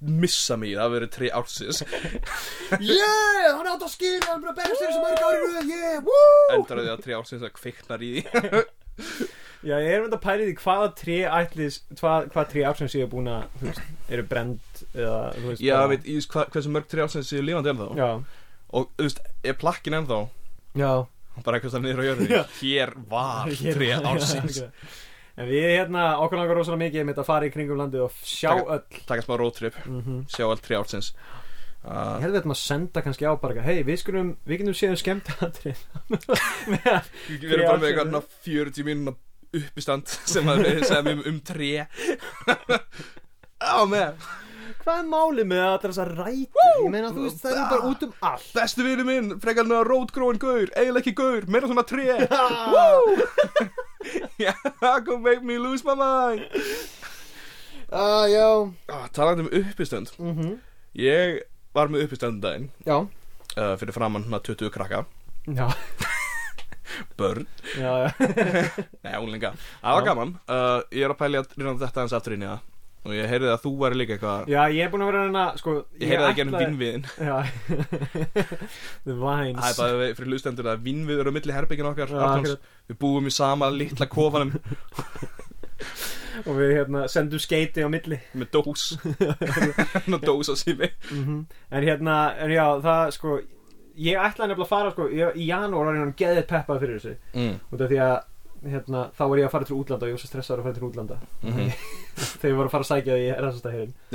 missa 0.00 0.56
mig 0.60 0.74
það 0.76 0.92
verður 0.96 1.10
tre 1.16 1.30
ársins. 1.38 1.82
Yeah, 2.82 3.54
hann 3.56 3.68
átt 3.70 3.84
að 3.86 3.92
skilja, 3.94 4.26
hann 4.26 4.40
er 4.40 4.44
bara 4.44 4.52
að 4.52 4.58
berja 4.60 4.76
sér 4.80 4.92
sem 4.92 5.02
mörg 5.04 5.22
ári 5.24 5.40
röð, 5.44 5.70
yeah, 5.70 5.98
woo! 6.04 6.54
Endar 6.56 6.80
því 6.82 6.90
að 6.92 7.02
tre 7.06 7.16
ársins 7.20 7.44
að 7.46 7.52
kviknar 7.56 8.02
í 8.04 8.12
því. 8.26 9.26
Já, 9.66 9.76
ég 9.82 9.88
er 9.96 10.02
myndið 10.04 10.16
að 10.18 10.22
pæli 10.26 10.44
því 10.50 10.54
hvaða 10.62 10.88
tré 11.00 11.16
ætlis, 11.40 11.78
hvað, 11.98 12.26
hvað 12.34 12.50
tré 12.52 12.64
ársins 12.68 12.94
ég 12.98 13.06
er 13.06 13.10
búin 13.10 13.30
að, 13.32 13.46
þú 13.60 13.70
veist, 13.70 13.86
eru 14.14 14.24
brend 14.30 14.82
eða, 14.92 15.16
þú 15.38 15.46
veist, 15.50 15.62
Já, 15.64 15.72
bara- 15.78 15.90
veit, 15.94 16.04
ég 16.12 16.18
veist 16.20 16.30
hvað, 16.34 16.50
hversu 16.54 16.72
mörg 16.76 16.90
tre 16.92 17.04
ársins 17.06 17.30
séu 17.32 17.42
lifandi 17.46 17.72
ennþá? 17.72 17.88
Já, 17.98 18.10
Og, 18.76 18.88
þú 18.98 19.06
veist, 19.08 19.20
er 19.46 19.56
plakkin 19.62 19.96
ennþá? 20.00 20.20
Já. 20.76 20.92
Bara 21.46 21.58
eitthvað 21.60 21.82
niður 21.84 22.00
á 22.02 22.06
jörðinni. 22.10 22.38
Hér 22.60 22.92
var 23.10 23.50
Já, 23.90 23.98
ársins. 24.12 24.60
En 25.36 25.48
við 25.50 25.66
hérna, 25.68 26.04
okkur 26.24 26.40
langar 26.40 26.56
rosalega 26.56 26.86
mikið 26.86 27.02
einmitt 27.02 27.18
að 27.20 27.28
fara 27.28 27.48
í 27.48 27.50
kringum 27.52 27.80
landið 27.80 28.06
og 28.06 28.20
sjá 28.24 28.50
Taka- 28.54 28.76
öll. 28.76 29.02
Taka 29.08 29.24
smá 29.26 29.34
roadtrip, 29.36 29.74
mm 29.84 29.98
-hmm. 30.00 30.22
sjá 30.32 30.46
allt 30.48 30.62
tre 30.64 30.78
ársins. 30.78 31.12
Ég 31.86 31.92
uh, 31.92 32.16
hefði 32.18 32.34
veitum 32.34 32.50
að 32.50 32.58
senda 32.58 33.02
kannski 33.04 33.26
á 33.30 33.32
bara 33.38 33.62
Hei, 33.62 33.84
við 33.86 34.00
skulum, 34.00 34.32
við 34.42 34.58
getum 34.58 34.74
séð 34.74 34.90
um 34.90 34.96
skemmt 34.96 35.28
aðrið 35.46 35.82
Við 36.08 37.52
erum 37.52 37.68
bara 37.68 37.78
með 37.78 37.88
eitthvað 37.90 38.08
svona 38.08 38.22
40 38.42 38.88
mínuna 38.88 39.14
uppistand 39.54 40.08
sem 40.26 40.50
við 40.50 40.82
segjum 40.88 41.12
um, 41.12 41.22
um 41.30 41.38
tre 41.46 41.86
Á 43.70 43.86
með 43.86 44.18
hvað 44.82 45.00
er 45.00 45.08
málið 45.10 45.48
með 45.50 45.62
allar 45.66 45.84
þessar 45.86 46.12
rætur? 46.18 46.70
Ég 46.84 46.90
meina 46.94 47.10
þú 47.14 47.24
veist 47.26 47.42
það 47.44 47.56
er 47.56 47.66
bara 47.72 47.90
út 47.90 48.04
um 48.06 48.14
allt. 48.30 48.48
Bestu 48.56 48.86
vinur 48.86 49.08
minn, 49.08 49.34
frekar 49.42 49.66
að 49.66 49.84
rótgróin 49.90 50.40
gaur 50.42 50.70
Eiginlega 50.76 51.02
ekki 51.04 51.14
gaur, 51.18 51.48
meira 51.50 51.70
svona 51.70 51.86
tré. 51.88 52.06
Yeah, 54.38 54.54
go 55.04 55.18
make 55.26 55.42
me 55.42 55.58
lose 55.58 55.84
my 55.84 55.94
mind. 55.94 56.46
Ah, 57.90 58.26
já. 58.28 58.72
Ah, 58.88 59.06
Talandi 59.12 59.42
um 59.42 59.50
uppistönd 59.50 60.10
mm 60.18 60.58
Ég 60.96 61.42
var 61.74 61.90
með 61.92 62.06
uppistöndum 62.06 62.40
daginn. 62.40 62.70
Já. 62.86 63.06
Uh, 63.56 63.74
Fyrir 63.76 63.92
framann 63.92 64.24
svona 64.24 64.40
20 64.40 64.70
krakka 64.70 65.04
já. 65.46 65.68
Börn, 67.18 67.46
já, 67.76 67.92
já. 68.06 68.10
nei, 69.04 69.12
Það 69.12 69.94
var 69.96 70.04
gaman. 70.06 70.38
Uh, 70.48 70.80
Ég 70.90 71.04
er 71.04 71.12
að 71.12 71.18
pæli 71.20 71.38
að 71.40 71.52
rýna 71.56 71.74
þetta 71.80 72.00
aðeins 72.00 72.16
aftur 72.16 72.36
í 72.36 72.40
það 72.40 72.62
Og 73.06 73.12
ég 73.14 73.28
heyrði 73.30 73.50
að 73.52 73.60
þú 73.62 73.70
væri 73.84 73.98
líka 74.00 74.14
eitthvað 74.16 74.48
já, 74.50 74.60
ég 74.74 74.82
er 74.82 74.90
búin 74.90 75.04
að 75.04 75.10
vera 75.12 75.20
reyna 75.26 75.44
sko, 75.60 75.74
Ég 76.00 76.08
heyrði 76.10 76.24
það 76.24 76.32
ekki 76.32 76.42
ennum 76.44 76.56
ætlaði- 76.56 76.66
vinnviðin 76.66 77.04
the 79.06 79.14
vines. 79.14 79.60
Það 79.62 79.70
er 79.70 79.78
bara 79.80 80.08
fyrir 80.18 80.30
hlustendur 80.32 80.70
að 80.72 80.82
vinnviður 80.86 81.30
á 81.30 81.32
milli 81.36 81.54
herbyggin 81.56 81.88
okkar 81.92 82.10
Já, 82.10 82.16
Arnóns. 82.18 82.52
akkurat. 82.56 82.70
Við 82.90 82.98
búum 83.04 83.28
í 83.30 83.34
sama 83.36 83.70
litla 83.70 84.08
kofanum. 84.10 84.52
Og 86.46 86.52
við 86.58 86.72
hérna 86.76 87.06
sendum 87.08 87.40
skeiti 87.40 87.80
á 87.84 87.88
milli. 87.88 88.18
Með 88.38 88.50
dós. 88.58 88.86
Ná 90.10 90.18
dós 90.20 90.50
á 90.52 90.54
sími. 90.60 90.90
Mm 91.14 91.44
en 91.70 91.86
hérna, 91.86 92.16
en 92.42 92.52
já, 92.52 92.64
það 92.84 93.10
sko 93.16 93.38
ég 93.96 94.18
ætlaði 94.20 94.50
nefnilega 94.52 94.66
að 94.66 94.72
fara 94.74 94.90
sko 94.92 95.06
ég, 95.08 95.36
í 95.40 95.46
janúar 95.48 95.88
var 95.88 95.96
ég 95.96 96.02
hann 96.04 96.16
geðið 96.20 96.46
peppað 96.50 96.82
fyrir 96.82 96.98
þessu. 97.00 97.14
Mm. 97.32 97.54
út 97.72 97.80
af 97.86 97.88
því 97.94 98.00
að 98.04 98.16
hérna, 98.72 99.02
þá 99.16 99.22
var 99.30 99.38
ég 99.40 99.46
að 99.48 99.52
fara 99.54 99.68
til 99.68 99.76
útlanda 99.76 100.06
og 100.06 100.10
ég 100.10 100.16
var 100.16 100.22
svo 100.22 100.30
stressaður 100.30 100.62
að 100.62 100.66
fara 100.68 100.78
til 100.78 100.88
útlanda. 100.88 101.18
Mhm. 101.42 101.70
þegar 102.40 102.50
ég 102.52 102.58
var 102.60 102.66
að 102.68 102.74
fara 102.74 102.86
að 102.86 102.90
sækja 102.90 103.16
því 103.16 103.28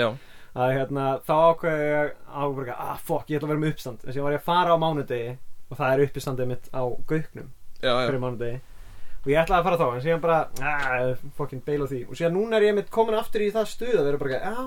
Já, 0.02 0.08
að 0.56 0.74
hérna, 0.78 1.06
þá 1.28 1.34
ákveði 1.52 1.88
ég 1.92 2.12
ákveði 2.28 2.74
að 2.76 2.84
ah, 2.88 2.98
fuck, 3.08 3.30
ég 3.32 3.40
ætla 3.40 3.48
að 3.48 3.54
vera 3.54 3.64
með 3.64 3.74
uppstand. 3.76 4.04
Þess 4.04 4.12
að 4.16 4.20
ég 4.22 4.28
var 4.28 4.36
ég 4.36 4.42
að 4.44 4.50
fara 4.52 4.76
á 4.76 4.84
mánudegi 4.84 5.32
og 5.72 5.80
það 5.80 5.94
er 5.96 6.06
uppistandið 6.08 6.52
mitt 6.52 6.70
á 6.76 6.84
já 7.82 7.94
fyrir 8.06 8.22
mánudegi. 8.26 8.62
Og 9.22 9.28
ég 9.30 9.38
ætlaði 9.38 9.62
að 9.62 9.68
fara 9.70 9.78
þá 9.78 9.88
en 9.96 10.06
síðan 10.06 10.22
bara, 10.22 10.40
ah, 10.66 11.26
fucking 11.38 11.62
beil 11.66 11.84
á 11.86 11.88
því. 11.88 12.00
Og 12.10 12.18
síðan 12.18 12.34
núna 12.36 12.58
er 12.58 12.66
ég 12.72 12.76
mitt 12.76 12.90
komin 12.92 13.16
aftur 13.20 13.44
í 13.46 13.52
það 13.54 13.70
stuð 13.70 14.00
að 14.02 14.08
vera 14.10 14.18
bara, 14.18 14.40
já, 14.42 14.66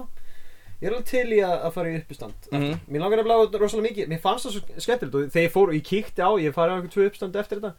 ég 0.81 0.88
er 0.90 0.94
alveg 0.94 1.09
til 1.11 1.27
í 1.35 1.40
að, 1.42 1.55
að 1.66 1.73
fara 1.75 1.90
í 1.90 1.99
uppistand 1.99 2.49
Mhm. 2.53 2.73
mér 2.90 3.01
langar 3.03 3.20
að 3.23 3.29
bláða 3.29 3.61
rosalega 3.61 3.88
mikið, 3.88 4.09
mér 4.11 4.20
fannst 4.20 4.47
það 4.47 4.55
svo 4.55 4.81
skemmtilegt 4.85 5.14
og 5.14 5.29
þegar 5.33 5.47
ég 5.47 5.53
fór 5.55 5.68
og 5.70 5.75
ég 5.79 5.85
kíkti 5.90 6.20
á, 6.23 6.31
ég 6.42 6.55
farið 6.55 6.70
á 6.70 6.77
einhver 6.79 6.92
tvö 6.94 7.07
uppstand 7.09 7.37
eftir 7.40 7.61
þetta 7.61 7.75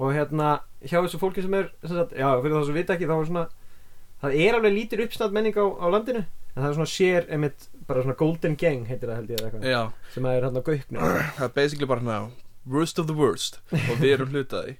og 0.00 0.12
hérna, 0.16 0.50
hjá 0.80 0.98
þessu 0.98 1.20
fólki 1.20 1.44
sem 1.44 1.56
er 1.58 1.70
sem 1.84 1.96
sagt, 1.96 2.14
já, 2.16 2.28
fyrir 2.40 2.56
það 2.56 2.68
sem 2.68 2.78
vita 2.80 2.96
ekki, 2.96 3.08
þá 3.10 3.16
er 3.16 3.30
svona 3.30 3.46
það 4.20 4.36
er 4.44 4.58
alveg 4.58 4.76
lítir 4.76 5.02
uppstand 5.06 5.36
menning 5.36 5.56
á, 5.56 5.66
á 5.66 5.86
landinu. 5.92 6.22
En 6.50 6.62
það 6.64 6.68
er 6.68 6.76
svona 6.78 6.90
sér, 6.90 7.26
einmitt, 7.30 7.66
bara 7.86 8.04
svona 8.04 8.18
golden 8.18 8.56
gang 8.58 8.86
heitir 8.88 9.10
það 9.10 9.20
held 9.20 9.32
ég 9.32 9.40
eða 9.40 9.50
eitthvað, 9.50 9.98
sem 10.14 10.30
er 10.30 10.46
hérna 10.46 10.62
á 10.62 10.66
gauknu 10.66 11.10
það 11.38 11.44
er 11.46 11.52
basically 11.58 11.90
bara 11.90 12.04
hérna 12.04 12.46
Worst 12.70 12.98
of 13.00 13.06
the 13.08 13.14
worst. 13.16 13.56
Og 13.72 14.02
við 14.02 14.10
erum 14.18 14.34
hlutaði 14.34 14.74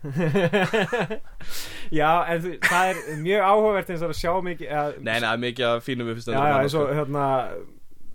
já, 2.01 2.11
en 2.29 2.43
þú, 2.45 2.51
það 2.67 2.91
er 2.91 2.99
mjög 3.23 3.47
áhugavert 3.47 3.93
eins 3.95 4.05
og 4.05 4.13
að 4.13 4.19
sjá 4.19 4.35
mikið 4.45 4.75
að, 4.83 4.99
Nei, 5.07 5.15
nei, 5.25 5.31
mikið 5.47 5.69
að 5.71 5.81
fínum 5.87 6.11
við 6.11 6.21
já, 6.29 6.37
já, 6.37 6.59
eins 6.59 6.77
og 6.77 6.93
hérna 6.99 7.25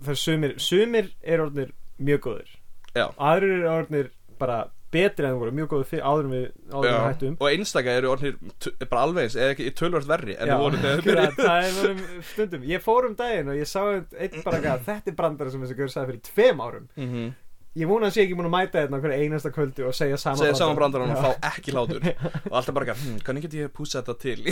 það 0.06 0.12
er 0.14 0.20
sumir, 0.22 0.54
sumir 0.62 1.10
er 1.24 1.42
orðnir 1.42 1.74
mjög 1.98 2.22
góðir. 2.28 2.54
Já. 2.96 3.06
aðrir 3.18 3.56
er 3.58 3.68
orðnir 3.72 4.12
bara 4.38 4.60
betri 4.96 5.28
en 5.28 5.34
það 5.36 5.40
voru 5.44 5.54
mjög 5.60 5.70
góðir 5.74 5.88
fyrir, 5.92 6.04
áður 6.10 6.26
en 6.28 6.34
við 6.36 6.44
áður 6.72 6.88
en 6.90 6.96
við 6.96 7.06
hættum. 7.06 7.38
Og 7.40 7.48
einstaka 7.52 7.96
eru 8.00 8.12
orðnir 8.16 8.36
t- 8.66 8.74
bara 8.90 9.06
alveg 9.06 9.28
eins 9.28 9.36
Eða 9.38 9.54
ekki 9.54 9.70
tölvart 9.78 10.10
verri 10.10 10.36
En 10.40 10.50
Já, 10.50 10.56
akkurat, 10.56 11.00
byrjuðum 11.06 11.40
það 11.40 11.80
vorum 11.80 12.04
stundum. 12.34 12.68
Ég 12.74 12.82
fór 12.84 13.10
um 13.12 13.16
daginn 13.18 13.50
og 13.54 13.58
ég 13.60 13.68
sá 13.70 13.82
einn 13.86 14.42
bara 14.46 14.62
að 14.76 14.86
þetta 14.90 15.12
er 15.12 15.18
brandara 15.22 15.52
sem 15.52 15.62
þessi 15.66 15.76
gaur 15.78 15.92
sagði 15.92 16.14
fyrir 16.14 16.24
tveim 16.32 16.64
árum. 16.68 16.86
Mhm. 16.96 17.34
ég 17.76 17.84
vona 17.90 18.06
að 18.08 18.14
sé 18.14 18.22
ekki 18.24 18.36
múin 18.38 18.46
að 18.48 18.52
mæta 18.54 18.80
þetta 18.86 18.98
hverja 19.02 19.16
einasta 19.20 19.50
kvöldi 19.52 19.84
og 19.84 19.92
segja 19.92 20.16
sama 20.16 20.38
Segja 20.40 20.54
saman 20.56 20.78
brandarann 20.78 21.10
og 21.12 21.18
fá 21.20 21.48
ekki 21.50 21.74
hlátur. 21.74 22.00
Og 22.48 22.54
alltaf 22.56 22.72
bara 22.78 22.94
hm, 22.96 23.18
hvernig 23.26 23.42
get 23.44 23.56
ég 23.58 23.68
púsa 23.76 24.00
þetta 24.00 24.14
til? 24.22 24.46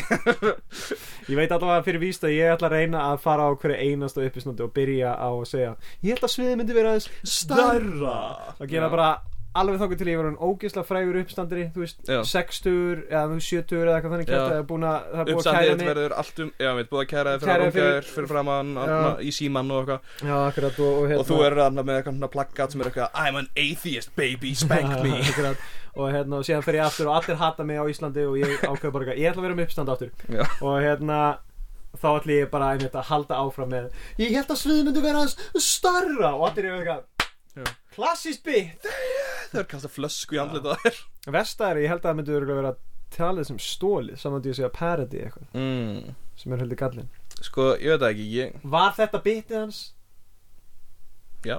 Ég 1.31 1.39
veit 1.39 1.55
allavega 1.57 1.87
fyrir 1.87 2.03
víst 2.03 2.27
að 2.29 2.35
ég 2.37 2.53
ætla 2.53 2.69
að 2.69 2.75
reyna 2.77 3.07
að 3.15 3.23
fara 3.25 3.47
á 3.49 3.51
hverja 3.57 3.81
einasta 3.81 4.21
uppisnóti 4.27 4.67
og 4.67 4.75
byrja 4.77 5.15
á 5.17 5.29
að 5.33 5.47
segja 5.49 5.71
ég 6.05 6.13
held 6.13 6.27
að 6.29 6.35
sviðið 6.35 6.59
myndi 6.61 6.77
vera 6.77 6.93
aðeins 6.93 7.09
stærra. 7.25 8.19
Og 8.61 8.69
gera 8.69 8.91
bara 8.93 9.09
alveg 9.55 9.79
þóku 9.83 9.97
til 10.01 10.09
ég 10.11 10.19
var 10.19 10.27
hann 10.29 10.39
ógeðslega 10.43 10.87
frægur 10.89 11.19
uppstandari 11.21 11.65
þú 11.75 11.83
veist, 11.85 12.01
Já. 12.11 12.19
60 12.27 13.05
eða 13.07 13.23
þú 13.31 13.37
veist, 13.39 13.51
70 13.55 13.79
eða 13.85 13.95
eitthvað 13.95 14.15
þannig 14.15 14.29
kæft 14.31 14.43
það 14.45 14.57
er 14.59 14.67
búin 14.71 14.87
að 14.89 15.07
það 15.15 15.21
er 15.23 15.29
búin 15.31 15.45
að 15.45 15.59
kæra 15.59 15.77
mig 15.79 15.91
verður 15.91 16.15
allt 16.23 16.43
um 16.45 16.51
Já, 16.55 16.69
við 16.75 16.83
erum 16.83 16.91
búið 16.95 17.05
að 17.05 17.09
kæra 17.15 17.35
þið 17.35 17.45
fyrir 17.45 17.55
að 17.55 17.65
rungaðir 17.65 18.09
Fyrir 18.15 18.29
framann. 18.35 18.75
Í 19.23 19.31
símann 19.39 19.71
og 19.75 19.81
eitthvað 19.85 20.29
já, 20.29 20.35
akkurat 20.49 20.83
og, 20.85 20.91
og, 20.99 21.07
hérna, 21.13 21.21
Og 21.23 21.31
þú 21.31 21.39
er 21.47 21.59
þarna 21.63 21.87
með 21.87 22.01
eitthvað 22.03 22.29
plakkat 22.35 22.75
sem 22.75 22.85
er 22.85 22.91
eitthvað 22.91 23.23
I'm 23.25 23.41
an 23.41 23.49
atheist 23.55 24.15
baby, 24.19 24.55
spank 24.59 24.91
me 25.07 25.15
Akkurat. 25.31 25.65
og 25.95 26.11
hérna 26.11 26.41
og 26.43 26.47
síðan 26.49 26.65
fer 26.67 26.81
ég 26.81 26.87
aftur 26.89 27.07
og 27.13 27.21
allir 27.21 27.39
hata 27.39 27.63
mig 27.65 27.79
á 27.79 27.85
Íslandi 27.87 28.25
og 28.27 28.35
ég 28.41 28.65
ákveð 28.67 28.95
bara 28.97 29.15
ég 29.15 29.31
ætla 29.31 29.45
að 29.45 29.47
vera 29.47 29.59
með 29.61 29.69
uppstand 29.69 29.93
aftur 29.95 30.11
Já. 30.27 30.43
og 30.59 30.81
hérna 30.83 31.19
þá 31.95 32.09
ætla 32.19 32.35
ég 32.41 32.49
bara 32.51 32.73
einmitt 32.75 32.97
að 32.99 33.07
halda 33.13 33.39
áfram 33.39 33.71
með 33.71 33.85
ég 34.19 34.35
held 34.35 34.51
að 34.51 34.59
sviðið 34.65 34.89
myndi 34.89 35.05
vera 35.05 35.23
starra 35.63 36.33
og 36.35 36.49
allir 36.49 36.67
er 36.67 36.81
eitthvað 36.81 37.05
klassískt 37.95 38.45
byggt 38.47 38.89
Það 39.55 39.61
er 39.61 39.69
kastað 39.71 39.95
flösku 39.95 40.39
í 40.39 40.63
þér. 40.65 40.99
Vesta 41.35 41.71
er, 41.71 41.85
ég 41.85 41.93
held 41.93 42.03
að 42.03 42.09
það 42.09 42.19
myndi 42.19 42.35
örugglega 42.35 42.61
vera 42.63 42.75
talið 43.15 43.49
sem 43.51 43.61
stólið, 43.63 44.19
saman 44.19 44.43
því 44.43 44.51
að 44.51 44.59
segja 44.59 44.73
parody 44.75 45.21
eitthvað, 45.23 45.47
mm. 45.55 46.17
sem 46.41 46.55
er 46.55 46.65
heldur 46.65 46.81
gallin 46.81 47.13
Sko, 47.45 47.69
ég 47.79 47.95
veit 47.95 48.03
það 48.03 48.11
ekki, 48.11 48.27
ég 48.35 48.67
Var 48.75 48.97
þetta 48.99 49.21
bitið 49.25 49.59
hans? 49.61 49.81
Já, 51.45 51.59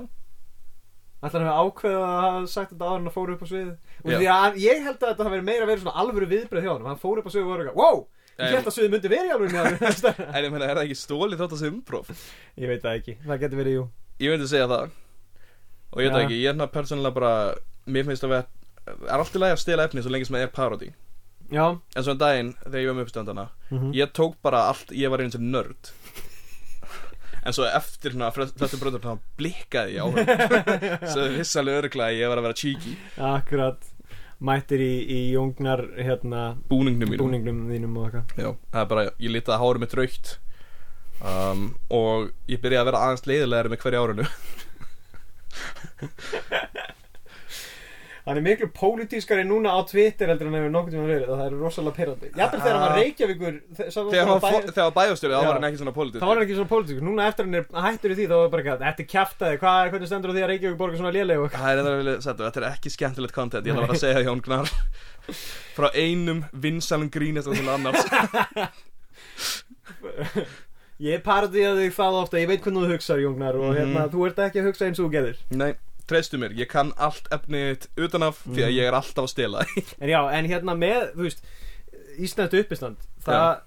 Ætlar 1.26 1.42
hann 1.42 1.52
að 1.52 1.62
ákveða 1.64 2.02
að 2.06 2.18
hafa 2.26 2.42
sagt 2.52 2.74
þetta 2.74 2.90
áður 2.90 3.00
en 3.00 3.10
að 3.10 3.16
fóru 3.16 3.36
upp 3.36 3.46
á 3.46 3.48
svið 3.50 3.70
og 3.72 4.12
Já. 4.12 4.18
því 4.18 4.28
að 4.34 4.58
ég 4.62 4.84
held 4.86 4.98
að 4.98 5.08
þetta 5.08 5.26
hafi 5.26 5.34
verið 5.36 5.48
meira 5.48 5.70
verið 5.70 5.86
svona 5.86 6.04
alvöru 6.04 6.28
viðbröð 6.34 6.66
hjá 6.66 6.72
hann 6.74 6.90
hann 6.90 7.02
fór 7.02 7.22
upp 7.22 7.30
á 7.30 7.32
svið 7.34 7.46
og 7.46 7.50
var 7.50 7.64
eitthvað, 7.64 7.80
wow 7.80 8.02
ég 8.36 8.58
held 8.58 8.70
að 8.70 8.76
svið 8.76 8.92
myndi 8.94 9.12
verið 9.14 9.34
alvöru 9.36 9.54
en 10.36 10.46
ég 10.46 10.52
meina, 10.54 10.68
er 10.68 10.76
það 10.76 10.84
ekki 10.84 11.00
stólið 11.00 11.42
þótt 11.42 11.56
að 11.56 11.64
segja 11.64 11.74
umprof? 11.74 12.12
ég 12.60 12.74
veit 12.74 12.84
það 12.84 13.00
ekki, 13.00 13.18
það 13.24 13.42
getur 13.46 13.62
verið 13.64 13.78
jú. 13.78 13.88
Ég 14.26 14.36
myndi 14.36 14.52
segja 14.52 14.70
það 14.70 14.94
Og 15.96 16.02
ég 16.04 16.10
veit 16.10 16.14
það 16.16 16.22
Já. 16.22 16.26
ekki, 16.28 16.38
ég 16.42 16.46
er 16.50 16.54
hérna 16.54 16.68
persónulega 16.76 17.16
bara 17.16 17.34
Mér 17.88 18.06
finnst 18.10 18.26
að 18.28 18.34
vera 18.36 18.46
Er 19.10 19.18
allt 19.18 19.36
í 19.36 19.42
lagi 19.42 19.56
að 19.56 19.62
stela 19.64 19.86
efni 19.88 20.04
svo 20.06 20.12
lengi 20.14 20.28
sem 20.28 20.36
það 20.38 20.46
er 20.46 20.54
parody 20.54 20.92
já, 21.54 21.66
En 21.96 22.04
svo 22.06 22.14
en 22.16 22.20
daginn, 22.22 22.54
þegar 22.66 22.82
ég 22.84 22.90
var 22.92 22.98
með 23.00 23.08
uppstandana 23.08 23.48
Mhm. 23.72 23.92
Ég 23.98 24.12
tók 24.14 24.36
bara 24.46 24.68
allt, 24.70 24.92
ég 24.94 25.10
var 25.10 25.24
eins 25.24 25.36
og 25.36 25.42
nörd. 25.42 25.90
En 27.46 27.54
svo 27.54 27.66
eftir 27.66 28.14
hérna 28.14 28.32
Flestum 28.34 28.80
bröndur 28.82 29.02
þá 29.02 29.20
blikkaði 29.38 29.96
ég 29.98 30.02
á 30.02 30.08
hann 30.10 31.10
Svo 31.12 31.26
alveg 31.62 31.80
örglega 31.82 32.08
að 32.12 32.20
ég 32.20 32.30
var 32.32 32.42
að 32.42 32.48
vera 32.48 32.58
cheeky. 32.62 32.94
Akkurat. 33.18 33.92
Mættir 34.46 34.82
í, 34.84 34.94
í 35.08 35.20
jóngnar 35.34 35.82
hérna, 35.96 36.42
Búningnum 36.70 37.14
búningnum 37.18 37.62
þínum 37.72 37.94
og 38.02 38.10
eitthvað. 38.20 38.58
Það 38.74 38.82
er 38.82 38.90
bara, 38.92 39.04
ég 39.24 39.32
litaði 39.32 39.60
hárið 39.62 39.84
mitt 39.86 39.96
raukt 39.96 40.32
um, 41.24 41.62
Og 41.90 42.32
ég 42.52 42.60
byrjaði 42.62 42.82
að 42.84 42.90
vera 42.92 43.04
aðeins 43.06 43.26
leiðilegri 43.30 43.72
með 43.72 43.82
hverju 43.86 44.02
árinu 44.04 44.28
hann 48.26 48.40
er 48.40 48.42
miklu 48.42 48.66
pólitískari 48.74 49.44
núna 49.46 49.70
á 49.78 49.86
Twitter 49.86 50.26
heldur 50.32 50.48
en 50.50 50.56
hefur 50.58 50.72
nokkuð 50.74 50.94
tíma 50.96 51.04
verið 51.12 51.28
og 51.30 51.36
það 51.38 51.46
er 51.46 51.54
rosalega 51.62 51.94
pyrrandi 52.00 52.30
jafnvel 52.34 52.62
þegar 52.64 52.74
hann 52.80 52.86
var 52.86 52.96
Reykjavíkur 52.98 53.54
þe- 53.78 53.90
sá- 53.94 54.02
Þegar 54.02 54.16
sá- 54.16 54.26
hann 54.32 54.42
bæ- 54.42 54.56
var, 54.56 54.64
þegar 54.72 54.88
var 54.88 54.96
bæjastjóri, 54.96 55.34
þá 55.36 55.46
var 55.46 55.54
hann 55.60 55.68
ekki 55.70 55.78
svona 55.84 55.94
pólitísk 56.00 56.22
þá 56.24 56.26
var 56.26 56.34
hann 56.40 56.46
ekki 56.48 56.58
svona 56.58 56.72
pólitískur. 56.74 57.06
Núna 57.06 57.28
eftir 57.30 57.46
hann 57.46 57.54
er 57.60 57.66
hættur 57.86 58.10
í 58.10 58.18
því 58.18 58.26
þá 58.32 58.36
var 58.40 58.50
bara 58.56 58.62
eitthvað 58.66 58.82
þetta 58.88 59.02
er 59.06 59.10
kjaftaði? 59.14 59.56
Hvað 59.62 59.78
hvernig 59.94 60.10
stendur 60.10 60.34
því 60.34 60.42
að 60.42 60.50
Reykjavík 60.56 60.80
borgar 60.82 60.98
svona 61.04 61.14
léleg 61.20 61.38
og 61.46 61.54
Það 61.54 61.70
er 61.70 61.78
þetta 61.84 61.94
að 61.94 62.02
vilja 62.02 62.18
setja, 62.26 62.50
þetta 62.50 62.58
er 62.64 62.68
ekki 62.72 62.90
skemmtilegt 62.96 63.38
content 63.38 63.62
Ég 63.70 63.78
ætla 63.78 63.86
bara 63.86 63.94
að 63.94 64.02
segja 64.08 64.26
Jón 64.26 64.42
Gnar 64.42 64.66
Frá 65.78 65.88
einum 65.94 66.42
vinsalum 66.66 67.14
grínist 67.14 67.46
til 67.54 67.70
annars 67.70 68.02
ég 71.00 71.24
parodíði 71.26 71.74
þig 71.86 71.94
það 71.98 72.20
ofta 72.22 72.40
ég 72.40 72.48
veit 72.48 72.62
hvernig 72.64 72.86
þú 72.86 72.92
hugsar 72.94 73.20
Jóngnar 73.20 73.56
og 73.60 73.74
Mhm. 73.74 73.78
hérna 73.80 74.06
þú 74.14 74.28
ert 74.30 74.38
ekki 74.40 74.62
að 74.62 74.68
hugsa 74.70 74.86
eins 74.88 75.00
og 75.00 75.06
þú 75.10 75.12
gerir. 75.12 75.38
Nei, 75.52 75.74
treystu 76.08 76.38
mér, 76.38 76.54
ég 76.56 76.68
kann 76.70 76.94
allt 76.98 77.28
efnið 77.32 77.88
utanaf 77.98 78.44
Því 78.46 78.62
að 78.64 78.76
ég 78.78 78.88
er 78.88 78.94
alltaf 78.94 79.26
að 79.26 79.30
stela 79.34 79.66
en 80.02 80.10
já 80.10 80.22
en 80.32 80.46
hérna 80.46 80.76
með 80.78 81.14
þú 81.16 81.22
veist 81.28 81.42
Íslands 82.20 82.54
uppistand 82.56 82.98
það, 83.26 83.62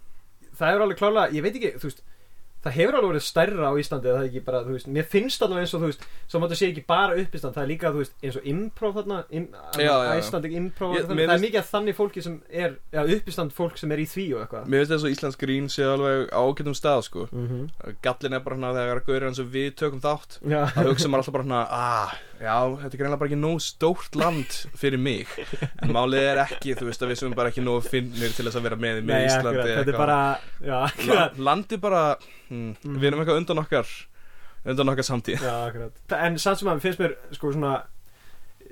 það 0.57 0.69
hefur 0.71 0.83
alveg 0.87 0.99
klálega 1.03 1.33
ég 1.37 1.43
veit 1.43 1.55
ekki 1.59 1.73
þú 1.79 1.91
veist 1.91 2.03
það 2.65 2.73
hefur 2.75 2.97
alveg 2.99 3.11
verið 3.13 3.25
stærra 3.25 3.69
á 3.71 3.73
Íslandi 3.79 4.09
það 4.11 4.19
er 4.23 4.29
ekki 4.29 4.41
bara, 4.45 4.61
þú 4.67 4.73
veist, 4.75 4.89
mér 4.91 5.07
finnst 5.09 5.43
alveg 5.47 5.59
eins 5.63 5.75
og 5.75 5.81
þú 5.83 5.91
veist 5.93 6.03
svo 6.29 6.41
máttu 6.43 6.57
sé 6.59 6.69
ekki 6.73 6.83
bara 6.89 7.15
uppistand, 7.23 7.55
það 7.55 7.63
er 7.63 7.71
líka 7.71 7.93
þú 7.95 8.03
veist, 8.03 8.15
eins 8.23 8.37
og 8.41 8.49
improv 8.53 8.95
þarna, 8.99 9.19
im, 9.31 9.47
Já, 9.79 9.95
já. 10.09 10.13
Íslandik 10.19 10.53
improv, 10.59 10.95
Ég- 10.97 11.07
það 11.07 11.13
er 11.19 11.29
finnst- 11.29 11.45
mikið 11.47 11.59
af 11.63 11.71
þannig 11.73 11.95
fólki 12.01 12.23
sem 12.23 12.43
er, 12.51 12.77
já, 12.93 13.03
uppistand 13.17 13.53
fólk 13.53 13.79
sem 13.79 13.93
er 13.93 13.99
í 13.99 14.07
því 14.11 14.27
og 14.35 14.41
eitthvað 14.43 14.67
Mér 14.69 14.79
finnst 14.85 14.93
þess 14.93 15.05
að 15.07 15.15
Íslands 15.17 15.39
grín 15.39 15.69
sé 15.71 15.83
alveg 15.87 16.31
ágætum 16.35 16.75
stað 16.75 17.03
sko 17.05 17.29
mm 17.33 17.47
-hmm. 17.49 17.95
Gallin 18.03 18.33
er 18.35 18.41
bara 18.41 18.57
hérna 18.57 18.75
þegar 18.75 19.05
gaurir 19.07 19.29
eins 19.29 19.39
og 19.39 19.47
við 19.53 19.75
tökum 19.75 20.01
þátt 20.01 20.41
Það 20.43 20.89
hugsa 20.91 21.09
maður 21.09 21.19
alltaf 21.23 21.33
bara 21.33 21.45
hérna 21.45 21.67
ah, 21.71 22.15
Já, 22.39 22.55
þetta 22.79 22.95
er 22.95 23.01
greinlega 23.01 23.19
bara 23.19 23.29
ekki 23.33 23.39
nóg 23.41 23.61
stórt 23.65 24.15
land 24.19 24.53
fyrir 24.79 25.01
mig. 25.03 25.27
En 25.83 25.91
málið 25.95 26.27
er 26.29 26.41
ekki, 26.45 26.77
þú 26.79 26.87
veist 26.87 27.03
að 27.03 27.11
við 27.13 27.19
sem 27.19 27.35
bara 27.35 27.51
ekki 27.51 27.65
nóg 27.67 27.83
finnir 27.91 28.31
til 28.37 28.47
þess 28.47 28.61
að 28.61 28.67
vera 28.69 28.77
með 28.79 29.01
með 29.03 29.11
Nei, 29.11 29.27
Íslandi 29.27 29.51
akkurat, 29.59 29.73
þetta 29.81 29.95
er 29.95 29.99
bara 29.99 30.19
já, 30.63 30.77
akkurat. 30.93 31.39
Landi 31.51 31.77
bara, 31.83 32.03
hm, 32.49 32.71
Mhm. 32.85 32.99
við 33.03 33.05
erum 33.11 33.21
eitthvað 33.25 33.41
undan 33.43 33.63
okkar 33.65 33.87
undan 34.69 34.89
okkar 34.95 35.07
samtíð. 35.11 35.43
Já, 35.43 35.57
akkurat. 35.71 35.93
Þa- 36.09 36.23
En 36.29 36.39
samt 36.39 36.59
sem 36.59 36.69
að 36.69 36.81
finnst 36.81 36.99
mér 37.01 37.17
sko 37.33 37.53
svona 37.53 37.77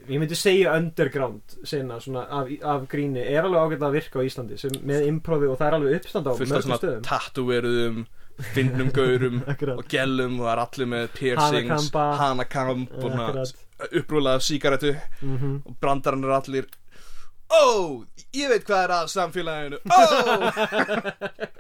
Ég 0.07 0.21
myndi 0.23 0.37
segja 0.39 0.77
underground 0.77 1.41
sinna 1.67 1.97
svona 1.99 2.29
af, 2.31 2.47
af 2.63 2.85
gríni 2.87 3.19
er 3.27 3.43
alveg 3.43 3.59
ágætt 3.59 3.83
að 3.83 3.93
virka 3.97 4.21
á 4.23 4.27
Íslandi 4.29 4.57
sem, 4.61 4.71
með 4.87 5.07
improvi 5.09 5.49
og 5.51 5.59
það 5.59 5.67
er 5.67 5.77
alveg 5.81 5.97
uppstand 5.99 6.27
á 6.27 6.33
fullt 6.37 6.53
af 6.53 6.53
mörgum 6.53 6.63
svona 6.63 6.79
stöðum. 6.79 7.03
tattooeruðum 7.03 8.07
finnum 8.55 8.91
gaurum 8.95 9.43
og 9.79 9.85
gellum 9.89 10.41
og 10.41 10.47
það 10.47 10.53
er 10.53 10.63
allir 10.65 10.91
með 10.93 11.07
piercings 11.17 11.91
hanakamp 11.95 12.97
og 12.97 13.07
svona 13.07 13.47
upprúlaða 13.93 14.43
sígarettu. 14.45 14.97
Mm 15.23 15.63
og 15.65 15.79
brandarinn 15.81 16.25
er 16.25 16.37
allir 16.37 16.69
Ó, 17.47 18.03
ég 18.35 18.51
veit 18.51 18.65
hvað 18.67 18.85
er 18.85 18.93
að 18.97 19.11
samfélaginu 19.13 19.79
Ó! 19.87 20.01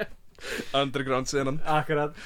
Underground 0.80 1.28
senan 1.30 1.60
Akkurat, 1.64 2.16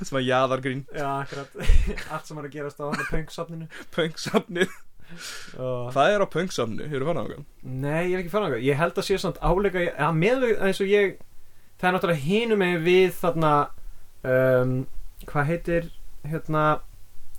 sem 0.00 0.16
að 0.16 0.28
jaðargrín. 0.30 0.84
Já 0.96 1.06
akkurat. 1.20 1.58
Allt 2.12 2.28
sem 2.28 2.38
er 2.40 2.46
að 2.48 2.54
gerast 2.54 2.80
á 2.80 2.86
punksafninu 3.10 3.68
Punksafni 3.94 4.64
og... 5.58 5.90
Hvað 5.90 6.14
er 6.14 6.22
á 6.22 6.26
punksafni? 6.30 6.86
Hefur 6.86 7.02
þú 7.02 7.10
fann 7.10 7.20
á 7.20 7.24
það? 7.26 7.42
Nei, 7.66 8.04
ég 8.04 8.14
er 8.14 8.22
ekki 8.22 8.32
fann 8.32 8.46
á 8.46 8.50
það 8.52 8.64
Ég 8.68 8.80
held 8.80 9.02
að 9.02 9.08
sé 9.08 9.18
samt 9.20 9.42
áleika 9.42 9.84
að 9.90 10.20
með 10.22 10.46
eins 10.54 10.82
og 10.82 10.90
ég 10.90 11.18
Það 11.80 11.88
er 11.88 11.96
náttúrulega 11.96 12.24
hinum 12.28 12.60
með 12.62 12.82
við 12.86 13.12
þarna 13.18 13.52
um, 14.24 14.76
Hvað 15.28 15.50
heitir 15.50 15.90
hérna 16.28 16.64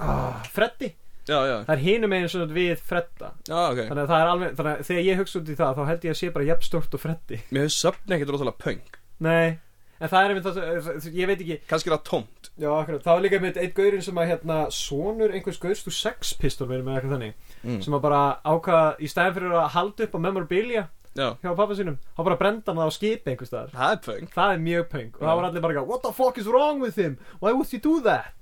ah, 0.01 0.43
Freddi? 0.53 0.93
Já, 1.29 1.37
já, 1.45 1.55
Það 1.67 1.83
er 1.91 2.05
með 2.09 2.23
eins 2.23 2.35
og 2.35 2.53
við 2.55 2.79
Fredda. 2.81 3.31
Já, 3.45 3.57
ok. 3.69 3.81
Þannig 3.85 4.03
að 4.03 4.11
það 4.11 4.21
er 4.21 4.29
alveg 4.31 4.55
Þannig 4.57 4.71
að 4.71 4.87
þegar 4.87 5.03
ég 5.05 5.19
hugsa 5.21 5.39
út 5.39 5.49
í 5.51 5.57
það 5.59 5.75
Þá 5.77 5.83
held 5.91 6.07
ég 6.07 6.15
að 6.15 6.19
sé 6.19 6.29
bara 6.37 6.47
jafn 6.47 6.67
stórt 6.67 6.95
og 6.97 7.03
Freddi. 7.03 7.41
Mér 7.51 7.67
hefur 7.67 7.75
söfni 7.77 8.15
ekkert 8.17 8.33
rosalega 8.35 8.63
punk. 8.65 8.97
Nei 9.21 9.59
En 10.01 10.09
það 10.09 10.23
er 10.23 10.33
einmitt 10.33 10.47
það 10.47 11.11
Ég 11.13 11.29
veit 11.29 11.43
ekki. 11.43 11.57
Kannski 11.69 11.91
er 11.91 11.95
það 11.95 12.05
tómt. 12.09 12.49
Já, 12.57 12.69
akkurat. 12.73 13.03
Það 13.05 13.13
var 13.13 13.25
líka 13.25 13.37
einmitt 13.37 13.59
einn 13.61 13.75
gaurinn 13.77 14.05
sem 14.07 14.21
að 14.21 14.31
hérna 14.31 14.57
Sonur 14.73 15.35
einhvers 15.35 15.61
gaurst 15.61 15.91
úr 15.91 15.95
sex 15.95 16.33
pistol 16.41 16.69
Verið 16.71 16.87
með 16.87 16.97
eitthvað 16.97 17.13
þannig 17.15 17.53
mm. 17.61 17.77
Sem 17.85 17.97
að 17.97 18.03
bara 18.07 18.23
ákvaða 18.41 18.89
Í 18.97 19.11
stæðan 19.13 19.37
fyrir 19.37 19.55
að 19.61 19.69
halda 19.77 20.07
upp 20.07 20.17
á 20.17 20.25
memorabilia 20.25 20.87
Já, 21.15 21.27
Hjá 21.43 21.51
pappa 21.57 21.75
sínum 21.75 21.97
Þá 22.15 22.21
bara 22.23 22.37
brenda 22.39 22.71
hann 22.71 22.77
það 22.79 22.87
á 22.87 22.93
skipi 22.95 23.31
einhvers 23.33 23.49
staðar 23.51 23.71
það 23.75 23.91
er 23.91 24.01
punk 24.05 24.35
Það 24.35 24.51
er 24.53 24.59
mjög 24.67 24.85
punk 24.93 25.15
Og 25.17 25.21
Já. 25.21 25.27
það 25.27 25.35
var 25.41 25.47
allir 25.49 25.61
bara 25.65 25.73
eitthvað, 25.73 25.87
What 25.91 26.01
the 26.05 26.11
fuck 26.15 26.37
is 26.37 26.47
wrong 26.47 26.79
with 26.81 26.95
him? 26.95 27.17
Why 27.41 27.51
would 27.51 27.67
he 27.71 27.77
do 27.83 27.97
that? 28.05 28.33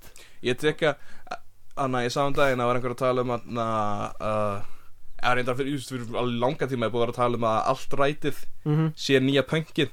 Ég 0.46 0.58
tekka 0.60 0.94
Anna, 1.76 2.04
ég 2.06 2.12
sá 2.14 2.22
um 2.26 2.34
daginn 2.36 2.60
að 2.62 2.66
var 2.70 2.78
einhver 2.78 2.94
að 2.94 3.02
tala 3.02 3.24
um 3.26 3.30
að 3.34 3.44
uh, 4.20 4.60
Er 5.20 5.36
reyndar 5.36 5.56
fyrir, 5.58 5.80
fyrir 5.82 6.06
alveg 6.16 6.38
langa 6.40 6.66
tíma 6.70 6.86
er 6.86 6.92
búið 6.94 7.02
að 7.02 7.06
vera 7.06 7.12
að 7.16 7.20
tala 7.22 7.36
um 7.40 7.48
að 7.50 7.60
allt 7.74 7.92
rætið 8.00 8.38
Mm 8.64 8.76
-hmm. 8.76 8.88
sé 8.96 9.18
nýja 9.20 9.42
punkið 9.48 9.90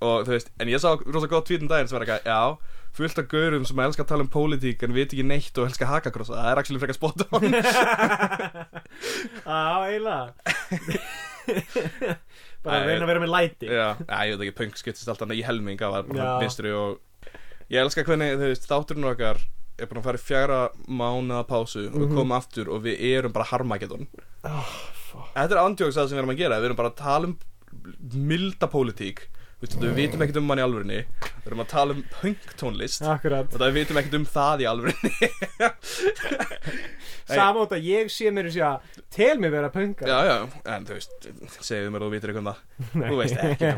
og 0.00 0.24
þú 0.26 0.30
veist, 0.32 0.48
en 0.60 0.68
ég 0.68 0.80
sá 0.80 0.96
rosa 1.12 1.26
gott 1.26 1.46
tweet 1.46 1.62
um 1.62 1.68
daginn 1.68 1.88
sem 1.88 1.98
var 1.98 2.06
eitthvað, 2.06 2.24
já, 2.24 2.56
fullt 2.92 3.18
af 3.18 3.28
gaurum 3.28 3.64
sem 3.64 3.78
elskar 3.80 4.04
að 4.04 4.08
tala 4.08 4.22
um 4.24 4.28
pólitík 4.28 4.82
en 4.82 4.92
veit 4.94 5.12
ekki 5.12 5.22
neitt 5.24 5.58
og 5.58 5.66
elskar 5.66 5.88
hakakrossa, 5.88 6.34
það 6.36 6.52
er 6.52 6.58
actually 6.58 6.80
frekar 6.80 6.94
spot 6.94 7.20
on 7.32 7.42
Á, 9.46 9.84
eiginlega 9.88 10.32
Bara 12.66 12.80
að 12.80 12.86
reyna 12.90 13.04
að 13.04 13.10
vera 13.12 13.22
með 13.22 13.32
læti 13.34 13.68
já, 13.70 13.86
ég 14.26 14.32
veit 14.36 14.46
ekki, 14.48 14.56
punk 14.58 14.78
skiptist 14.80 15.10
alltaf 15.12 15.30
í 15.36 15.42
helming 15.46 15.82
af 15.86 16.00
að 16.00 16.14
Já. 16.18 16.30
vinstri 16.42 16.72
og 16.74 16.98
ég 17.70 17.78
elskar 17.82 18.06
hvernig, 18.08 18.34
veist, 18.40 18.66
þátturinn 18.70 19.06
okkar 19.12 19.38
er 19.76 19.86
búin 19.90 20.00
að 20.00 20.06
fara 20.08 20.18
í 20.20 20.24
fjara 20.24 20.58
mánuða 20.88 21.44
pásu 21.50 21.84
og 21.90 21.94
við 22.00 22.06
Mhm. 22.08 22.16
komum 22.16 22.32
aftur 22.38 22.70
og 22.72 22.82
við 22.86 23.00
erum 23.12 23.32
bara 23.36 23.44
Harmageddon 23.50 24.06
oh. 24.44 24.74
Þetta 25.36 25.52
er 25.56 25.62
andjóks 25.62 25.96
það 25.96 26.08
sem 26.08 26.16
við 26.16 26.22
erum 26.22 26.32
að 26.34 26.40
gera 26.42 26.58
Við 26.60 26.66
erum 26.70 26.76
bara 26.80 26.90
að 26.90 26.98
tala 27.00 27.28
um 27.30 27.38
milda 28.26 28.66
pólitík 28.72 29.26
Veist, 29.66 29.80
Við 29.82 29.92
vitum 29.98 30.22
ekkert 30.22 30.38
um 30.40 30.50
hann 30.52 30.60
í 30.62 30.64
alvörinni 30.64 31.00
Við 31.02 31.48
erum 31.50 31.62
að 31.64 31.70
tala 31.74 31.90
um 31.96 32.02
punktónlist 32.20 33.02
Akkurat. 33.10 33.48
Og 33.50 33.58
það 33.60 33.68
við 33.72 33.78
vitum 33.80 33.98
ekkert 34.00 34.16
um 34.20 34.26
það 34.30 34.56
í 34.62 34.66
alvörinni 34.70 35.14
Samótt 37.26 37.72
að 37.74 37.82
ég 37.88 38.10
sé 38.12 38.28
mér 38.34 38.46
þessi 38.50 38.60
að 38.62 38.76
Tel 39.16 39.38
mér 39.42 39.50
vera 39.56 39.70
punka 39.74 40.06
Já, 40.06 40.18
já, 40.28 40.36
en 40.76 40.84
þú 40.86 40.92
veist 40.98 41.12
Segðu 41.66 41.90
mér 41.94 42.02
að 42.04 42.06
þú 42.06 42.10
vitir 42.14 42.28
eitthvað 42.32 42.42
um 42.42 42.50
það. 42.50 42.60
Þú 43.10 43.16
veist 43.20 43.36
ekki 43.46 43.68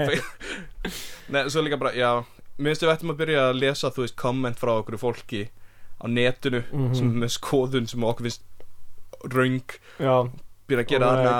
Nei, 1.34 1.42
svo 1.52 1.60
líka 1.64 1.78
bara, 1.80 1.92
já. 1.96 2.10
Mér 2.58 2.68
finnst 2.74 2.84
við 2.84 2.92
ættum 2.94 3.12
að 3.12 3.20
byrja 3.22 3.40
að 3.50 3.58
lesa, 3.62 3.86
þú 3.94 4.00
veist, 4.04 4.16
komment 4.18 4.58
frá 4.60 4.72
okkur 4.80 4.96
fólki 5.00 5.42
á 6.00 6.04
netinu 6.08 6.60
Mhm. 6.68 6.94
sem 6.96 7.08
er 7.12 7.18
með 7.24 7.30
skoðun 7.36 7.88
sem 7.90 8.04
okkur 8.06 8.24
finnst 8.28 8.44
röng. 9.34 9.68
Já. 9.98 10.16
Byrja 10.68 10.82
að 10.84 10.90
gera 10.92 11.06
og 11.08 11.12
hana 11.18 11.34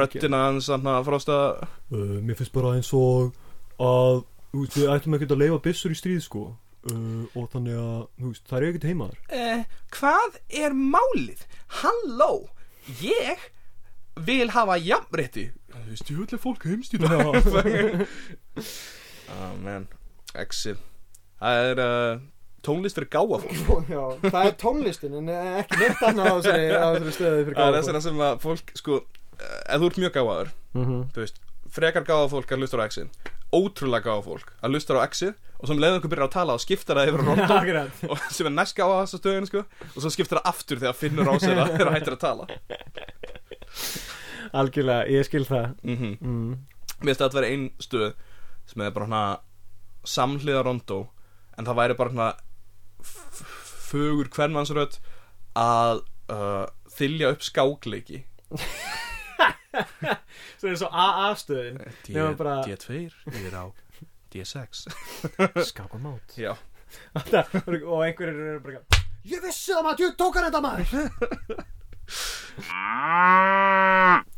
röddina 0.00 0.38
hans 0.48 0.66
hana 0.72 0.94
frósta 1.06 1.36
uh, 1.60 1.66
Mér 2.20 2.36
finnst 2.38 2.52
bara 2.54 2.74
eins 2.78 2.90
og 2.96 3.08
að 3.80 4.20
þú 4.52 4.64
veist, 4.64 4.76
við 4.76 4.90
ættum 4.94 5.14
ekkert 5.16 5.34
að 5.36 5.42
leifa 5.44 5.60
byssur 5.68 5.94
í 5.94 5.98
stríð 5.98 6.20
sko. 6.26 6.42
Uh, 6.90 7.24
og 7.36 7.50
þannig 7.52 7.76
að 7.76 8.06
þú 8.16 8.28
veist, 8.30 8.44
það 8.48 8.56
er 8.56 8.66
ekkert 8.70 8.84
heimaðar 8.88 9.18
eh, 9.36 9.64
Hvað 9.92 10.36
er 10.62 10.72
málið? 10.72 11.42
Halló, 11.82 12.28
ég 13.02 13.42
vil 14.24 14.46
hafa 14.54 14.78
jafnrétti. 14.80 15.44
Þú 15.74 15.82
veist, 15.90 16.08
ég 16.08 16.16
vil 16.22 16.38
að 16.38 16.40
fólk 16.40 16.64
heimst 16.70 16.96
í 16.96 17.00
dag 17.02 17.10
Ah, 19.30 19.52
man, 19.62 19.84
Exit 20.40 20.80
Það 21.40 21.66
er 21.68 21.82
uh, 21.84 22.22
tónlist 22.66 22.96
fyrir 22.98 23.10
gáa 23.12 23.38
fólk. 23.44 23.90
Já, 23.92 24.00
það 24.24 24.40
er 24.50 24.56
tónlistin 24.60 25.14
en 25.20 25.28
ekki 25.32 25.78
neitt 25.80 26.02
annað 26.04 26.32
á 26.32 26.34
þessari, 26.40 27.12
stöðu 27.16 27.44
fyrir 27.44 27.60
Það 27.60 27.60
er 27.60 27.60
gáða 27.60 27.76
þess 27.76 27.90
vegna 27.92 28.02
sem 28.08 28.24
að 28.26 28.40
fólk, 28.44 28.72
sko 28.80 28.98
eh, 29.36 29.60
Ef 29.76 29.80
þú 29.84 29.90
ert 29.92 30.00
mjög 30.04 30.16
gáfaður, 30.16 30.50
Mhm. 30.80 30.98
þú 31.14 31.22
veist 31.24 31.40
Frekar 31.70 32.04
gáfa 32.08 32.32
fólk 32.32 32.50
að 32.56 32.64
hlustar 32.64 32.82
á 32.82 32.86
Exit 32.88 33.30
Ótrúlega 33.50 34.06
gáfa 34.06 34.22
fólk 34.26 34.48
að 34.60 34.76
hlustar 34.76 35.00
á 35.00 35.06
Exit 35.06 35.36
Og 35.60 35.68
sem 35.68 35.80
leiðum 35.80 35.98
okkur 35.98 36.12
byrjar 36.14 36.28
að 36.28 36.36
tala 36.36 36.54
og 36.56 36.62
skiptar 36.62 36.96
það 37.00 37.08
yfir 37.10 37.22
Rondo 37.26 37.54
og 38.14 38.18
sem 38.32 38.48
er 38.48 38.54
næst 38.54 38.76
gáfa 38.78 38.94
á 38.96 39.02
þessu 39.02 39.18
stöðinu 39.20 39.46
sko 39.50 39.60
og 39.90 39.98
svo 39.98 40.10
skiptir 40.14 40.36
það 40.40 40.50
aftur 40.52 40.80
þegar 40.80 40.96
finnur 40.96 41.28
á 41.28 41.34
sér 41.42 41.56
að 41.60 41.72
þeirra 41.74 41.94
hættir 41.96 42.16
að 42.16 42.24
tala. 42.24 42.44
Algjörlega, 44.60 45.02
ég 45.12 45.22
skil 45.28 45.46
það. 45.46 45.66
Mm 45.84 45.96
mm. 46.16 46.50
Mér 47.00 47.12
finnst 47.12 47.20
að 47.20 47.26
þetta 47.26 47.40
vera 47.40 47.52
ein 47.52 47.66
stöð 47.80 48.10
sem 48.70 48.78
er 48.84 48.94
bara 48.96 49.08
hana 49.08 49.24
samhliða 50.06 50.62
rondó 50.64 51.00
en 51.58 51.66
það 51.68 51.80
væri 51.80 51.94
bara 51.98 52.12
hana 52.14 52.28
fögur 53.90 54.28
hvernmannsrödd 54.32 54.94
að 55.58 55.96
uh, 56.32 56.66
þylja 56.96 57.26
upp 57.34 57.42
skákleiki 57.44 58.18
Svo 59.70 60.68
er 60.68 60.72
það 60.74 60.78
svo 60.82 60.88
AA 60.90 61.28
stöðin 61.38 61.76
D, 62.04 62.14
Nema 62.16 62.32
bara- 62.38 62.62
D2 62.66 63.00
yfir 63.30 63.54
á 63.54 63.64
D6 64.34 64.86
Skápamót 65.70 66.36
Já, 66.38 66.54
Og 67.86 68.00
einhverjir 68.02 68.40
eru 68.54 68.60
bara 68.64 68.80
Ég 69.28 69.42
vissi 69.44 69.74
það 69.74 69.84
maður, 69.84 70.00
ég 70.06 70.14
tók 70.16 70.38
hann 70.38 70.46
þetta 70.48 70.62
maður. 70.64 71.66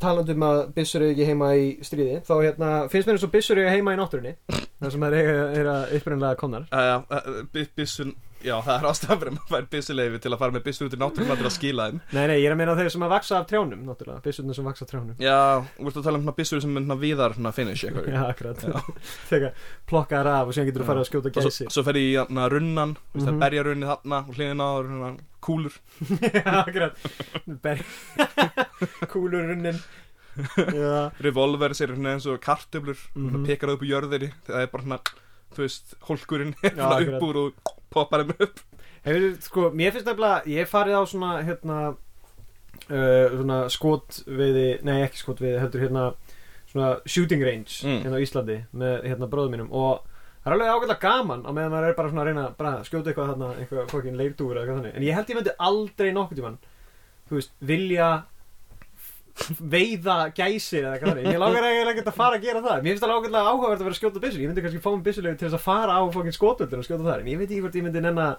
Talandi 0.02 0.34
um 0.34 0.44
að 0.46 0.58
byssur 0.76 1.04
eru 1.04 1.12
ekki 1.14 1.26
heima 1.28 1.52
í 1.58 1.68
stríði 1.86 2.18
Þá 2.26 2.32
hérna, 2.42 2.70
finnst 2.92 3.06
mér 3.08 3.16
eins 3.16 3.26
og 3.26 3.32
byssur 3.32 3.60
eru 3.62 3.70
heima 3.72 3.94
í 3.94 4.00
náttúrunni. 4.00 4.32
Það 4.82 4.94
sem 4.96 5.06
er, 5.06 5.16
er 5.62 5.70
að 5.70 5.94
upprænlega 5.98 6.38
komnar. 6.40 6.66
Uh, 6.74 7.06
uh, 7.14 7.64
byssun 7.78 8.10
Já, 8.42 8.56
það 8.64 8.72
er 8.74 8.86
að 8.88 9.34
maður 9.36 9.50
fær 9.50 9.66
byssuleifi 9.70 10.18
til 10.22 10.32
að 10.34 10.40
fara 10.40 10.54
með 10.56 10.64
byssur 10.66 10.88
út 10.88 10.94
í 10.96 10.98
náttúrulega 11.00 11.36
til 11.38 11.46
að 11.48 11.54
skila 11.54 11.84
þeim. 11.88 11.98
Nei, 12.16 12.24
nei, 12.30 12.36
ég 12.42 12.46
er 12.48 12.54
að 12.54 12.58
meina 12.60 12.74
þeir 12.78 12.90
sem 12.94 13.04
að 13.06 13.12
vaksa 13.12 13.38
af 13.38 13.46
trjánum 13.50 13.84
Náttúrulega, 13.86 14.22
byssurnar 14.24 14.56
sem 14.58 14.66
vaksa 14.66 14.84
af 14.86 14.90
trjánum. 14.90 15.16
Já, 15.22 15.36
þú 15.78 15.86
ert 15.90 15.98
að 16.00 16.06
tala 16.08 16.18
um 16.18 16.24
svona 16.26 16.36
byssur 16.40 16.62
sem 16.64 16.74
svona 16.78 16.96
víðar 17.02 17.36
svona 17.36 17.52
finish 17.54 17.86
eitthvað. 17.86 18.08
Já, 18.10 18.22
akkurat. 18.26 18.58
Þegar 19.30 19.50
plokkaðar 19.92 20.30
af 20.32 20.50
og 20.50 20.56
síðan 20.56 20.68
getur 20.70 20.82
þú 20.82 20.88
farið 20.90 21.04
að 21.04 21.10
skjóta 21.10 21.34
gæsi 21.38 21.52
svo, 21.56 21.70
svo 21.76 21.86
fer 21.86 22.00
ég 22.00 22.06
í 22.08 22.16
hérna, 22.18 22.48
runnan 22.52 22.92
mm 22.96 22.98
-hmm. 23.14 23.26
Mhm. 23.32 23.38
berja 23.44 23.62
runni 23.68 23.86
þarna 23.92 24.18
og 24.28 24.34
hliðina 24.36 24.64
á 24.66 24.74
runnan 24.82 25.16
kúlur. 25.40 25.74
Já, 26.34 26.52
akkurat. 26.66 26.94
Ber- 27.46 27.86
Kúlur 29.12 29.46
runnin. 29.48 29.78
Já, 30.56 31.10
revolver 31.20 31.70
sér 31.76 31.92
eins 31.92 32.26
og 32.26 32.40
kartöflur 32.40 32.96
mm 33.14 33.28
Mhm. 33.30 33.46
Poppar 37.94 38.24
þeim 38.24 38.34
upp. 38.46 38.60
Hefur, 39.02 39.26
sko, 39.42 39.68
mér 39.74 39.90
finnst 39.94 40.06
nefnilega 40.06 40.42
Ég 40.52 40.68
farið 40.70 40.94
á 40.94 41.02
svona, 41.10 41.30
hérna 41.42 41.78
uh, 41.90 43.26
Svona 43.34 43.58
skotveiði 43.72 44.66
Nei, 44.86 45.00
ekki 45.06 45.18
skotveiði, 45.22 45.58
heldur 45.62 45.82
hérna 45.86 46.04
Svona 46.70 46.92
shooting 47.06 47.42
range 47.44 47.80
Mm. 47.82 48.00
Hérna 48.04 48.18
á 48.20 48.24
Íslandi 48.24 48.58
Með 48.78 49.08
hérna 49.10 49.28
bróðum 49.32 49.56
mínum. 49.56 49.72
Og 49.74 50.04
það 50.42 50.52
er 50.52 50.54
alveg 50.56 50.70
ágætlega 50.74 51.02
gaman 51.02 51.42
á 51.46 51.50
meðan 51.54 51.74
maður 51.74 51.88
er 51.90 51.96
bara 51.98 52.12
svona 52.12 52.22
að 52.24 52.28
reyna 52.30 52.44
bara 52.58 52.70
að 52.78 52.86
skjóta 52.88 53.10
eitthvað 53.12 53.28
þarna, 53.32 53.50
eitthvað 53.62 53.90
fokkin 53.92 54.16
leirdúr 54.18 54.54
eða 54.56 54.62
eitthvað 54.64 54.78
þannig. 54.80 54.94
En 54.98 55.04
ég 55.06 55.14
held 55.18 55.28
ég 55.30 55.38
myndi 55.38 55.52
aldrei 55.68 56.08
nokkuð 56.16 56.40
tímann 56.40 56.56
þú 57.28 57.36
veist, 57.38 57.52
vilja 57.70 58.08
veiða 59.72 60.16
gæsir 60.36 60.84
eða 60.86 61.00
þannig. 61.02 61.28
Ég 61.32 61.40
langar 61.42 61.66
eiginlega 61.68 61.94
ekkert 61.96 62.10
að 62.12 62.18
fara 62.20 62.38
að 62.40 62.46
gera 62.48 62.64
það. 62.66 62.82
Mér 62.84 62.92
finnst 62.96 63.04
það 63.06 63.14
ágætlega 63.16 63.52
áhugavert 63.52 63.80
að 63.80 63.86
vera 63.88 63.96
að 63.96 64.00
skjóta 64.02 64.24
byssur 64.26 64.42
ég 64.44 64.50
myndi 64.52 64.64
kannski 64.66 64.82
fá 64.84 64.90
mig 64.96 65.04
byssulegur 65.08 65.38
til 65.40 65.48
þess 65.48 65.60
að 65.60 65.66
fara 65.68 65.96
á 65.96 66.02
fokkin 66.12 66.36
skotvöldur 66.36 66.82
og 66.82 66.88
skjóta 66.88 67.06
þar 67.08 67.22
en 67.24 67.30
ég 67.32 67.40
veit 67.40 67.48
ekki 67.50 67.62
hvort 67.64 67.78
ég 67.80 67.86
myndi 67.88 68.02
nenn 68.04 68.20
að 68.22 68.34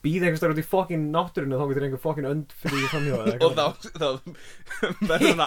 býða 0.00 0.30
einhvers 0.30 0.40
staðar 0.40 0.54
út 0.54 0.60
í 0.62 0.64
fokkin 0.64 1.02
náttúrinu 1.12 1.58
þá 1.60 1.64
getur 1.68 1.84
einhver 1.84 2.00
fokkin 2.00 2.28
önd 2.30 2.52
fyrir 2.56 2.78
því 2.80 2.86
framhjóða 2.88 3.34
Og 3.44 3.52
þá, 3.52 3.66
þá 4.00 4.08
verður 5.04 5.42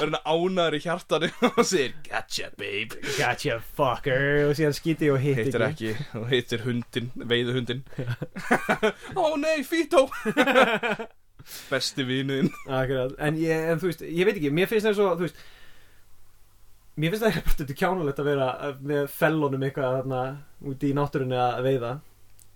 hann 0.00 0.16
ánaður 0.26 0.74
í 0.74 0.80
hjartanu 0.82 1.28
og 1.52 1.60
segir 1.62 1.94
Gotcha 2.08 2.48
babe. 2.58 2.98
Gotcha 3.14 3.60
fucker 3.78 4.48
Og 4.48 4.56
síðan 4.58 4.74
skýti 4.74 5.12
og 5.14 5.22
hitt 5.22 5.38
Hittir 5.44 5.66
ekki. 5.68 5.94
ekki 5.94 6.18
og 6.18 6.26
hittir 6.34 6.66
hundin, 6.66 7.12
veiðu 7.14 7.54
hundin 7.60 7.84
Ó 9.22 9.38
nei, 9.38 9.62
Fító 9.62 10.08
Besti 11.70 12.04
Akkurat, 12.68 13.14
en, 13.18 13.34
en 13.44 13.78
þú 13.82 13.90
veist, 13.90 14.02
ég 14.02 14.24
veit 14.28 14.36
ekki, 14.36 14.50
mér 14.52 14.66
finnst 14.70 14.86
það 14.86 14.94
svo, 15.00 15.10
þú 15.16 15.26
veist 15.28 15.36
Mér 17.00 17.10
finnst 17.14 17.24
það 17.24 17.36
bara 17.46 17.56
þetta 17.58 17.74
kjánulegt 17.80 18.18
að 18.20 18.26
vera 18.28 18.48
með 18.84 19.06
fellunum 19.16 19.62
eitthvað 19.64 19.94
þarna 20.00 20.22
út 20.68 20.82
í 20.84 20.90
náttúrunni 20.92 21.38
að 21.40 21.62
veiða. 21.64 21.92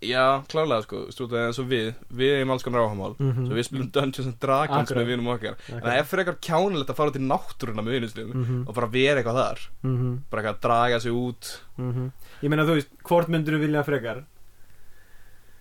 Já, 0.04 0.24
klálega 0.52 0.84
sko, 0.84 0.98
stútið 1.08 1.38
eins 1.46 1.58
og 1.62 1.70
við 1.70 1.86
Við 2.12 2.32
erum 2.34 2.50
alls 2.52 2.62
konar 2.66 2.82
áhamál 2.84 3.14
Mhm. 3.16 3.46
Svo 3.48 3.56
við 3.56 3.64
spilum 3.64 3.86
Dungeons 3.94 4.26
and 4.28 4.36
Dragons 4.44 4.82
Akkurat. 4.90 4.98
með 5.00 5.08
vinum 5.08 5.30
okkar. 5.32 5.56
En 5.72 5.80
það 5.80 5.96
er 5.96 6.04
frekar 6.10 6.36
kjánulegt 6.44 6.90
að 6.92 6.98
fara 6.98 7.10
út 7.14 7.16
í 7.16 7.24
náttúruna 7.24 7.84
með 7.86 7.94
vinum 7.96 8.12
slum 8.12 8.34
Mhm, 8.36 8.58
Og 8.68 8.74
bara 8.76 8.86
vera 8.92 9.22
eitthvað 9.22 9.40
þar. 9.40 9.62
Mhm, 9.88 10.12
Bara 10.30 10.42
eitthvað 10.42 10.58
að 10.58 10.60
draga 10.68 11.00
sig 11.00 11.12
út. 11.12 11.60
Mhm. 11.78 12.12
Ég 12.42 12.50
meina, 12.52 12.66
þú 12.68 12.74
veist, 12.76 12.90
hvort 13.08 13.28
myndur 13.32 13.56
þú 13.56 13.60
vilja 13.64 13.84
frekar 13.88 14.24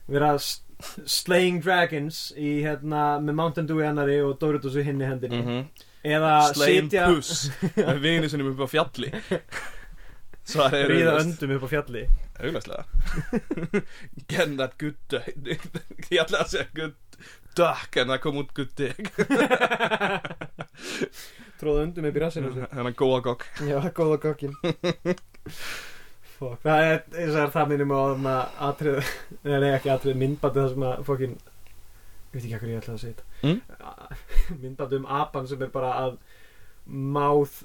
Vera 0.10 0.34
s- 0.36 0.62
Slaying 1.06 1.62
Dragons 1.64 2.30
í 2.36 2.60
hérna 2.66 3.16
með 3.24 3.38
Mountain 3.40 3.70
Dew 3.70 3.80
í 3.82 3.88
annari 3.88 4.20
og 4.24 4.38
Doritos 4.42 4.76
í 4.80 4.86
hinni 4.86 5.08
hendinni. 5.10 5.42
Mm 5.44 5.92
Eða 6.06 6.34
Slegin 6.54 6.86
sitja 6.86 7.08
puss. 7.10 7.48
Með 7.80 8.02
vinum 8.04 8.30
sinni 8.30 8.46
upp 8.46 8.60
á 8.62 8.68
fjalli. 8.70 9.08
Ríða 10.46 11.16
öndum 11.24 11.56
upp 11.56 11.66
á 11.66 11.70
fjalli. 11.72 12.04
Auglastlega 12.36 12.84
Get 14.28 14.58
that 14.58 14.78
good 14.78 14.98
duck 15.08 15.30
Ég 16.12 16.20
ætla 16.20 16.42
að 16.44 16.50
segja 16.52 16.68
good 16.76 17.20
duck 17.56 17.96
En 18.02 18.12
það 18.12 18.20
kom 18.26 18.42
út 18.42 18.52
good 18.58 18.74
dick. 18.76 19.08
Tróða 21.62 21.86
öndum 21.86 22.10
upp 22.10 22.20
í 22.20 22.24
rassinu 22.26 22.52
Þannig 22.66 22.98
góða 23.00 23.22
gokk 23.30 23.48
Já, 23.64 23.80
góða 23.96 24.20
kokkin 24.28 24.58
Fuck, 26.36 26.60
það 26.66 26.86
er 26.90 27.02
eins 27.22 27.36
og 27.40 27.52
það 27.54 27.70
minnum 27.72 27.94
á 27.96 28.00
þarna 28.04 28.36
atrið, 28.70 29.12
nei, 29.48 29.58
nei 29.64 29.70
ekki 29.78 29.92
atrið 29.94 30.18
myndbandi 30.20 30.60
það 30.64 30.74
sem 30.74 30.86
að 30.90 31.04
fokkin 31.08 31.36
ég 31.36 32.36
veit 32.36 32.44
ekki 32.44 32.58
hvað 32.60 32.74
ég 32.74 32.82
ætla 32.84 32.98
að 32.98 33.04
segja 33.06 33.32
Mm? 33.46 33.60
myndbandi 34.64 34.98
um 35.02 35.06
apan 35.22 35.48
sem 35.48 35.62
er 35.62 35.70
bara 35.74 35.92
að 36.02 36.16
máð 36.90 37.60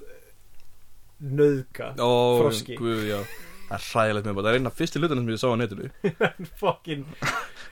nöðga 1.21 1.93
Ó, 2.01 2.11
Froski. 2.41 2.75
guð, 2.79 3.07
Það 3.71 3.77
er 3.77 3.83
hræðilegt 3.87 4.25
með 4.27 4.35
bara 4.35 4.43
Það 4.45 4.51
er 4.53 4.59
eina 4.59 4.69
af 4.71 4.77
fyrstu 4.81 4.99
hlutunum 4.99 5.27
sem 5.27 5.31
ég 5.31 5.41
sá 5.41 5.47
á 5.47 5.55
netinu. 5.61 5.89
Fokkin 6.61 7.05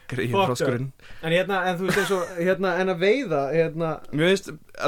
en 0.10 1.34
hérna, 1.36 1.58
en 1.70 1.76
þú 1.78 1.86
veist 1.90 2.00
eins 2.02 2.14
og 2.16 2.30
hérna, 2.40 2.72
en 2.82 2.90
að 2.96 3.02
veiða 3.04 3.42
hérna 3.54 3.90
Mér 4.10 4.32
finnst, 4.32 4.48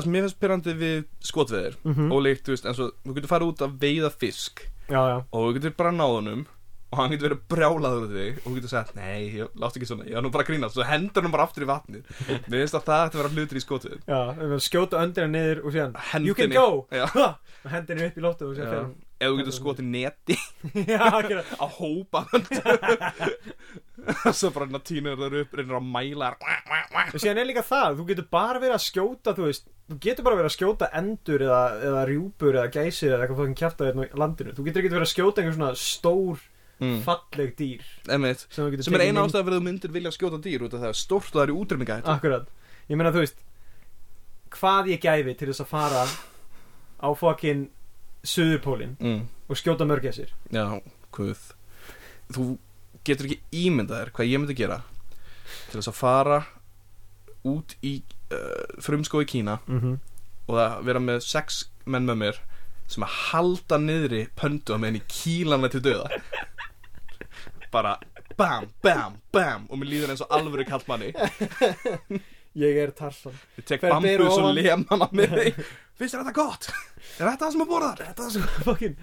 mér 0.09 0.24
finnst 0.26 0.39
pyrrandi 0.41 0.74
við 0.80 1.03
skotveðir 1.28 1.76
mm 1.86 2.09
Ólíkt, 2.16 2.45
þú 2.47 2.55
veist, 2.55 2.66
eins 2.72 2.80
og 2.82 2.95
Þú 3.05 3.18
getur 3.20 3.34
farið 3.36 3.51
út 3.53 3.62
að 3.68 3.76
veiða 3.84 4.09
fisk 4.24 4.64
já, 4.91 5.01
já, 5.11 5.17
Og 5.31 5.45
þú 5.47 5.53
getur 5.57 5.77
bara 5.79 5.93
náð 5.95 6.17
honum 6.19 6.43
Og 6.91 6.99
hann 6.99 7.13
getur 7.13 7.29
verið 7.29 7.43
brjálaður 7.53 8.01
út 8.05 8.13
þig 8.17 8.39
Og 8.41 8.47
þú 8.49 8.55
getur 8.57 8.71
sagt, 8.73 8.95
nei, 8.97 9.19
ég, 9.37 9.51
látt 9.63 9.77
ekki 9.79 9.87
svona 9.87 10.07
Ég 10.09 10.17
var 10.17 10.25
nú 10.25 10.31
bara 10.33 10.43
að 10.43 10.49
grínast. 10.51 10.75
Svo 10.75 10.87
hendur 10.89 11.23
hann 11.23 11.31
bara 11.31 11.45
aftur 11.47 11.63
í 11.63 11.69
vatnið. 11.69 12.09
Mér 12.51 12.57
finnst 12.65 12.75
að 12.75 12.83
það 12.89 13.05
ætti 13.05 13.15
að 13.15 13.21
vera 13.21 13.31
hlutur 13.37 13.59
í 13.59 13.63
að 14.11 14.65
skjóta 14.65 14.99
öndina 14.99 15.29
niður 15.31 15.61
og 15.63 15.77
síðan 15.77 16.27
you 16.27 16.35
can 16.35 16.51
go. 16.51 16.83
Og 16.91 17.71
hendinni 17.71 18.09
upp 18.09 18.19
í 18.19 18.25
lóttu 18.25 18.49
og 18.49 18.57
Já. 18.57 18.65
síðan 18.65 18.75
fer 18.75 19.07
Ef 19.21 19.29
þú 19.29 19.37
getur 19.37 19.53
skotið 19.53 19.89
neti. 19.93 20.35
Hann 20.97 21.41
Að 21.61 21.75
hópa 21.79 22.23
Svo 24.33 24.49
bara 24.55 24.65
hann 24.65 24.81
tínur 24.87 25.19
þar 25.19 25.35
upp 25.43 25.51
Reynir 25.59 25.77
að 25.77 25.89
mæla 25.93 26.31
Og 27.11 27.19
síðan 27.21 27.41
er 27.43 27.49
líka 27.51 27.63
það, 27.65 27.99
þú 27.99 28.07
getur 28.11 28.27
bara 28.33 28.61
verið 28.63 28.77
að 28.79 28.85
skjóta, 28.87 29.35
þú 29.37 29.45
veist, 29.47 29.67
þú 29.91 29.97
getur 30.05 30.25
bara 30.25 30.39
verið 30.39 30.49
að 30.49 30.55
skjóta 30.55 30.89
endur 30.97 31.43
eða, 31.43 31.59
eða 31.89 32.05
rjúpur 32.07 32.57
eða 32.57 32.71
gæsir 32.71 33.11
eða 33.11 33.25
eitthvað 33.25 33.41
fokkin 33.41 33.59
kjarta 33.59 33.89
hérna 33.89 34.07
í 34.07 34.21
landinu. 34.21 34.55
Þú 34.55 34.65
getur 34.67 34.81
ekki 34.81 34.93
verið 34.93 35.07
að 35.07 35.11
skjóta 35.11 35.41
einhver 35.41 35.57
svona 35.57 35.71
stór, 35.81 36.43
mm. 36.79 36.97
falleg 37.07 37.53
dýr 37.59 37.85
Einmitt. 38.07 38.45
sem 38.47 38.77
Sem 38.87 38.97
er 38.97 39.05
eina 39.07 39.25
ástæða 39.25 39.45
fyrir 39.45 39.57
að 39.57 39.59
þú 39.59 39.67
myndir 39.67 39.95
vilja 39.97 40.13
skjóta 40.15 40.41
dýr 40.45 40.65
út 40.67 40.75
af 40.77 40.85
það 40.85 40.93
er 40.93 40.99
stórt 41.01 41.31
og 41.31 41.39
það 41.39 41.45
er 41.45 41.53
útrymminga 41.57 41.99
hættu 41.99 42.13
Akkurat. 42.15 42.49
Ég 42.87 42.99
meina, 42.99 43.13
þú 43.13 43.25
veist, 43.25 43.43
hvað 44.55 44.91
ég 44.93 45.03
gæfi 45.03 45.35
til 45.39 45.51
þess 45.51 45.65
að 45.65 45.71
fara 45.71 46.05
á 47.01 47.09
fokkin 47.17 47.67
Suðurpólinn 48.21 48.95
mm. 49.01 49.21
og 49.49 49.57
skjóta 49.57 49.87
mörgæsir. 49.89 50.29
Já, 50.53 50.77
hvað 51.15 51.47
Þú 52.31 52.43
getur 53.03 53.27
ekki 53.27 53.65
ímyndað 53.65 53.97
þér 53.97 54.11
hvað 54.15 54.29
ég 54.29 54.39
myndi 54.39 54.55
gera 54.55 54.81
til 55.71 55.79
þess 55.79 55.89
að 55.89 55.97
fara 55.97 56.37
út 57.49 57.73
í 57.81 57.95
frumskói 58.82 59.25
Kína 59.25 59.59
Mm 59.67 59.79
-hmm. 59.82 59.97
og 60.47 60.55
að 60.57 60.84
vera 60.86 60.99
með 60.99 61.19
sex 61.21 61.65
menn 61.86 62.05
með 62.05 62.17
mér 62.17 62.36
sem 62.88 63.03
að 63.03 63.09
halda 63.32 63.77
niðri 63.77 64.27
pöndu 64.36 64.77
með 64.77 64.86
henni 64.86 65.01
kílana 65.07 65.69
til 65.69 65.82
döða 65.82 66.09
bara 67.71 67.97
bam, 68.38 68.65
bam, 68.84 69.13
bam 69.32 69.67
og 69.69 69.77
mér 69.79 69.88
líður 69.93 70.09
eins 70.09 70.21
og 70.21 70.27
alvöru 70.29 70.65
kallmanni 70.67 71.13
Ég 72.55 72.75
er 72.84 72.91
Tarzan. 72.91 73.32
ég 73.57 73.63
tek 73.65 73.82
Hver 73.82 73.89
bambus 73.93 74.38
og 74.38 74.53
lemana 74.55 75.07
með 75.15 75.36
þig 75.38 75.59
finnst 75.95 76.15
þér 76.15 76.23
þetta 76.25 76.34
gott? 76.36 76.67
er 77.19 77.29
þetta 77.29 77.45
það 77.45 77.51
sem 77.51 77.61
að 77.61 77.67
borða 77.69 77.91
þar? 77.95 78.05
Þetta 78.07 78.25
er 78.25 78.29
svo 78.29 78.63
fokkin... 78.65 78.95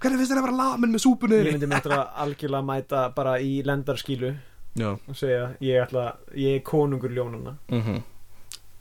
hvernig 0.00 0.18
finnst 0.20 0.32
þér 0.32 0.38
að 0.38 0.46
vera 0.46 0.56
lamin 0.60 0.92
með 0.94 1.02
súpunni? 1.02 1.40
Ég 1.40 1.52
myndi 1.56 1.66
mynda 1.66 1.96
að 1.96 2.12
algjörlega 2.24 2.62
mæta 2.68 3.00
bara 3.16 3.38
í 3.40 3.62
lendarskílu 3.66 4.36
já 4.76 4.90
og 5.08 5.16
segja, 5.16 5.48
ég 5.60 5.82
ætla, 5.82 6.16
ég 6.36 6.54
er 6.60 6.62
konungur 6.62 7.10
ljónana. 7.10 7.56
mm 7.68 8.02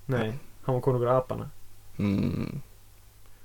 Nei, 0.08 0.28
hann 0.66 0.76
var 0.78 0.82
konungur 0.86 1.10
apana. 1.16 1.48
mm. 1.98 2.62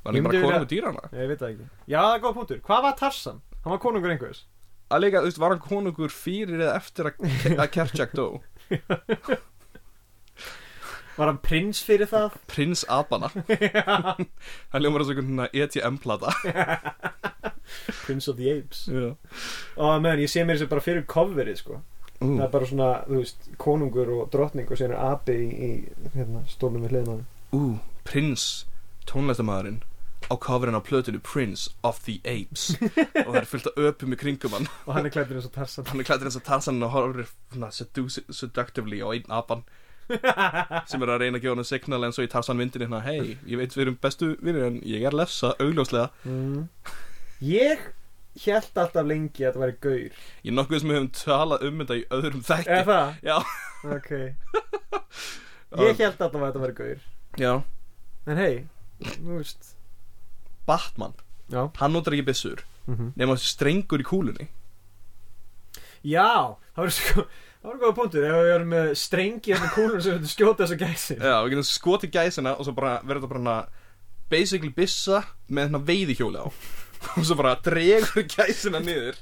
var 0.05 0.13
hann 0.13 0.23
bara 0.25 0.35
konum 0.35 0.47
vilja- 0.51 0.63
með 0.65 0.71
dýrana? 0.75 1.05
Ég 1.13 1.29
veit 1.31 1.41
það 1.41 1.51
ekki 1.55 1.69
Já, 1.93 2.01
það 2.03 2.15
er 2.17 2.23
góð 2.25 2.35
punktur 2.41 2.61
Hvað 2.67 2.83
var 2.89 2.97
Tarzan? 3.01 3.39
Hann 3.65 3.73
var 3.77 3.83
konungur 3.85 4.11
einhvers 4.15 4.45
að 4.91 5.05
líka, 5.05 5.21
þú 5.23 5.29
veist, 5.29 5.39
var 5.39 5.53
hann 5.55 5.61
konungur 5.63 6.11
fyrir 6.11 6.59
eða 6.65 6.73
eftir 6.81 7.07
að, 7.13 7.15
að 7.55 7.69
Kerchak 7.77 8.13
dó 8.19 8.25
Var 11.21 11.27
hann 11.29 11.39
prins 11.45 11.83
fyrir 11.85 12.09
það? 12.09 12.37
prins 12.49 12.83
Abana 12.89 13.29
hann 13.35 14.83
ljómar 14.85 15.03
þessu 15.05 15.17
einhvern 15.21 15.47
ETM-plata 15.53 16.33
Prince 18.07 18.31
of 18.33 18.39
the 18.41 18.49
Apes 18.55 18.87
já 18.89 19.11
Ó, 19.77 19.99
meðan 20.01 20.23
ég 20.25 20.31
sé 20.33 20.43
mér 20.49 20.57
þessu 20.59 20.71
bara 20.73 20.85
fyrir 20.85 21.05
coverið 21.11 21.61
sko 21.61 21.81
Það 22.21 22.33
Ú, 22.37 22.41
er 22.45 22.51
bara 22.53 22.67
svona, 22.69 22.89
þú 23.09 23.21
veist, 23.23 23.47
konungur 23.61 24.11
og 24.19 24.27
drottning 24.33 24.69
og 24.69 24.77
síðan 24.77 24.93
er 24.97 25.05
api 25.15 25.37
í, 25.41 25.71
í 25.71 26.11
hérna, 26.17 26.43
stólum 26.53 26.83
við 26.85 26.99
þeim. 27.07 27.23
ú, 27.57 27.63
prins 28.05 28.67
tónlistamæðurinn 29.09 29.81
á 30.29 30.35
coverinn 30.37 30.77
á 30.77 30.85
plötinu 30.85 31.19
Prince 31.25 31.71
of 31.83 32.03
the 32.05 32.19
Apes. 32.29 32.77
Og 33.25 33.31
það 33.33 33.39
er 33.41 33.49
fullt 33.49 33.71
af 33.71 33.79
öpum 33.89 34.13
í 34.13 34.19
kringum 34.21 34.53
hann. 34.53 34.69
Og 34.85 34.93
hann 34.95 35.09
er 35.09 35.15
klættur 35.15 35.39
eins 35.41 35.49
og 35.49 35.55
Tarzan. 35.55 35.87
Hann 35.89 36.03
er 36.03 36.07
klættir 36.07 36.29
eins 36.29 36.37
og 36.37 36.45
Tarzan 36.45 36.83
og 36.85 36.93
horfir 36.93 37.31
seductively 38.37 39.01
á 39.01 39.09
einn 39.17 39.33
apan. 39.33 39.65
Sem 40.91 41.03
er 41.03 41.13
að 41.15 41.23
reyna 41.25 41.41
að 41.41 41.45
gefa 41.47 41.57
hann 41.57 41.67
signal 41.71 42.05
eins 42.05 42.21
og 42.21 42.27
í 42.29 42.31
Tarzan 42.31 42.59
myndinni 42.61 42.85
hérna, 42.87 43.01
hei, 43.07 43.39
ég 43.49 43.61
veit 43.63 43.73
við 43.75 43.87
erum 43.87 43.99
bestu 44.03 44.35
vinnir 44.45 44.67
en 44.69 44.79
ég 44.87 45.07
er 45.09 45.17
lefsa, 45.17 45.55
augljóslega. 45.63 46.11
Mm. 46.29 46.69
Ég 47.49 47.89
held 48.45 48.79
alltaf 48.79 49.07
lengi 49.07 49.45
að 49.47 49.57
það 49.57 49.65
væri 49.65 49.77
gaur. 49.87 50.21
Ég 50.45 50.51
er 50.53 50.57
nokkuð 50.57 50.81
sem 50.83 50.91
við 50.93 50.99
höfum 50.99 51.11
talað 51.19 51.65
um 51.67 51.83
þetta 51.83 51.97
í 51.99 52.05
öðrum 52.19 52.45
þætti. 52.47 52.71
Eða 52.77 52.87
það? 52.91 53.15
já, 53.27 53.37
Ok. 53.97 54.11
Ég 55.81 56.01
held 56.03 56.23
alltaf 56.23 56.35
að 56.39 56.47
þetta 56.47 56.65
væri 56.65 56.79
gaur. 56.81 57.05
Já, 57.41 57.53
En 58.31 58.37
hei, 58.39 58.55
þú 59.01 59.37
veist. 59.39 59.71
Batman. 60.69 61.15
Já. 61.51 61.63
Hann 61.81 61.95
notar 61.97 62.15
ekki 62.15 62.27
byssur 62.31 62.65
mm 62.87 63.13
nema 63.19 63.37
strengur 63.39 64.03
í 64.03 64.07
kúlunni. 64.07 64.49
Já, 66.07 66.57
það 66.75 66.85
var 66.85 66.93
sko 66.97 67.25
Það 67.61 67.69
var 67.69 67.81
góða 67.83 67.97
punktur, 67.99 68.25
ef 68.25 68.39
við 68.41 68.51
erum 68.55 68.71
með 68.73 68.87
strengi 68.97 69.53
hérna 69.53 69.67
kúlur 69.75 70.01
sem 70.01 70.15
við 70.17 70.31
skjóta 70.33 70.65
þess 70.65 70.73
að 70.73 70.85
gæsi 70.87 71.17
já, 71.21 71.35
við 71.45 71.51
getum 71.53 71.67
skotið 71.69 72.13
gæsina 72.15 72.55
og 72.57 72.65
svo 72.65 72.73
bara 72.73 72.93
verður 73.05 73.27
þetta 73.27 73.33
bara 73.35 73.57
basically 74.33 74.71
byssa 74.73 75.19
með 75.53 75.77
veiðihjóli 75.91 76.41
á 76.41 76.49
og 77.17 77.25
svo 77.25 77.35
bara 77.39 77.55
dregur 77.65 78.27
gæsina 78.29 78.81
niður. 78.85 79.17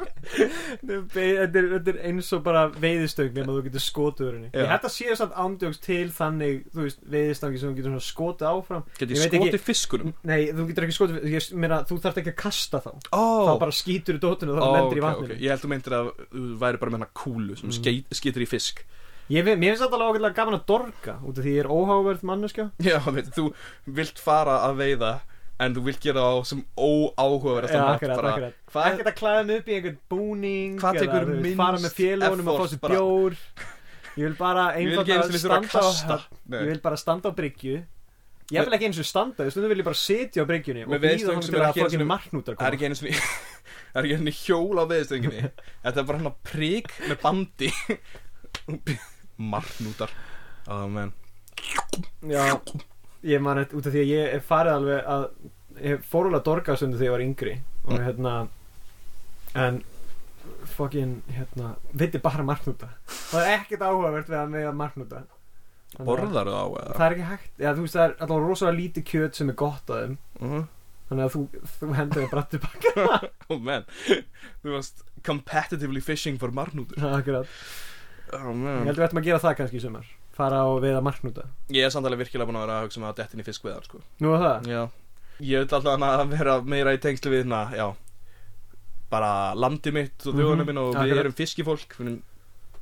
Þetta 0.82 1.22
er, 1.22 1.48
þetta 1.52 1.92
er 1.92 1.98
eins 2.08 2.28
og 2.34 2.42
bara 2.46 2.64
veiðistöng 2.74 3.30
nema 3.36 3.54
þú 3.54 3.62
getur 3.68 3.84
skotið 3.84 4.30
henni. 4.32 4.50
Ég 4.56 4.70
hætti 4.72 4.88
að 4.88 4.94
sé 4.96 5.06
þess 5.12 5.24
að 5.26 5.36
ándjóks 5.44 5.80
til 5.84 6.08
þannig 6.16 6.58
þú 6.74 6.84
veist, 6.86 7.00
veiðistangi 7.14 7.60
sem 7.62 7.70
þú 7.72 7.78
getur 7.78 8.04
skotið 8.08 8.50
áfram. 8.50 8.84
Get 8.98 9.14
Ég 9.14 9.22
skotið 9.28 9.62
fiskunum? 9.68 10.14
Nei, 10.28 10.40
þú 10.52 10.66
getur 10.72 10.88
ekki 10.88 10.98
skotið 10.98 11.28
ég, 11.32 11.48
meina, 11.54 11.80
Þú 11.88 12.00
þarft 12.04 12.20
ekki 12.22 12.34
að 12.34 12.38
kasta 12.42 12.82
þá. 12.84 12.90
Ó, 13.14 13.22
Þá 13.48 13.52
bara 13.62 13.74
skýtur 13.78 14.18
í 14.18 14.22
dótinu 14.22 14.54
og 14.54 14.58
þá 14.58 14.66
Ó, 14.66 14.74
lendir 14.76 14.98
í 15.00 15.04
vatninu. 15.06 15.34
ok. 15.38 15.42
Ég 15.46 15.54
held 15.54 15.62
þú 15.64 15.70
meintir 15.72 15.94
að 15.98 16.10
þú 16.34 16.44
væri 16.60 16.80
bara 16.82 16.90
með 16.94 16.98
hana 17.00 17.12
kúlu 17.16 17.56
sem 17.58 17.70
Mm. 17.70 18.04
skýtur 18.18 18.42
í 18.44 18.48
fisk. 18.50 18.82
Ég, 19.28 19.44
Mér 19.44 19.74
finnst 19.74 19.82
þetta 19.84 19.98
alveg 19.98 20.16
ágætlega 20.18 20.36
gaman 20.38 20.54
að 20.56 20.66
dorga 20.70 21.14
út 21.20 21.36
af 21.38 21.44
því 21.44 21.50
ég 21.52 21.60
er 21.60 21.68
óháverð 21.68 22.22
manneskja. 22.24 22.70
Já, 22.80 22.96
veit, 23.12 23.28
þú 23.36 23.50
vilt 23.84 24.18
fara 24.24 24.54
að 24.68 24.78
veiða 24.80 25.10
en 25.60 25.74
þú 25.74 25.82
vilt 25.88 26.00
gera 26.04 26.22
það 26.28 26.40
sem 26.50 26.60
óáhugaverðast 26.78 27.74
mátt 27.74 27.94
akkurat, 27.96 28.16
bara, 28.20 28.32
akkurat. 28.34 28.54
Hvað- 28.72 28.88
Ekkert 28.92 29.10
að 29.12 29.18
klæða 29.20 29.44
mig 29.48 29.58
upp 29.62 29.68
í? 29.68 29.74
Einhvern 29.78 29.98
búning 30.10 30.78
Hvað 30.80 30.98
tekur 31.02 31.28
þú 31.28 31.36
minnst 31.42 31.56
Fara 31.62 31.78
með 31.82 31.94
félónum 31.98 32.46
að 32.46 32.48
fá 32.48 32.54
effort 32.54 32.70
sér 32.74 32.82
bjór? 32.94 33.38
Ég 34.18 34.24
vil 34.24 34.34
bara 34.38 34.64
Ég 34.78 34.88
vil 34.88 34.98
einfalda 34.98 35.14
að 35.18 35.58
á 35.58 35.60
kasta. 35.70 36.18
Ég 36.50 36.66
vil 36.72 36.80
bara 36.82 36.96
standa 36.96 37.30
á 37.30 37.32
bryggju. 37.38 37.76
Ég 38.48 38.64
vil 38.64 38.72
ekki 38.78 38.86
eins 38.88 38.98
og 38.98 39.04
standa, 39.04 39.44
stundum 39.52 39.68
vil 39.68 39.82
ég 39.82 39.84
bara 39.84 39.98
sitja 39.98 40.40
á 40.40 40.46
bryggjunni 40.48 40.86
og 40.86 40.94
þannig 40.94 41.20
sem 41.20 41.52
til 41.52 41.60
er 41.60 41.66
að 41.68 41.90
sinni- 41.92 42.06
marknútar 42.08 42.56
Það 42.56 42.66
er 42.70 42.76
ekki 42.78 42.86
einu 42.88 42.96
sinni 42.96 43.12
Það 43.92 43.98
er 43.98 44.06
ekki 44.08 44.14
einu 44.16 44.22
sinni 44.22 44.36
hjól 44.40 44.80
á 44.80 44.84
veðstönginu 44.88 45.42
Þetta 45.84 45.98
er 46.00 46.06
bara 46.08 46.18
hérna 46.18 46.32
prík 46.48 46.88
með 47.04 47.20
bandi. 47.26 47.70
Marknútar. 49.52 50.10
Ó, 50.68 50.86
menn 50.88 51.12
Já, 52.28 52.56
ég 53.24 53.40
man 53.42 53.56
þetta 53.58 53.76
út 53.78 53.86
af 53.86 53.92
því 53.94 54.02
að 54.04 54.12
ég 54.12 54.42
farið 54.48 54.72
alveg 54.78 55.04
að 55.16 55.28
Ég 55.78 56.00
fór 56.10 56.26
alveg 56.26 56.40
að 56.40 56.44
dorga 56.48 56.76
stundu 56.76 56.98
þegar 56.98 57.06
ég 57.08 57.14
var 57.16 57.24
yngri 57.26 57.52
Og 57.86 57.92
Mm. 57.92 58.04
hérna 58.04 58.48
En 59.54 59.82
Fokkin, 60.76 61.22
hérna 61.32 61.76
Viti 61.92 62.18
bara 62.18 62.42
marknúta 62.44 62.88
Það 63.08 63.44
er 63.46 63.58
ekkert 63.58 63.82
áhugavert 63.86 64.28
við 64.28 64.38
að 64.38 64.48
með 64.52 64.68
að- 65.98 66.04
Borðar 66.04 66.46
það 66.46 66.58
á 66.58 66.66
eða? 66.68 66.96
Það 66.98 67.04
er 67.06 67.12
ekki 67.14 67.28
hægt, 67.30 67.52
já 67.58 67.70
þú 67.74 67.80
veist 67.86 67.94
það 67.96 68.04
er 68.04 68.14
alltaf 68.20 68.42
rosalega 68.44 68.76
lítið 68.78 69.04
kjöt 69.08 69.34
sem 69.38 69.48
er 69.48 69.54
gott 69.54 69.86
að 69.88 70.02
þeim. 70.02 70.18
Uh 70.42 70.64
Þannig 71.08 71.24
að 71.24 71.32
þú, 71.32 71.42
þú 71.80 71.94
hendur 71.96 72.20
þér 72.22 72.30
bara 72.30 72.42
tilbaka 72.52 73.30
Ó, 73.48 73.52
menn 73.58 73.84
Þú 74.60 74.74
varst 74.74 75.00
competitively 75.24 76.02
fishing 76.04 76.36
for 76.38 76.50
marknútur 76.52 77.00
Akkurat. 77.00 77.46
Ó, 78.36 78.52
Ég 78.52 78.58
menn 78.60 78.84
held 78.84 78.98
við 79.00 79.06
ættum 79.08 79.22
að 79.22 79.24
gera 79.30 79.38
það 79.40 79.56
kannski 79.62 79.80
í 79.80 79.84
sumar 79.86 80.04
Fara 80.38 80.62
á 80.62 80.68
veiða 80.78 81.02
marknúta 81.02 81.44
Ég 81.74 81.84
er 81.88 81.90
samt 81.94 82.06
alveg 82.06 82.22
virkilega 82.24 82.46
búin 82.48 82.60
að 82.60 82.66
vera 82.68 82.76
að 82.80 82.84
hugsa 82.88 83.02
með 83.02 83.10
að 83.12 83.16
dettin 83.22 83.42
í 83.42 83.46
fiskveðar 83.48 83.86
sko. 83.88 84.00
Nú 84.22 84.34
er 84.36 84.44
það? 84.44 84.68
Já 84.70 84.82
Ég 85.38 85.64
vil 85.64 85.78
alltaf 85.78 86.04
að 86.08 86.30
vera 86.36 86.54
meira 86.62 86.94
í 86.94 87.00
tengslu 87.02 87.30
við 87.34 87.42
hérna, 87.44 87.64
já 87.74 87.88
Bara 89.10 89.32
landi 89.56 89.92
mitt 89.94 90.26
og 90.28 90.34
þjóðunum 90.36 90.62
Mhm, 90.62 90.66
minn 90.68 90.78
og 90.82 90.88
við 90.94 91.00
akkurat. 91.02 91.20
erum 91.24 91.36
fiskifólk 91.38 91.94
Við 91.98 92.06
erum 92.06 92.22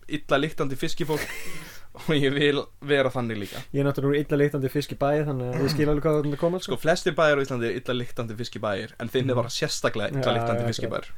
illa 0.09 0.38
líktandi 0.42 0.76
fiskifólk 0.80 1.26
Og 1.96 2.11
ég 2.12 2.34
vil 2.34 2.59
vera 2.84 3.09
þannig 3.14 3.38
líka 3.40 3.61
Ég 3.72 3.80
er 3.80 3.86
náttúrulega 3.88 4.11
úr 4.12 4.18
illa 4.26 4.36
leiktandi 4.42 4.68
fisk 4.72 4.92
í 4.92 4.98
bæði 5.00 5.22
Þannig 5.30 5.54
að 5.54 5.62
ég 5.64 5.70
skil 5.72 5.86
alveg 5.88 6.02
hvað 6.04 6.16
það 6.18 6.26
er 6.26 6.34
að 6.36 6.40
koma 6.42 6.59
Sko, 6.61 6.74
sko. 6.74 6.80
flestir 6.82 7.14
bæjar 7.16 7.38
á 7.40 7.44
Íslandi 7.46 7.68
er 7.70 7.78
illa 7.80 7.94
líktandi 7.96 8.36
fiskibæjar 8.36 8.92
En 9.00 9.09
þinn 9.14 9.30
er 9.32 9.38
bara 9.38 9.52
sérstaklega 9.54 10.11
illa. 10.12 10.20
Já, 10.26 10.34
líktandi 10.36 10.66
já, 10.66 10.68
fiskibæjar 10.74 11.09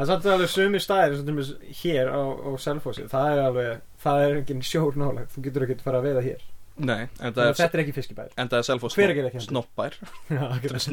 Það 0.00 0.06
er 0.06 0.08
samt 0.14 0.26
alveg 0.32 0.48
sumi 0.48 0.80
dæmis 1.28 1.48
hér 1.82 2.08
á, 2.08 2.20
á 2.40 2.50
Selfossi. 2.62 3.02
Það 3.10 3.32
er 3.34 3.40
alveg, 3.44 3.80
það 4.00 4.22
er 4.24 4.36
engin 4.38 4.62
sjór 4.64 4.96
nálægt. 4.96 5.34
Þú 5.34 5.42
getur 5.44 5.66
ekki 5.66 5.76
að 5.76 5.82
fara 5.84 6.00
að 6.00 6.06
veiða 6.08 6.22
hér. 6.24 6.46
Nei, 6.80 7.02
en 7.20 7.34
það 7.36 7.42
að 7.42 7.50
er, 7.50 7.56
er 7.76 7.82
ekki 7.82 7.92
fiskibæðir 7.98 8.36
en 8.40 8.48
það 8.48 8.60
er 8.62 8.66
selfos 8.70 8.94
Hver 8.96 9.10
gerir 9.12 9.26
ekki 9.28 9.36
hendur? 9.36 9.50
Snoppbær 9.50 9.96
Það 10.30 10.54
er 10.54 10.84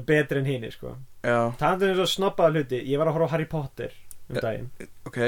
er 0.00 0.06
betri 0.08 0.40
en 0.40 0.48
hini 0.48 0.70
sko. 0.72 0.94
Já, 1.26 1.36
Það 1.60 1.84
er 1.84 1.92
eins 1.92 2.00
og 2.06 2.10
snobbaða 2.14 2.54
hluti 2.54 2.80
Ég 2.86 3.00
var 3.02 3.10
að 3.10 3.18
horfa 3.18 3.28
á 3.28 3.32
Harry 3.34 3.48
Potter 3.50 3.92
um 4.30 4.38
Ja. 4.38 4.44
daginn. 4.46 4.70
ok. 5.10 5.18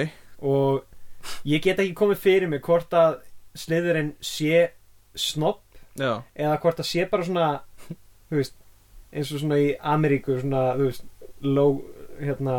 Og 0.41 0.85
ég 1.45 1.61
get 1.67 1.83
ekki 1.83 1.97
komið 1.99 2.23
fyrir 2.23 2.49
mig 2.49 2.63
hvort 2.65 2.95
að 2.97 3.19
sliðurinn 3.59 4.15
sé 4.25 4.71
Já, 5.99 6.23
eða 6.33 6.57
hvort 6.63 6.81
það 6.81 6.89
sé 6.95 7.05
bara 7.11 7.27
svona 7.29 7.49
þú 8.31 8.39
veist, 8.39 8.57
eins 9.13 9.33
og 9.35 9.43
svona 9.43 9.59
í 9.61 9.71
Ameríku 9.95 10.39
svona, 10.41 10.63
þú 10.79 10.89
veist, 10.89 11.05
low 11.43 11.73
hérna, 12.21 12.57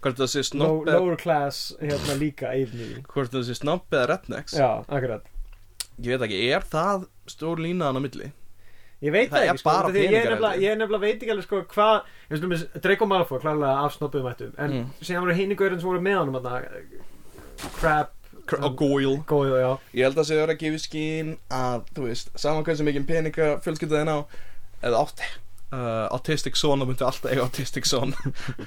hvort 0.00 0.16
það 0.20 0.30
sé 0.32 0.42
low, 0.42 0.50
snopp 0.50 0.88
eða 0.88 0.98
lower 0.98 1.16
class 1.20 1.62
hérna 1.80 2.16
líka 2.20 2.52
einnig 2.54 3.00
Hvort 3.10 3.32
það 3.34 3.46
sé 3.50 3.56
snopp 3.58 3.92
eða 3.96 4.06
rednecks? 4.14 4.54
Já, 4.56 4.68
akkurat. 4.88 5.24
Ég 6.00 6.14
veit 6.14 6.24
ekki, 6.28 6.38
er 6.56 6.64
það 6.70 7.08
stór 7.28 7.60
línaðan 7.60 8.00
á 8.00 8.04
milli? 8.06 8.30
Ég 9.00 9.12
veit 9.14 9.30
Það 9.32 9.46
ekki, 9.46 9.60
sko, 9.62 9.70
því 9.96 10.00
að 10.00 10.08
ég 10.60 10.72
er 10.74 10.78
nefnilega, 10.80 11.00
veit 11.06 11.14
ekki 11.22 11.32
alveg 11.32 11.46
sko 11.46 11.60
hvað, 11.72 12.08
eins 12.28 12.42
og 12.44 12.50
Malfoy 13.08 13.38
klárlega 13.40 13.84
af 13.84 13.94
snobbuðum 13.96 14.30
ættum, 14.32 14.50
en 14.60 14.70
Mm. 14.74 14.90
síðan 15.00 15.24
voru 15.24 15.36
hini 15.38 15.56
gaurinn 15.56 15.80
sem 15.80 15.88
voru 15.88 16.02
með 16.04 16.18
honum 16.20 16.36
Kr- 18.50 18.60
Á 18.60 18.68
góil 18.76 19.20
Ég 19.94 20.04
held 20.04 20.16
að 20.16 20.20
það 20.20 20.28
sé 20.28 20.36
verið 20.40 20.54
að 20.54 20.60
gefa 20.64 20.78
í 20.80 20.84
skín 20.84 21.28
að, 21.54 21.84
þú 21.94 22.06
veist, 22.08 22.30
saman 22.36 22.64
hversu 22.66 22.84
mikið 22.88 23.06
peninga 23.08 23.48
fjölskyldaðin 23.64 24.10
á 24.10 24.18
eða 24.82 25.00
átti 25.04 25.28
uh, 25.72 26.06
autistic 26.14 26.58
son 26.58 26.84
og 26.84 26.90
myndi 26.90 27.06
alltaf 27.06 27.30
eiga 27.30 27.44
autistic 27.46 27.88
son. 27.88 28.14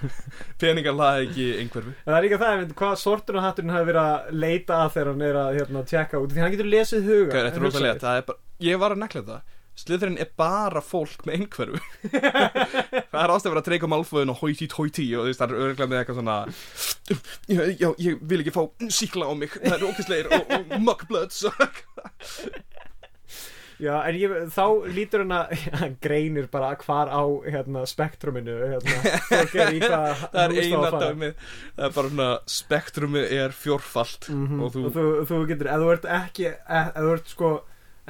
Peningar 0.61 0.97
laði 0.97 1.27
ekki 1.29 1.49
einhverfu. 1.63 1.95
En 2.03 2.11
það 2.11 2.19
er 2.19 2.27
líka 2.27 2.41
það, 2.43 2.61
veit, 2.61 2.77
hvað 2.83 2.95
sortuna 3.03 3.47
hatturinn 3.47 3.75
hafi 3.75 3.89
verið 3.91 4.03
að 4.03 4.37
leita 4.45 4.79
að 4.83 4.93
þegar 4.97 5.11
hann 5.13 5.25
er 5.29 5.41
að 5.41 5.59
hérna, 5.59 5.87
tjekka 5.93 6.23
út, 6.23 6.33
því 6.33 6.45
hann 6.45 6.55
getur 6.55 6.71
lesið 6.75 7.11
huga 7.11 7.33
Gæri, 7.33 7.49
þetta 7.49 7.61
er 7.61 7.67
rosalega, 7.67 8.39
ég 8.63 8.81
var 8.81 8.95
að 8.95 9.05
nekla 9.05 9.27
það 9.31 9.59
Slytherin 9.73 10.19
er 10.21 10.29
bara 10.37 10.83
fólk 10.85 11.23
með 11.25 11.39
einhverfu. 11.39 11.79
Það 13.13 13.21
er 13.23 13.31
ástæður 13.33 13.59
að 13.59 13.65
treyka 13.67 13.89
málfóðin 13.89 14.31
og 14.33 14.43
hóiti 14.43 14.67
tóiti 14.69 15.07
og 15.17 15.25
þú 15.25 15.31
veist, 15.31 15.41
það 15.41 15.53
er 15.53 15.63
örgulega 15.63 15.87
með 15.89 16.01
eitthvað 16.01 16.19
svona 16.19 16.35
já, 17.49 17.63
já, 17.81 17.87
ég 18.05 18.21
vil 18.29 18.39
ekki 18.43 18.53
fá 18.53 18.61
síkla 18.93 19.29
á 19.29 19.33
mig, 19.37 19.55
það 19.57 19.75
er 19.79 19.87
ókvæslegir 19.87 20.29
og, 20.37 20.53
og 20.53 20.75
muckbloods 20.85 21.41
og 21.49 21.65
Já, 23.83 23.93
en 24.07 24.15
ég, 24.15 24.33
þá 24.55 24.63
lítur 24.95 25.23
hann 25.25 25.33
að 25.35 25.53
hann 25.81 25.97
greinir 26.05 26.47
bara 26.53 26.69
hvar 26.79 27.11
á 27.11 27.23
hérna, 27.43 27.83
spektruminu 27.89 28.55
hérna, 28.71 28.95
það 29.83 30.39
er 30.43 30.55
eina 30.63 30.91
dæmið. 31.03 31.35
Það 31.75 31.85
er 31.89 31.93
bara 31.97 32.09
svona, 32.13 32.29
spektrumið 32.55 33.31
er 33.41 33.55
fjórfalt 33.57 34.29
mm 34.31 34.47
-hmm. 34.47 34.61
og 34.63 34.65
og, 34.65 34.73
þú, 34.73 34.83
þú, 34.95 35.05
þú 35.29 35.41
getur, 35.51 35.67
ef 35.73 35.79
þú 35.83 35.91
ert 35.97 36.05
ekki 36.21 36.45
ef 36.47 36.87
ef 36.95 37.01
þú 37.03 37.13
ert 37.17 37.27
sko 37.35 37.51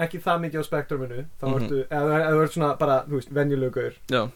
ekki 0.03 0.19
það 0.25 0.39
mikið 0.43 0.59
á 0.61 0.63
spektruminu 0.69 1.19
þá 1.41 1.45
Mhm. 1.47 1.55
ertu, 1.63 1.79
ef, 1.89 2.01
þú- 2.01 2.21
ef 2.21 2.31
þú 2.33 2.43
ert 2.43 2.53
svona 2.53 2.75
bara, 2.79 2.95
þú 3.09 3.13
veist, 3.19 3.29
venjulegur 3.33 3.93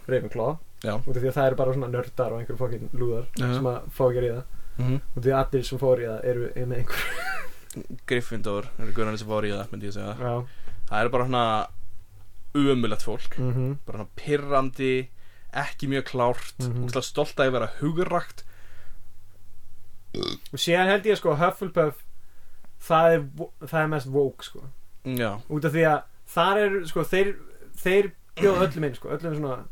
Ravenclaw 0.07 0.57
út 0.85 1.15
af 1.17 1.21
því 1.23 1.27
að 1.29 1.37
það 1.37 1.47
eru 1.47 1.55
bara 1.55 1.73
svona 1.73 1.87
nördar 1.89 2.31
og 2.33 2.39
einhverjum 2.39 2.57
fokkin 2.61 2.89
lúðar 2.93 3.25
Já. 3.37 3.53
sem 3.55 3.65
að 3.65 3.81
fá 3.97 4.03
ekki 4.09 4.25
í 4.27 4.31
það. 4.35 4.43
Mm 4.77 4.99
og 5.15 5.23
því 5.23 5.29
að 5.33 5.39
allir 5.45 5.63
sem 5.65 5.79
fór 5.79 5.97
í 5.99 6.05
það 6.05 6.19
eru 6.23 6.49
er 6.55 6.65
með 6.65 6.77
einhver 6.77 7.01
Gryffindor, 8.07 8.65
það 8.77 8.87
er 8.87 8.93
guðan 8.93 9.17
sem 9.17 9.27
fór 9.27 9.45
í 9.45 9.51
það 9.53 9.71
myndi 9.71 9.87
ég 9.87 9.93
segja, 9.93 10.15
Já, 10.19 10.45
það 10.89 11.03
er 11.03 11.09
bara 11.13 11.27
svona 11.27 11.67
umulett 12.57 13.03
fólk 13.03 13.37
mm 13.37 13.53
-hmm. 13.53 13.77
bara 13.85 13.97
svona 13.97 14.09
pirrandi 14.15 15.09
ekki 15.53 15.87
mjög 15.87 16.05
klárt, 16.05 16.59
mm. 16.59 16.87
-hmm. 16.87 17.01
stolt 17.01 17.39
að 17.39 17.51
vera 17.51 17.69
hugrakt 17.79 18.43
og 20.53 20.59
síðan 20.59 20.87
held 20.87 21.05
ég 21.05 21.17
sko 21.17 21.35
Hufflepuff 21.35 22.03
það 22.79 23.13
er, 23.13 23.23
það 23.67 23.81
er 23.81 23.87
mest 23.87 24.07
woke 24.07 24.43
sko 24.43 24.63
já, 25.05 25.39
út 25.49 25.65
af 25.65 25.71
því 25.71 25.83
að 25.83 26.01
þar 26.27 26.57
er 26.57 26.85
sko 26.85 27.03
þeir, 27.03 27.35
þeir 27.75 28.11
bjóða 28.35 28.63
öllum 28.67 28.83
inn 28.83 28.95
sko 28.95 29.09
öllum 29.09 29.35
svona 29.35 29.65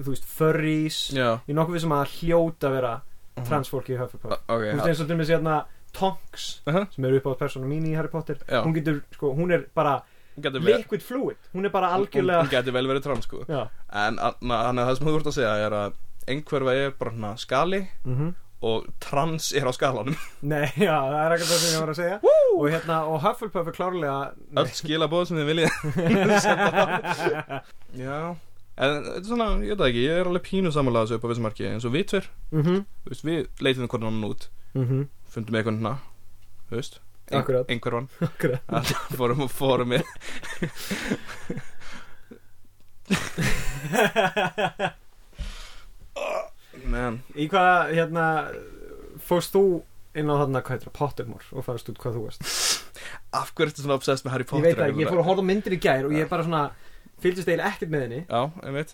þú 0.00 0.08
veist 0.08 0.24
furries 0.24 1.12
er 1.16 1.40
nokkuð 1.54 1.74
við 1.74 1.80
sem 1.80 1.92
að 1.92 2.12
hljóta 2.20 2.68
að 2.68 2.72
vera 2.72 3.00
Mhm. 3.40 3.48
transfólki 3.48 3.94
í 3.94 3.98
Hufflepuff 4.00 4.32
ok, 4.32 4.64
þú 4.64 4.76
veist 4.76 4.88
eins 4.88 5.02
og 5.02 5.10
til 5.10 5.18
með 5.18 5.34
hérna 5.34 5.58
Tonks 5.92 6.62
uh 6.66 6.74
-huh. 6.74 6.86
sem 6.94 7.04
er 7.04 7.16
upp 7.18 7.26
á 7.26 7.32
persónu 7.38 7.66
mín 7.66 7.86
í 7.86 7.96
Harry 7.96 8.08
Potter 8.08 8.38
hún 8.48 8.74
getur 8.74 9.02
sko 9.12 9.34
hún 9.34 9.52
er 9.52 9.66
bara 9.74 10.02
liquid 10.36 11.02
fluid. 11.02 11.36
Hún 11.54 11.64
er 11.66 11.72
bara 11.74 11.94
algjörlega 11.96 12.44
hún 12.44 12.52
getur 12.52 12.76
vel 12.76 12.86
verið 12.90 13.02
trans 13.08 13.26
sko. 13.26 13.42
Já. 13.48 13.64
En 13.92 14.20
þannig 14.20 14.84
að 14.84 14.86
það 14.86 14.94
sem 14.98 15.06
þú 15.10 15.16
vart 15.16 15.32
að 15.32 15.36
segja 15.38 15.56
er 15.66 15.76
að 15.80 15.98
einhverfa 16.30 16.76
er 16.76 16.94
bara 16.98 17.16
svona 17.16 17.34
skali 17.40 17.84
mm 18.04 18.30
og 18.60 18.84
trans 19.00 19.52
er 19.56 19.64
á 19.64 19.72
skalanum. 19.72 20.16
Nei 20.52 20.68
já 20.76 20.92
það 20.92 21.14
er 21.22 21.34
ekkert 21.36 21.48
það 21.50 21.60
sem 21.62 21.72
ég 21.72 21.80
var 21.80 21.92
að 21.92 22.00
segja. 22.00 22.18
Og 22.52 22.66
hérna 22.68 22.98
og 23.08 23.22
Hufflepuff 23.24 23.70
er 23.70 23.76
klárlega 23.76 24.16
öll 24.60 24.72
skilabóð 24.76 25.30
sem 25.30 25.40
þið 25.40 25.48
viljið 25.48 25.72
já. 28.04 28.18
En 28.80 28.94
þetta 28.96 29.16
er 29.16 29.26
svona, 29.28 29.48
ég 29.64 29.76
veit 29.76 29.86
ekki, 29.90 30.04
ég 30.06 30.20
er 30.22 30.28
alveg 30.30 30.44
pínu 30.46 30.72
samanlega 30.72 31.08
þessu 31.08 31.18
upp 31.18 31.24
á 31.24 31.30
vissum 31.32 31.46
marki 31.48 31.66
eins 31.68 31.84
og 31.88 31.92
við 31.96 32.06
tver, 32.12 32.28
þú 32.52 32.76
veist, 33.10 33.24
við 33.26 33.64
leitum 33.64 33.90
hvernig 33.92 34.08
hann 34.08 34.28
út. 34.30 34.46
Mhm. 34.76 35.02
Fundum 35.30 35.58
eitthvað 35.58 35.76
hérna, 35.76 35.92
þú 36.70 36.78
veist 36.80 37.00
Akkurat. 37.38 37.66
að 38.76 38.84
fórum 39.16 39.40
og 39.46 39.52
fórum 39.54 39.90
við 39.94 40.04
menn 46.90 47.20
í 47.38 47.46
hvað 47.50 47.92
hérna 47.94 48.24
fórst 49.26 49.52
þú 49.54 49.64
inn 50.18 50.30
á 50.30 50.34
þarna 50.42 50.62
hvað 50.64 50.74
heitir 50.74 50.88
það, 50.88 50.98
Pottermore 50.98 51.46
og 51.54 51.62
farast 51.66 51.90
út 51.92 52.00
hvað 52.02 52.14
þú 52.16 52.22
varst? 52.26 52.40
Af 53.36 53.48
hverju 53.54 53.68
ertu 53.70 53.80
svona 53.84 53.98
obsessed 54.00 54.24
með 54.26 54.32
Harry 54.34 54.46
ég 54.46 54.50
Potter 54.50 54.66
veit 54.66 54.78
það 54.78 54.88
ekki, 54.88 55.02
ég 55.04 55.12
fór 55.12 55.22
að 55.22 55.28
horfa 55.28 55.42
á 55.44 55.48
myndir 55.50 55.76
í 55.76 55.78
gær 55.82 56.04
og 56.08 56.12
ég 56.16 56.22
er 56.24 56.30
bara 56.30 56.46
svona 56.46 56.64
fylgist 57.20 57.48
eiginlega 57.50 57.70
ekkert 57.74 57.92
með 57.92 58.02
henni. 58.06 58.20
Já, 58.24 58.42
ég 58.64 58.72
veit 58.78 58.90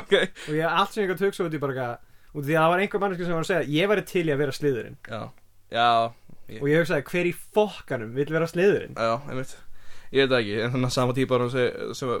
ok. 0.00 0.14
Og 0.46 0.54
ég 0.58 0.64
allt 0.68 0.92
sem 0.94 1.02
ég 1.02 1.08
gæti 1.10 1.26
hugsa 1.26 1.46
út 1.46 1.56
í 1.56 1.62
bara 1.62 1.72
eitthvað 1.74 1.94
út 2.30 2.42
af 2.44 2.46
því 2.46 2.54
að 2.54 2.62
það 2.62 2.72
var 2.72 2.80
einhver 2.84 3.00
manneski 3.02 3.24
sem 3.26 3.34
var 3.34 3.44
að 3.46 3.50
segja 3.50 3.70
ég 3.74 3.84
væri 3.90 4.04
til 4.10 4.26
í 4.26 4.32
að 4.34 4.40
vera 4.44 4.56
sliðurinn. 4.56 4.98
Já, 5.10 5.20
já, 5.74 5.88
og 6.58 6.70
ég 6.70 6.82
hugsaði 6.82 7.06
hver 7.12 7.30
í 7.30 7.34
fokkanum 7.54 8.14
vill 8.18 8.30
vera 8.34 8.50
sliðurinn? 8.50 8.98
Já, 8.98 9.14
ég 9.30 9.42
veit 9.42 9.58
ég 10.10 10.26
veit 10.26 10.40
ekki, 10.40 10.56
en 10.58 10.72
þannig 10.74 10.88
að 10.88 10.96
sama 10.96 11.12
típa 11.14 11.38
sem, 11.52 11.92
sem 11.94 12.08
ó, 12.10 12.12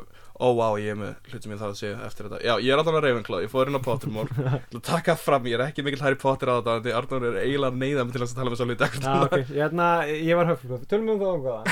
vá, 0.54 0.78
ég 0.78 0.92
er 0.92 0.98
með 0.98 1.14
hlutum 1.32 1.52
ég 1.54 1.60
það 1.60 1.70
að 1.72 1.80
segja 1.80 1.96
eftir 2.06 2.24
þetta. 2.28 2.38
Já, 2.46 2.52
ég 2.62 2.70
er 2.70 2.78
alltaf 2.80 2.96
að 2.96 3.04
Ravenclaw, 3.06 3.40
ég 3.42 3.50
fór 3.50 3.70
inn 3.70 3.78
á 3.78 3.80
að 3.82 4.82
taka 4.86 5.14
fram, 5.18 5.44
ég 5.50 5.56
er 5.58 5.64
ekki 5.66 5.82
mikill 5.86 6.04
Harry 6.04 6.18
Potter 6.20 6.48
að 6.52 6.60
þetta 6.68 6.96
Arnur 7.00 7.26
er 7.32 7.40
eiginlega 7.42 7.72
að 7.74 7.80
neyða 7.82 8.02
mig 8.06 8.12
til 8.14 8.22
að 8.22 8.36
tala 8.38 8.50
með 8.52 8.58
svo 8.60 8.66
hluti 8.70 8.86
Já, 9.02 9.14
ok, 9.26 9.36
ég, 9.40 9.46
hérna, 9.56 9.86
ég 10.14 10.34
var 10.38 10.46
höfðflöf 10.52 10.82
Tölum 10.90 11.10
um 11.16 11.20
það 11.24 11.32
um 11.34 11.42
hvaða 11.48 11.62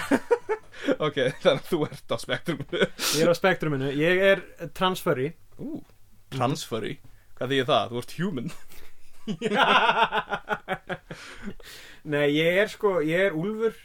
ok, 1.07 1.17
þannig 1.45 1.55
að 1.55 1.71
þú 1.71 1.79
ert 1.87 2.09
á 2.11 2.17
spektruminu 2.25 2.79
Ég 2.83 3.23
er 3.23 3.31
á 3.31 3.35
spektruminu, 3.39 3.89
ég 3.99 4.15
er 4.33 4.39
transferi 4.75 5.29
Ú, 5.63 5.65
transferi 6.35 6.95
Hvað 7.39 7.51
þýðir 7.55 7.71
það? 7.71 7.85
Þú 7.95 7.99
ert 8.03 8.19
human 8.19 8.51
Nei, 12.09 12.27
ég 12.39 12.59
er 12.63 12.73
sko, 12.73 12.99
ég 13.05 13.29
er 13.29 13.37
úlfur 13.37 13.77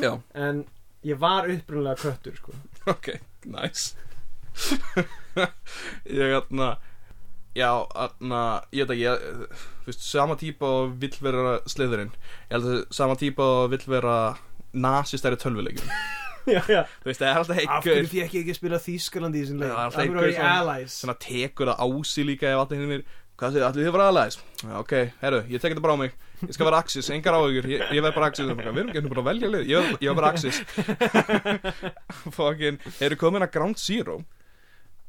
Já, 0.00 0.16
En 0.34 0.64
ég 1.06 1.18
var 1.20 1.48
upprunalega 1.50 2.00
köttur 2.02 2.36
sko. 2.38 2.54
Ok, 2.90 3.14
nice. 3.46 3.94
Ég 6.06 6.34
aðna 6.38 6.74
Já, 7.54 7.70
aðna 7.94 8.40
Ég 8.74 8.86
veit 8.86 8.94
ekki, 8.94 9.06
ég, 9.06 9.54
þú 9.84 9.90
veist, 9.90 10.04
sama 10.06 10.36
típa 10.38 10.70
og 10.80 10.96
vill 11.02 11.14
vera 11.22 11.56
sliðurinn. 11.70 12.12
Ég 12.50 12.56
held 12.56 12.68
að 12.70 12.82
sama 12.94 13.16
típa 13.18 13.46
og 13.60 13.72
vill 13.74 13.86
vera 13.90 14.18
nasistæri 14.74 15.38
tölvuleikjum. 15.38 15.90
Já, 16.44 16.60
já. 16.68 16.82
Þú 17.00 17.08
veist, 17.08 17.22
það 17.22 17.28
er 17.30 17.38
alltaf 17.40 17.56
Af 17.56 17.60
einhver 17.62 17.86
hverju 17.88 18.08
því 18.10 18.18
ekki 18.20 18.40
ekki 18.42 18.52
að 18.52 18.56
spila 18.58 18.78
Þýskalandi 18.84 19.38
í 19.40 19.44
þessum 19.46 19.62
leik? 19.62 19.70
Af 19.72 19.78
alltaf 19.86 20.02
hverju 20.02 20.18
var 20.18 20.26
ég 20.28 20.48
allies? 20.50 20.96
Svona 21.00 21.14
tekur 21.24 21.70
það 21.70 21.78
á 21.80 21.86
sig 22.10 22.26
líka 22.28 22.50
ef 22.50 22.60
allir 22.60 22.82
hinn 22.82 22.90
mér 22.90 23.04
Hvað 23.34 23.54
segir, 23.56 23.64
allir 23.66 23.88
þið 23.88 23.94
bara 23.96 24.10
aðlæðis 24.12 24.36
ok, 24.78 24.92
herru, 25.20 25.40
ég 25.50 25.60
tek 25.60 25.74
þetta 25.74 25.82
bara 25.84 25.96
á 25.98 26.02
mig. 26.04 26.12
Ég 26.44 26.54
skal 26.54 26.68
vera 26.68 26.78
Axis, 26.84 27.08
engar 27.10 27.34
áhugur, 27.36 27.66
ég, 27.68 27.82
ég 27.92 28.04
verð 28.04 28.14
bara 28.18 28.28
Axis. 28.30 28.46
Við 28.46 28.62
erum 28.70 28.92
ekki 28.92 29.02
bara 29.10 29.24
að 29.24 29.28
velja 29.30 29.50
lið, 29.50 29.66
ég, 29.70 29.88
verð- 29.88 30.04
ég 30.04 30.08
verð 30.08 30.20
bara 30.20 30.30
Axis. 30.30 30.60
Fucking, 32.36 32.78
eru 33.04 33.18
komin 33.20 33.44
að 33.44 33.52
Ground 33.56 33.80
Zero? 33.82 34.20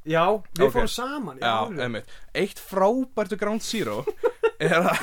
Já, 0.06 0.26
við 0.54 0.68
Ok. 0.68 0.74
fórum 0.76 0.92
saman 0.92 1.40
Já, 1.42 1.66
einmitt. 1.82 2.10
Eitt 2.38 2.60
frábærtu 2.62 3.40
Ground 3.42 3.64
Zero 3.66 4.04
Er 4.62 4.76
að 4.86 5.00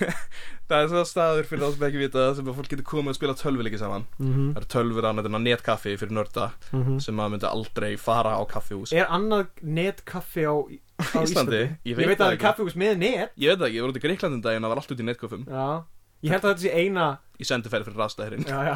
Það 0.70 0.84
er 0.84 0.88
svona 0.92 1.08
staður 1.08 1.46
fyrir 1.50 1.64
þá 1.64 1.72
sem 1.74 1.84
ekki 1.88 1.98
vita 1.98 2.24
sem 2.38 2.46
að 2.46 2.58
fólk 2.60 2.68
getur 2.70 2.86
komið 2.86 3.10
að 3.10 3.16
spila 3.18 3.34
tölvuleiki 3.40 3.78
saman. 3.80 4.04
Mhm, 4.22 4.44
Það 4.54 4.60
eru 4.60 4.68
tölvur 4.70 5.08
á 5.08 5.10
nættuna 5.16 5.40
netkaffi 5.42 5.94
fyrir 5.98 6.14
nörda 6.14 6.44
mhm. 6.70 7.00
sem 7.02 7.22
að 7.24 7.32
myndi 7.34 7.48
aldrei 7.48 7.88
fara 7.98 8.36
á 8.38 8.42
kaffihús. 8.46 8.92
Er 8.94 9.10
annað 9.10 9.48
netkaffi 9.66 10.46
á, 10.46 10.54
á 11.00 11.20
Íslandi? 11.24 11.62
Ég 11.88 11.96
veit, 11.96 12.10
að 12.14 12.20
það 12.24 12.34
er 12.36 12.42
kaffihús 12.44 12.76
með 12.78 12.98
net. 13.02 13.32
Ég 13.40 13.50
veit 13.52 13.58
það 13.60 13.66
ekki, 13.70 13.76
ég 13.76 13.82
var 13.86 13.90
út 13.94 14.00
í 14.00 14.04
Greiklandin 14.04 14.44
daginn 14.44 14.64
og 14.64 14.68
það 14.68 14.74
var 14.74 14.82
allt 14.84 14.94
út 14.94 15.00
í 15.02 15.08
netköfum 15.10 15.44
Já. 15.48 15.66
Ég 16.20 16.34
held 16.34 16.44
að 16.44 16.50
þetta 16.52 16.64
sé 16.66 16.72
eina 16.76 17.04
Í 17.40 17.46
sendiferð 17.48 17.86
fyrir 17.88 18.00
rastæðurinn 18.02 18.44
Já, 18.44 18.58
já. 18.68 18.74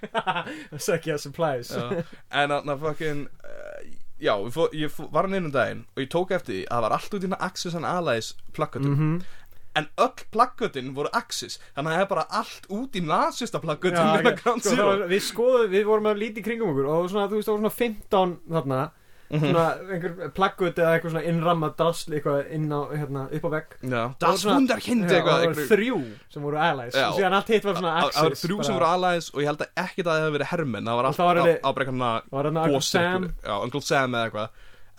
Sökja 0.86 1.18
supplies. 1.20 1.68
Já. 1.74 2.02
En 2.32 2.54
að 2.56 2.72
fucking 2.80 3.26
uh, 3.44 3.84
Já, 4.22 4.32
ég, 4.38 4.50
fó, 4.54 4.64
ég 4.72 4.92
fó, 4.94 5.04
var 5.12 5.26
hann 5.28 5.36
inn 5.36 5.48
um 5.50 5.54
daginn 5.54 5.82
Og 5.94 6.04
ég 6.04 6.10
tók 6.14 6.32
eftir 6.32 6.54
því 6.54 6.60
að 6.68 6.76
það 6.78 6.84
var 6.86 6.96
allt 6.96 7.16
út 7.16 7.18
í 7.20 7.26
hérna 7.28 7.40
Axis 7.44 7.76
and 7.76 7.88
Allies 7.88 8.32
plakkatum 8.56 8.94
Mhm. 8.94 9.16
En 9.74 9.88
öll 9.98 10.22
plakkatin 10.30 10.92
voru 10.94 11.10
Axis 11.18 11.58
Þannig 11.74 11.90
að 11.90 11.96
það 11.98 12.04
er 12.04 12.10
bara 12.14 12.26
allt 12.40 12.68
út 12.70 12.94
í 12.94 13.02
ok. 14.30 14.42
Ground 14.44 14.62
Sko, 14.64 14.90
Við 15.10 15.24
skoðum, 15.28 15.70
við 15.74 15.88
vorum 15.88 16.06
að 16.12 16.20
líti 16.22 16.44
kringum 16.46 16.70
okkur 16.70 16.86
og 16.94 17.08
svona, 17.10 17.26
þú 17.28 17.40
veist, 17.40 17.48
það 17.50 17.56
voru 17.58 17.64
svona 17.64 17.78
15 17.82 18.36
þarna 18.54 18.82
einhver 19.32 20.30
plaggut 20.36 20.76
eða 20.78 20.92
eitthvað 20.98 21.14
svona 21.14 21.22
innramma 21.30 21.70
drasl 21.78 22.12
eitthvað 22.14 22.50
inn 22.54 22.66
á, 22.70 22.80
hérna, 22.92 23.22
upp 23.32 23.46
á 23.46 23.50
vegg. 23.54 23.76
Já, 23.80 24.02
var 24.04 24.14
das 24.20 24.44
Wunderkind 24.46 25.04
eitthvað 25.08 25.38
það 25.40 25.46
voru 25.48 25.66
þrjú 25.72 25.98
sem 26.34 26.42
voru 26.48 26.60
allies. 26.60 26.94
Og 27.00 27.16
síðan 27.18 27.36
allt 27.38 27.48
hitt 27.54 27.64
var 27.64 27.78
svona 27.80 27.94
Það 27.94 28.04
axis 28.04 28.18
það 28.20 28.28
voru 28.28 28.40
þrjú 28.44 28.58
sem 28.68 28.74
voru 28.78 28.88
Allies 28.90 29.30
Og 29.34 29.40
ég 29.42 29.48
held 29.50 29.64
að 29.64 29.72
ekkert 29.84 30.06
að 30.06 30.12
það 30.12 30.22
hefði 30.24 30.34
verið 30.36 30.50
hermenn 30.52 30.84
Það 30.90 30.98
var 31.00 31.04
Og 31.04 31.08
allt 31.10 31.18
það 31.20 31.28
var 31.30 31.36
á, 31.36 31.42
alveg- 31.44 31.64
á 31.64 31.70
brekkarna 31.78 32.10
Það 32.24 32.36
var 32.38 32.44
hérna 32.50 32.64
Uncle 32.68 32.82
Sam? 32.90 33.26
Já, 33.44 33.54
Uncle 33.64 33.80
Sam 33.88 34.14
eða 34.14 34.28
eitthvað. 34.28 34.48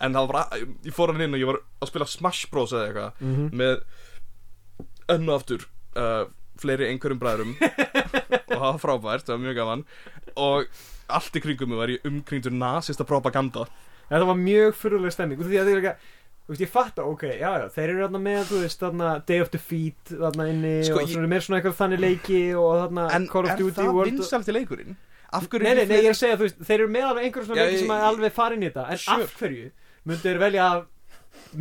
En 0.06 0.12
það 0.18 0.26
var, 0.28 0.58
ég 0.84 0.92
fór 0.98 1.12
hann 1.14 1.24
inn 1.24 1.34
og 1.36 1.40
ég 1.40 1.46
var 1.52 1.60
að 1.80 1.88
spila 1.92 2.06
Smash 2.10 2.50
Bros 2.52 2.72
eða 2.76 2.88
eitthvað 2.90 3.12
Mhm. 3.20 3.46
með 3.56 3.80
önnu 5.16 5.32
aftur 5.36 5.64
uh, 5.96 6.26
fleiri 6.60 6.88
einhverjum 6.90 7.20
bræðrum. 7.22 7.54
Og 8.50 8.58
það 8.58 8.66
var 8.66 8.80
frábært, 8.82 9.26
það 9.28 9.34
var 9.36 9.42
mjög 9.46 9.56
gaman. 9.60 9.84
Og 10.36 10.66
allt 11.16 11.36
í 11.38 11.42
kringum 11.44 11.70
mig 11.72 11.78
var 11.80 11.92
ég 11.92 12.06
umkringdur 12.08 12.52
nasista 12.56 13.04
propaganda 13.06 13.66
Þetta 14.10 14.28
var 14.30 14.38
mjög 14.40 14.76
fyrirlega 14.80 15.14
stemming 15.16 15.40
og 15.42 15.48
því 15.50 15.58
að 15.60 15.66
það 15.70 15.74
er 15.76 15.82
ekki 15.90 16.12
Þú 16.46 16.52
veist, 16.54 16.60
ég 16.62 16.70
fatta, 16.70 17.02
ok, 17.10 17.22
já, 17.40 17.48
já, 17.58 17.64
þeir 17.74 17.88
eru 17.90 18.02
þarna 18.04 18.18
með, 18.22 18.42
þú 18.46 18.58
veist, 18.62 18.78
þarna 18.84 19.06
Day 19.26 19.40
of 19.42 19.48
Defeat, 19.50 20.12
þarna 20.12 20.44
inni 20.52 20.74
Sko, 20.86 21.00
og 21.02 21.08
svo 21.10 21.18
eru 21.24 21.30
með 21.32 21.40
svona 21.42 21.58
eitthvað 21.58 21.74
þannig 21.80 22.02
leiki 22.04 22.42
og 22.54 22.68
þarna 22.84 23.06
en 23.16 23.24
Call 23.32 23.48
of 23.48 23.50
er 23.50 23.58
Duty 23.58 23.74
það 23.80 23.88
World 23.96 24.12
vinsalt 24.12 24.50
í 24.52 24.54
leikurinn? 24.54 24.94
af 25.34 25.48
hverju 25.50 25.66
Nei, 25.66 25.72
nei, 25.74 25.88
nei, 25.90 25.96
ég 25.98 26.06
er 26.06 26.14
að 26.14 26.20
segja, 26.20 26.36
þú 26.38 26.46
veist, 26.46 26.60
þeir 26.68 26.76
eru 26.84 26.92
með 26.94 27.06
alveg 27.08 27.26
einhverjum 27.26 27.48
svona 27.50 27.64
leiki 27.66 27.80
sem 27.82 27.90
að 27.96 28.04
alveg 28.12 28.36
fara 28.36 28.54
inn 28.54 28.62
í 28.62 28.68
þetta 28.70 28.84
En 28.94 29.00
Sure. 29.02 29.26
af 29.26 29.34
hverju 29.40 29.64
myndu 30.06 30.22
þeir 30.28 30.38
velja 30.44 30.68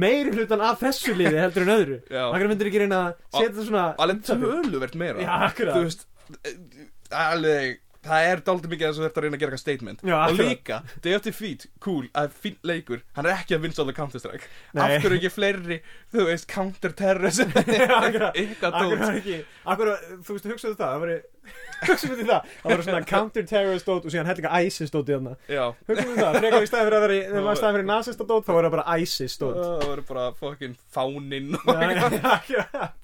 meiri 0.05 0.35
hlutan 0.37 0.61
af 0.69 0.83
þessu 0.85 1.15
liði 1.17 1.41
heldur 1.41 1.65
en 1.65 1.73
öðru 1.79 1.97
Já. 2.13 2.21
Af 2.27 2.35
hverju 2.37 2.51
myndu 2.53 2.61
þeir 2.61 2.69
ekki 2.75 2.83
reyna 2.85 2.99
að 3.01 3.09
setja 3.33 3.49
þetta 3.49 3.65
svona 3.71 3.87
alveg 4.05 4.21
töluvert 4.29 4.99
meira 5.01 5.25
Já, 5.25 5.33
akkurat. 5.49 5.79
þú 5.79 5.87
veist 5.89 6.05
eh, 6.45 6.85
alveg 7.25 7.81
það 8.05 8.27
er 8.31 8.41
dálítið 8.47 8.71
mikið 8.75 8.87
að 8.89 8.99
ert 9.09 9.17
að 9.19 9.25
reyna 9.25 9.35
að 9.37 9.41
gera 9.43 9.51
eitthvað 9.55 9.63
statement. 9.65 10.03
Já, 10.05 10.15
og 10.15 10.23
akkurat. 10.25 10.49
líka, 10.49 10.79
Day 11.05 11.15
of 11.17 11.23
Defeat, 11.25 11.65
cool 11.83 12.07
að 12.15 12.35
finn 12.45 12.57
leikur, 12.69 13.01
hann 13.17 13.25
er 13.29 13.35
ekki 13.39 13.57
að 13.57 13.63
vinsa 13.65 13.81
á 13.81 13.85
það 13.89 13.95
Counter-Strike. 13.99 14.49
Nei. 14.75 14.83
af 14.85 14.95
hverju 15.05 15.19
ekki 15.19 15.31
fleiri 15.35 15.79
þú 16.15 16.27
veist, 16.29 16.47
Counter-Terrorism 16.53 17.53
akkurat. 17.55 18.35
eitthvað 18.35 18.79
Akkur 18.81 18.99
var 19.03 19.17
ekki, 19.19 19.39
akkur, 19.75 19.93
þú 20.25 20.37
veist, 20.37 20.49
hugsaðu 20.53 20.77
það, 20.79 20.93
það 20.93 21.05
var 21.05 21.13
hugsaðu 21.85 22.15
þetta 22.19 22.27
það, 22.31 22.53
það 22.63 22.71
var 22.75 22.83
svona 22.87 23.01
counter-terrorist 23.09 23.89
dót 23.89 24.05
og 24.09 24.13
síðan 24.15 24.29
hellinga 24.31 24.61
ISIS 24.65 24.93
dót 24.93 25.09
í 25.11 25.15
þarna. 25.17 25.35
Já, 25.51 25.65
hugsaðu 25.89 26.15
það, 26.21 26.37
frekar 26.41 26.65
í 26.65 26.69
staðin 26.69 26.87
fyrir 26.89 26.97
að 26.99 27.05
vera 27.05 27.17
í- 27.19 27.23
þegar 27.29 27.45
maður 27.49 27.59
staðin 27.61 27.77
fyrir 27.79 27.89
nasista 27.91 28.27
dót, 28.31 28.45
þá 28.47 28.53
var 28.57 28.67
það 28.69 28.75
bara 28.77 28.97
ISIS 29.03 29.37
dót. 29.41 29.59
Það 29.61 29.89
voru 29.91 30.05
bara 30.09 30.27
fucking 30.39 30.77
fáninn 30.95 31.51
og 31.59 31.69
já, 31.69 32.05
akkurat. 32.35 33.01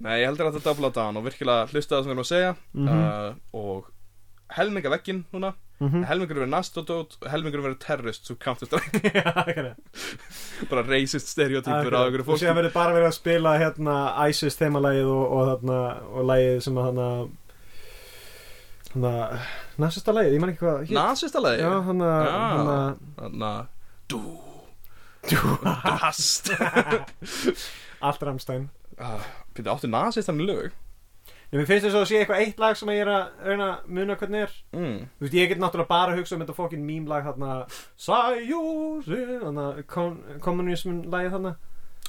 Nei, 0.00 0.20
ég 0.20 0.26
heldur 0.30 0.48
að 0.48 0.56
þetta 0.58 0.70
double 0.72 0.90
down 0.96 1.16
og 1.20 1.26
virkilega 1.26 1.66
hlusta 1.72 1.96
það 1.98 2.02
sem 2.02 2.08
við 2.08 2.14
erum 2.14 2.24
að 2.24 2.30
segja. 2.32 2.54
Mhm. 2.72 2.88
uh, 2.88 3.34
og 3.52 3.90
helminga 4.56 4.90
vegginn 4.96 5.24
núna. 5.32 5.54
Mhm. 5.82 6.04
helmingur 6.06 6.38
verið 6.38 6.52
nastodót 6.52 7.16
og 7.18 7.24
helmingur 7.32 7.62
verið 7.64 7.78
terrorist 7.82 8.28
svo 8.28 8.36
Counter-Strike, 8.38 9.10
bara 10.70 10.84
racist 10.86 11.26
stereotypur 11.32 11.90
af 11.96 12.04
einhverju 12.06 12.22
og 12.22 12.38
síðan 12.38 12.54
fólki. 12.54 12.58
verður 12.60 12.74
bara 12.76 12.94
verið 12.94 13.08
að 13.08 13.16
spila 13.16 13.54
hérna 13.58 13.96
ISIS 14.30 14.58
þemalægið 14.60 15.10
og, 15.10 15.24
og 15.26 15.48
þarna 15.50 15.78
og 16.12 16.28
lægið 16.30 16.60
sem 16.68 16.78
að 16.78 16.86
þarna 16.86 17.08
þarna 18.92 19.42
nasista 19.82 20.14
lægið, 20.14 20.36
ég 20.36 20.44
man 20.44 20.52
ekki 20.54 20.64
hvað 20.66 20.80
hét. 20.86 20.94
Nasista 21.00 21.42
lagi 21.42 21.62
já, 21.64 21.70
þarna 21.88 22.10
Þannig 23.18 23.46
að 23.50 23.62
Dú 24.12 24.22
Dú 25.32 25.38
Hast. 26.04 26.52
Allt 28.06 28.22
Ramstein 28.26 28.68
Pítur, 29.52 29.72
áttu 29.74 29.90
nasistan 29.90 30.40
í 30.40 30.48
lög? 30.48 30.72
Ég 31.52 31.60
mér 31.60 31.68
finnst 31.68 31.84
þess 31.84 31.98
að 31.98 32.06
sé 32.08 32.20
eitthvað 32.22 32.42
eitt 32.42 32.60
lag 32.62 32.76
sem 32.80 32.90
ég 32.94 33.02
er 33.04 33.10
að 33.12 33.42
reyna 33.44 33.66
að 33.68 33.90
muna 33.92 34.14
hvernig 34.16 34.46
er. 34.46 34.54
Mm. 34.72 34.94
Þú 35.18 35.26
veist, 35.26 35.34
ég 35.36 35.50
get 35.50 35.60
náttúrulega 35.60 35.90
bara 35.90 36.14
að 36.14 36.22
hugsa 36.22 36.36
um 36.36 36.44
þetta 36.44 36.56
fokkin 36.56 36.86
meme-lag 36.86 37.26
þarna. 37.28 37.56
Sæjúsi 38.00 39.18
Þarna, 39.42 39.66
kommunismin 40.40 41.02
lagið 41.12 41.36
þarna 41.36 41.52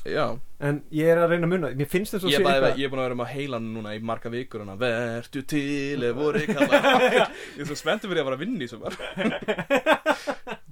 Já. 0.04 0.26
En 0.64 0.80
ég 0.92 1.08
er 1.12 1.20
að 1.20 1.32
reyna 1.32 1.48
að 1.48 1.52
muna 1.54 1.70
Mér 1.80 1.88
finnst 1.92 2.16
þess 2.16 2.26
að 2.26 2.34
Ég, 2.34 2.42
sé 2.42 2.44
eitthvað 2.44 2.80
ég 2.82 2.88
er 2.88 2.92
búin 2.92 3.02
að 3.02 3.06
vera 3.08 3.18
með 3.20 3.30
heilan 3.34 3.70
núna 3.72 3.94
í 3.96 4.02
marga 4.04 4.32
vikur 4.34 4.64
Vertu 4.80 5.44
til 5.48 6.04
ef 6.08 6.18
voru 6.18 6.42
kalla. 6.50 6.82
Ég 7.56 7.64
er 7.64 7.70
svo 7.70 7.78
spenntur 7.80 8.12
fyrir 8.12 8.24
að 8.24 8.30
vera 8.30 8.38
að 8.40 8.44
vinna 8.44 8.64
í 8.64 8.70
sumar. 8.72 8.98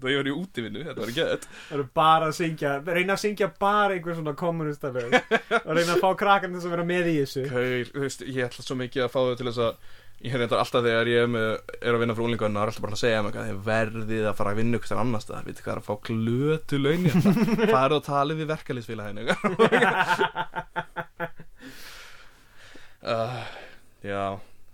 Það 0.02 0.10
ég 0.10 0.18
var 0.18 0.28
í 0.32 0.34
útivinnu, 0.34 0.84
þetta 0.88 1.04
var 1.04 1.12
syngja 2.34 2.72
Reyna 2.88 3.14
að 3.14 3.22
syngja 3.22 3.50
bara 3.62 3.94
einhver 3.96 4.16
svona 4.18 4.34
kommunistalög 4.40 5.14
Og 5.14 5.74
reyna 5.78 5.94
að 5.94 6.02
fá 6.02 6.08
krakkan 6.18 6.56
þess 6.56 6.66
að 6.66 6.74
vera 6.74 6.86
með 6.90 7.12
í 7.12 7.18
þessu. 7.20 7.44
Kaur, 7.52 7.92
veist, 8.02 8.24
ég 8.26 8.48
ætla 8.48 8.66
svo 8.66 8.80
mikið 8.80 9.06
að 9.06 9.12
fá 9.14 9.20
þau 9.22 9.36
til 9.38 9.50
þess 9.52 9.62
að 9.68 10.00
Ég 10.22 10.30
hefði 10.36 10.46
alltaf 10.54 10.84
þegar 10.86 11.08
ég 11.10 11.24
er, 11.24 11.30
með, 11.34 11.48
er 11.82 11.96
að 11.96 12.02
vinna 12.04 12.14
frá 12.18 12.24
úlingunna 12.28 12.60
Það 12.60 12.66
er 12.68 12.70
alltaf 12.72 12.84
bara 12.86 12.94
að 12.98 13.02
segja 13.02 13.22
mig 13.26 13.34
að 13.42 13.48
þið 13.50 13.62
verðið 13.66 14.26
að 14.30 14.36
fara 14.38 14.52
að 14.54 14.60
vinna 14.62 14.78
ykkur 14.78 15.00
annars 15.02 15.26
það 15.30 15.48
Vitið 15.50 15.64
hvað 15.66 15.74
er 15.74 15.82
að 15.82 15.88
fá 15.88 15.96
glötu 16.12 16.76
laun 16.82 17.08
hérna 17.08 17.32
Farðu 17.72 17.98
og 17.98 18.06
talið 18.06 18.36
við 18.44 18.52
verkalýsfélaginu 18.52 19.24
uh, 23.02 23.42
Já, 24.06 24.22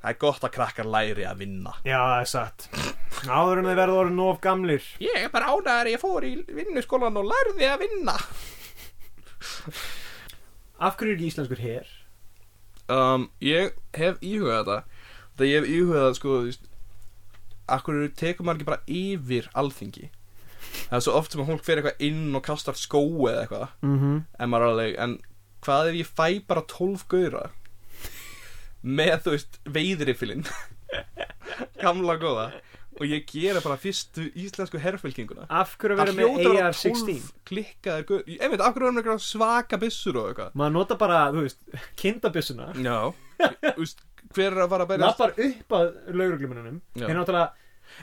það 0.01 0.11
er 0.11 0.19
gott 0.21 0.45
að 0.47 0.53
krakkar 0.55 0.87
læri 0.87 1.25
að 1.27 1.41
vinna. 1.43 1.73
Já, 1.87 1.97
það 1.99 2.19
er 2.21 2.29
satt. 2.31 2.67
Áður 3.27 3.59
en 3.61 3.67
þeir 3.67 3.79
verða 3.81 3.97
orðin 4.03 4.21
of 4.23 4.37
gamlir. 4.43 4.85
Ég 5.03 5.17
er 5.25 5.31
bara 5.33 5.51
ánæður 5.51 5.89
ég 5.91 5.99
fór 6.03 6.27
í 6.27 6.33
vinnuskólan 6.59 7.19
og 7.19 7.27
lærði 7.27 7.67
að 7.67 7.81
vinna. 7.83 8.15
Af 10.79 10.95
hverju 10.99 11.15
er 11.17 11.25
íslenskur 11.27 11.59
her? 11.63 11.87
um, 12.93 13.27
Ég 13.43 13.73
hef 13.97 14.15
íhugað 14.23 14.61
þetta 14.63 14.79
Það 15.37 15.47
ég 15.51 15.59
hef 15.61 15.69
íhugað 15.75 16.13
sko 16.17 16.35
þú 16.37 16.45
veist, 16.49 16.67
Akkur 17.67 17.97
tekur 18.15 18.45
maður 18.47 18.61
ekki 18.61 18.69
bara 18.69 18.85
yfir 18.87 19.49
alþingi? 19.59 20.09
Það 20.87 20.97
er 20.97 21.03
svo 21.03 21.15
oft 21.19 21.31
sem 21.33 21.41
að 21.43 21.49
fólk 21.51 21.65
fer 21.67 21.81
eitthvað 21.81 22.05
inn 22.07 22.35
og 22.37 22.43
kastar 22.47 22.77
skói 22.79 23.27
eða 23.31 23.41
eitthvað 23.43 23.67
Mm 23.81 23.97
-hmm. 23.99 24.23
En 24.39 24.49
maður 24.49 24.63
er 24.63 24.71
alveg 24.71 24.99
En 25.03 25.17
hvað 25.61 25.89
ef 25.89 25.95
ég 25.95 26.07
fæ 26.15 26.47
bara 26.47 26.61
12 26.61 27.03
gauðra 27.09 27.49
Með 28.83 29.21
þú 29.23 29.31
veist 29.35 29.59
veiðrifilinn 29.65 30.45
Gamla 31.81 32.15
góða. 32.17 32.51
Og 32.97 33.05
ég 33.05 33.25
gera 33.29 33.61
bara 33.61 33.77
fyrstu 33.77 34.31
íslensku 34.33 34.79
herfylkinguna. 34.81 35.45
Af 35.53 35.75
hverju 35.77 35.97
vera 35.99 36.13
með 36.17 36.31
hljóta 36.31 36.49
að 36.49 36.55
vera 36.55 36.69
AR-16? 36.71 37.05
12 37.05 37.27
klikkaðir 37.45 38.05
gauð 38.09 38.31
Ég 38.33 38.49
veit, 38.53 38.61
af 38.61 38.73
hverju 38.73 38.87
er 38.87 38.95
með 38.97 39.19
svaka 39.21 39.77
byssur 39.77 40.17
og 40.17 40.29
eitthvað? 40.31 40.55
Maður 40.57 40.73
nota 40.79 40.95
bara, 40.95 41.19
þú 41.35 41.43
veist, 41.45 41.59
kindabissuna 41.95 42.71
Já. 42.73 43.13
Þú 43.75 43.75
veist, 43.83 44.01
Hver 44.35 44.51
er 44.51 44.61
að 44.65 44.69
fara 44.73 44.85
að 44.85 44.91
berja 44.93 45.05
Lappar 45.07 45.33
upp 45.47 45.75
að 45.79 45.87
lauruglumunum. 46.13 46.81
Þeir 46.97 47.15
náttúrulega 47.17 47.49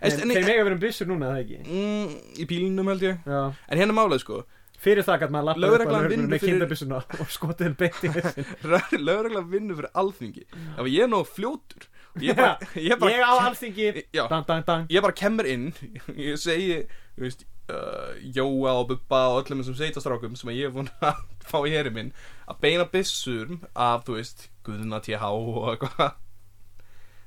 en- 0.01 0.11
Þeir 0.19 0.45
mega 0.49 0.65
verið 0.65 0.73
um 0.79 0.83
byssur 0.85 1.07
núna, 1.11 1.31
það 1.35 1.41
ekki? 1.45 1.59
mm, 1.69 2.13
Í 2.41 2.47
bílnum 2.51 2.87
held 2.93 3.03
ég. 3.03 3.19
Já. 3.27 3.41
En 3.69 3.79
hérna 3.79 3.97
málið 3.99 4.21
sko. 4.25 4.45
Fyrir 4.85 5.05
það 5.07 5.21
gæt 5.23 5.31
maður 5.33 5.47
lappa 5.49 5.61
Lögreglan 5.65 6.09
vinnur 6.11 6.29
með 6.29 6.41
fyrir- 6.43 6.59
kindabissuna 6.59 6.97
og 7.21 7.29
skotið 7.33 7.65
henn 7.69 7.77
beint 7.79 8.01
í 8.05 8.09
þessin 8.17 9.05
lögreglan 9.07 9.47
vinnur 9.53 9.77
fyrir 9.79 9.93
alþingi. 9.95 10.45
Ef 10.77 10.87
ég 10.91 11.03
er 11.07 11.09
nóg 11.09 11.27
fljótur 11.31 11.87
ég 12.21 12.37
bara, 12.37 12.59
ég 12.77 12.99
bara, 13.01 13.11
Ég 13.15 13.23
á 13.25 13.33
alþingi. 13.49 13.89
Dang, 14.13 14.45
dang, 14.47 14.65
dang. 14.67 14.85
Ég 14.93 15.01
bara 15.03 15.13
kemur 15.17 15.47
inn 15.49 15.73
ég 16.17 16.37
segi, 16.39 16.83
þú 17.17 17.25
veist 17.25 17.47
uh, 17.73 18.13
Jóa 18.35 18.75
og 18.81 18.89
Bubba 18.91 19.23
og 19.33 19.45
öllum 19.45 19.63
þessum 19.63 19.79
sveitastrákum 19.79 20.37
sem 20.39 20.53
ég 20.55 20.69
er 20.69 20.75
búin 20.75 20.91
að 21.05 21.23
fá 21.51 21.59
í 21.63 21.73
heri 21.75 21.93
minn 21.95 22.13
að 22.49 22.61
beina 22.65 22.87
byssur 22.91 23.57
af, 23.73 24.05
þú 24.07 24.19
veist, 24.19 24.49
Guðna 24.67 25.01
TH 25.05 25.31
og 25.33 25.73
eitthvað. 25.73 26.15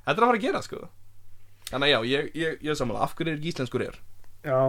Þetta 0.08 0.14
er 0.14 0.24
að 0.24 0.24
fara 0.30 0.38
að 0.38 0.46
gera, 0.46 0.62
sko. 0.64 0.86
Þannig 1.68 1.88
að 1.88 1.92
já, 1.92 2.00
ég, 2.08 2.32
ég, 2.38 2.62
ég 2.64 2.72
er 2.72 2.80
samanlega, 2.80 3.04
af 3.04 3.18
hverju 3.18 3.34
er 3.34 3.50
íslenskur 3.52 3.84
er 3.84 4.00
Já, 4.48 4.60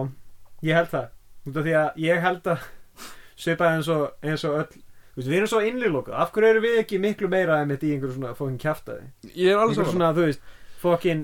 ég 0.67 0.75
held 0.75 0.89
það. 0.91 1.09
Því 1.49 1.73
að 1.79 1.99
ég 2.03 2.21
held 2.25 2.49
að 2.51 2.65
Svipað 3.39 3.75
eins 3.77 3.89
og, 3.93 4.05
eins 4.25 4.43
og 4.49 4.57
öll 4.59 4.67
þú 4.73 4.81
veist, 5.21 5.29
Við 5.29 5.37
erum 5.37 5.51
svo 5.53 5.61
innlýlokað 5.63 6.17
Af 6.19 6.33
hverju 6.35 6.49
eru 6.51 6.63
við 6.65 6.79
ekki 6.81 6.99
miklu 7.01 7.29
meira 7.31 7.61
en 7.63 7.71
í 7.71 7.77
einhverju 7.79 8.17
svona 8.17 8.33
fókin 8.37 8.59
kjaftaði 8.59 9.07
ég 9.31 9.53
er 9.53 9.61
alveg 9.61 9.87
svona, 9.87 10.11
þú 10.17 10.25
veist, 10.27 10.43
fókin 10.83 11.23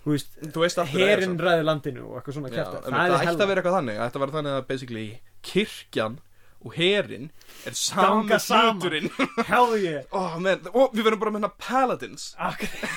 Þú 0.00 0.14
veist, 0.14 0.40
veist 0.56 0.80
er 0.80 0.90
herin 0.94 1.36
ræði 1.36 1.64
landinu 1.68 2.06
og 2.08 2.18
eitthvað 2.20 2.38
svona 2.38 2.50
en 2.50 2.96
það 2.96 3.16
ætti 3.20 3.44
að 3.44 3.50
vera 3.50 3.60
eitthvað 3.60 3.78
þannig 3.78 3.98
Það 3.98 4.06
ætti 4.06 4.18
að 4.18 4.24
vera 4.24 4.36
þannig 4.38 4.56
að 4.56 4.66
basically 4.70 5.06
kirkjan 5.44 6.18
og 6.60 6.74
herin 6.76 7.30
er 7.66 7.72
saman. 7.72 8.28
hluturinn. 8.28 9.10
Hell 9.50 9.76
yeah. 9.80 10.02
Oh, 10.16 10.36
man, 10.40 10.60
og 10.74 10.92
við 10.92 11.06
verðum 11.06 11.22
bara 11.22 11.32
með 11.32 11.40
hérna 11.40 11.52
paladins. 11.60 12.26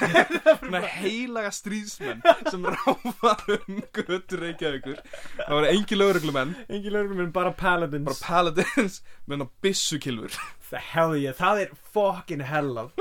Með 0.73 0.87
heilaga 0.97 1.51
stríðsmenn 1.55 2.23
sem 2.51 2.67
ráfa 2.67 3.35
um 3.55 3.79
götur 3.95 4.43
Reykjavíkur. 4.43 4.99
Það 5.37 5.55
var 5.55 5.69
engi 5.71 5.99
lögreglumenn. 5.99 6.55
Engin 6.67 6.95
lögum 6.95 7.21
minn 7.21 7.31
bara 7.35 7.53
paladins. 7.55 8.07
Bara 8.09 8.19
paladins 8.23 8.99
með 9.27 9.37
hérna 9.37 9.49
byssukilfur 9.63 10.39
Það 10.69 10.87
hell 10.91 11.17
yeah, 11.21 11.35
það 11.37 11.63
er 11.63 11.75
fucking 11.95 12.43
hell 12.49 12.73
of 12.81 12.91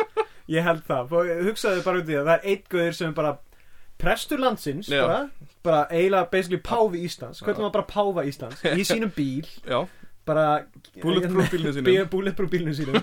Ég 0.50 0.66
held 0.66 0.82
það, 0.86 1.12
hugsaðu 1.46 1.82
bara 1.86 2.02
út 2.02 2.10
í 2.10 2.16
það. 2.16 2.28
Það 2.28 2.36
er 2.36 2.48
einn 2.50 2.64
guður 2.70 2.96
sem 2.98 3.10
er 3.10 3.16
bara 3.16 3.36
Prestur 4.02 4.42
landsins, 4.42 4.90
bara 4.90 5.18
Bara 5.62 5.82
eiginlega 5.94 6.26
basically 6.32 6.58
páfi 6.58 7.04
Íslands. 7.06 7.42
Hvernig 7.42 7.62
maður 7.62 7.76
bara 7.78 7.90
páfa 7.90 8.24
Íslands? 8.26 8.62
Í 8.74 8.86
sínum 8.90 9.12
bíl. 9.14 9.46
Já, 9.62 9.84
bara 10.26 10.46
Bulletproof 11.02 11.50
bílnum 11.52 11.74
sínum. 11.76 11.86
Bí- 11.86 12.08
bulletproof 12.14 12.50
bílnum 12.50 12.74
sínum. 12.74 12.98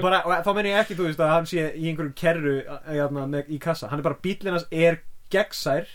Bara, 0.00 0.22
og 0.26 0.42
þá 0.46 0.50
menn 0.56 0.70
ég 0.70 0.80
ekki, 0.82 0.96
þú 0.98 1.06
veist, 1.08 1.22
að 1.22 1.32
hann 1.34 1.46
sé 1.50 1.68
í 1.74 1.86
einhverjum 1.90 2.16
kerru 2.18 2.56
jafna, 2.98 3.28
með, 3.30 3.54
í 3.54 3.60
kassa, 3.62 3.90
hann 3.92 4.02
er 4.02 4.06
bara 4.06 4.18
bílinn 4.22 4.56
hans 4.58 4.66
er 4.70 5.00
gegnsær 5.30 5.86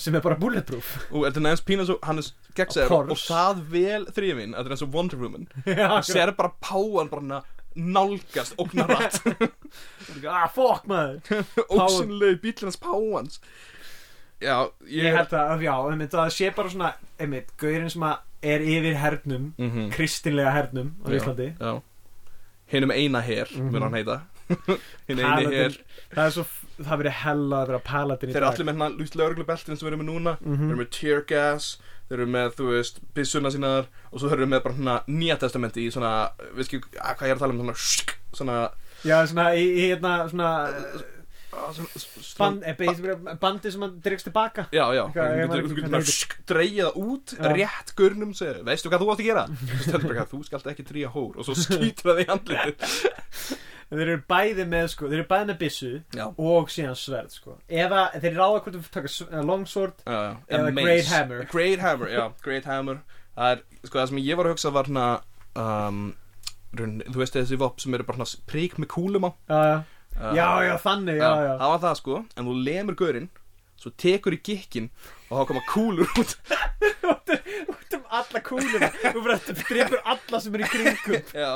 sem 0.00 0.14
er 0.16 0.24
bara 0.24 0.38
bulletproof. 0.40 0.92
Og 1.12 1.26
þetta 1.26 1.40
er 1.42 1.46
næst 1.48 1.66
pína 1.68 1.84
svo 1.88 1.98
hann 2.04 2.20
er 2.22 2.28
gegnsæður 2.56 2.94
Of 3.12 3.16
og, 3.16 3.24
það 3.26 3.64
vel 3.72 4.06
þrifin 4.08 4.54
þetta 4.56 4.68
er 4.70 4.76
eins 4.76 4.84
og 4.86 4.94
Wonder 4.96 5.20
Woman. 5.20 5.48
Og 5.96 6.06
sér 6.08 6.32
bara 6.36 6.52
páan 6.64 7.10
bara 7.12 7.20
hérna 7.24 7.42
nálgast 7.76 8.54
ógnarat 8.60 9.20
ah, 10.28 10.48
fuck 10.52 10.84
maður. 10.90 11.44
Ósynlegu 11.72 12.40
bílinn 12.42 12.68
hans 12.70 12.80
páans 12.82 13.38
já, 14.42 14.56
ég, 14.88 15.04
ég 15.06 15.14
held 15.16 15.32
að, 15.38 15.62
já, 15.68 15.74
einmitt, 15.92 16.14
að 16.16 16.24
það 16.26 16.34
sé 16.36 16.50
bara 16.56 16.72
svona 16.72 16.92
einmitt, 17.22 17.52
gaurinn 17.62 17.90
sem 17.92 18.04
er 18.42 18.64
yfir 18.66 18.96
hernum 18.98 19.52
mm 19.56 19.90
kristinlega 19.94 20.50
hernum 20.56 20.88
á 21.04 21.06
Já. 21.12 21.16
Íslandi. 21.20 21.48
Já. 21.60 21.72
Hinnum 22.72 22.90
eina 22.94 23.20
her, 23.22 23.46
Mhm. 23.52 23.70
mun 23.70 23.82
hann 23.86 23.94
heita. 24.00 24.20
Hinn 25.08 25.18
eini 25.18 25.22
Paladin, 25.22 25.52
her. 25.52 25.76
Það 26.16 26.24
er 26.26 26.30
svo 26.34 26.44
það 26.82 26.98
verið 27.02 27.14
hella 27.22 27.58
að 27.62 27.66
vera 27.70 27.78
paladin 27.86 28.32
Þeir 28.32 28.36
eru 28.40 28.48
allir 28.48 28.66
með 28.66 28.74
hérna 28.74 28.88
lúst 28.98 29.16
lauruglubeltin 29.20 29.76
sem 29.78 29.86
við 29.86 29.92
erum 29.92 30.02
með 30.02 30.08
núna. 30.10 30.32
Mhm. 30.40 30.58
Þeir 30.64 30.72
eru 30.74 30.80
með 30.82 30.90
tear 30.98 31.22
gas 31.30 31.68
Þeir 32.08 32.18
eru 32.18 32.28
með, 32.34 32.50
þú 32.58 32.68
veist, 32.72 33.00
byssuna 33.16 33.52
sínar 33.54 33.88
Og 34.10 34.20
svo 34.20 34.28
þeir 34.28 34.42
eru 34.42 34.50
með 34.52 34.64
bara 34.66 34.76
hérna 34.78 34.96
nýja 35.08 35.38
testamenti 35.40 35.86
í 35.86 35.92
svona 35.94 36.12
Við 36.56 36.68
skil, 36.68 36.82
að, 36.98 37.16
hvað 37.18 37.28
ég 37.28 37.32
er 37.32 37.38
að 37.38 37.44
tala 37.44 37.56
um 37.56 37.62
svona 37.62 37.76
shk, 37.78 38.14
Svona 38.36 38.58
já, 39.02 39.16
svona, 39.26 39.48
í, 39.58 39.64
í 39.66 39.88
hérna, 39.90 40.12
svona 40.30 40.50
ah, 41.52 41.72
svona- 41.74 42.02
svona- 42.02 42.38
band, 42.38 42.62
eh, 42.64 43.34
bandi 43.42 43.72
sem 43.74 43.82
hann 43.84 43.96
dregst 44.04 44.28
tilbaka. 44.28 44.66
Já, 44.72 44.84
já, 44.96 45.02
þú 45.12 45.74
getur, 45.76 45.90
það 45.90 46.92
út 46.96 47.34
Já. 47.36 47.50
Rétt 47.58 47.92
gurnum 47.98 48.32
segir, 48.36 48.62
veistu 48.64 48.92
hvað 48.92 49.04
þú 49.04 49.10
átt 49.12 49.24
að 49.24 49.28
gera? 49.28 49.44
Þú 50.32 50.44
skalt 50.46 50.70
ekki 50.72 50.86
tríja 50.86 51.12
hór 51.12 51.36
Og 51.36 51.44
svo 51.48 51.58
skýtur 51.58 52.12
það 52.12 52.22
í 52.24 52.28
andlitið 52.36 52.96
En 53.92 53.98
þeir 54.00 54.08
eru 54.14 54.22
bæði 54.32 54.64
með 54.72 54.86
sko, 54.88 55.08
þeir 55.10 55.18
eru 55.20 55.28
bæði 55.28 55.46
með 55.50 55.56
byssu 55.60 55.88
Já, 56.16 56.22
og 56.40 56.70
síðan 56.72 56.94
sverð 56.96 57.34
sko. 57.34 57.56
Eða 57.68 58.04
þeir 58.22 58.38
ráða 58.38 58.62
hvort 58.64 58.78
þú 58.78 58.80
taka 58.94 59.10
eh, 59.26 59.42
longsword 59.50 59.98
já, 60.06 60.14
já. 60.16 60.30
Eða 60.48 60.70
mace. 60.78 60.86
Great 60.86 61.10
Hammer. 61.12 61.42
Great 61.52 61.82
Hammer, 61.84 62.12
já, 62.14 62.22
Great 62.46 62.68
Hammer. 62.70 63.02
Það 63.36 63.52
er, 63.52 63.60
sko, 63.84 63.98
það 63.98 64.08
sem 64.14 64.22
ég 64.24 64.40
var 64.40 64.48
að 64.48 64.54
hugsa 64.56 64.72
var 64.72 64.88
hérna 64.88 65.04
um, 65.60 66.00
raun- 66.80 67.04
Þú 67.10 67.20
veist 67.20 67.36
þessi 67.36 67.60
vopn 67.60 67.84
sem 67.84 67.98
eru 67.98 68.08
bara 68.08 68.22
hérna 68.22 68.48
prík 68.54 68.80
með 68.80 68.92
kúlum 68.96 69.28
á. 69.28 69.30
Já, 69.52 69.60
já, 69.60 69.76
uh, 70.16 70.32
já, 70.40 70.48
já 70.70 70.74
þannig, 70.88 71.20
já, 71.20 71.30
já 71.44 71.52
Það 71.60 71.74
var 71.74 71.84
það 71.84 72.00
sko, 72.00 72.18
en 72.36 72.48
þú 72.48 72.56
lemur 72.70 72.98
gaurinn 73.04 73.28
Svo 73.82 73.90
tekur 73.98 74.36
í 74.36 74.40
gikkin 74.46 74.88
Og 75.28 75.36
þá 75.36 75.46
koma 75.52 75.62
kúlur 75.68 76.16
út. 76.20 76.36
Út 77.12 77.32
út 77.72 77.94
um 77.96 78.02
alla 78.12 78.40
kúluna. 78.44 78.88
Þú 79.02 79.22
bara 79.24 79.38
drefur 79.48 80.00
alla 80.12 80.38
sem 80.44 80.54
er 80.56 80.62
í 80.64 80.68
kringum. 80.70 81.30
Já, 81.34 81.52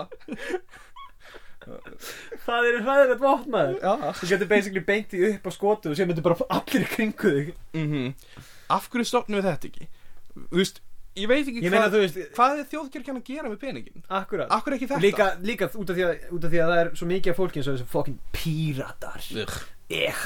Það 2.47 2.67
er 2.71 2.77
hræðilegt 2.87 3.23
vopnaður 3.23 3.79
Þú 4.21 4.29
getur 4.33 4.51
basically 4.51 4.83
beint 4.87 5.09
því 5.13 5.23
upp 5.35 5.47
á 5.49 5.51
skotu 5.57 5.91
og 5.93 5.97
sem 5.99 6.09
myndir 6.11 6.23
bara 6.27 6.37
allir 6.59 6.85
kringu 6.93 7.33
þig 7.37 7.55
mm 7.75 8.11
Af 8.77 8.89
hverju 8.91 9.07
stofnum 9.07 9.39
við 9.41 9.49
þetta 9.51 9.69
ekki? 9.71 9.89
Þú 10.37 10.59
veist, 10.61 10.81
ég 11.17 11.29
veit 11.31 11.43
ekki 11.47 11.63
Ég 11.63 11.71
meina 11.71 11.85
hvað 11.87 11.95
þú 11.97 12.01
veist, 12.05 12.17
Hvað 12.37 12.59
er 12.63 12.67
þjóðkirkjan 12.73 13.21
að 13.21 13.29
gera 13.31 13.51
með 13.53 13.61
peningin? 13.63 14.03
akkurat 14.09 14.51
hverju 14.57 14.77
ekki 14.79 14.89
þetta? 14.91 15.03
Líka, 15.07 15.29
líka 15.47 15.69
út, 15.75 15.91
af 15.91 15.97
að, 16.11 16.27
út 16.37 16.45
af 16.49 16.51
því 16.55 16.61
að 16.65 16.73
það 16.73 16.81
er 16.85 16.91
svo 17.01 17.09
mikið 17.13 17.33
af 17.35 17.39
fólki 17.41 17.61
eins 17.63 17.71
og 17.71 17.77
þessi 17.79 17.89
fokkin 17.95 18.19
píratar 18.35 19.29
Ugh. 19.43 19.57
Ech, 19.87 20.25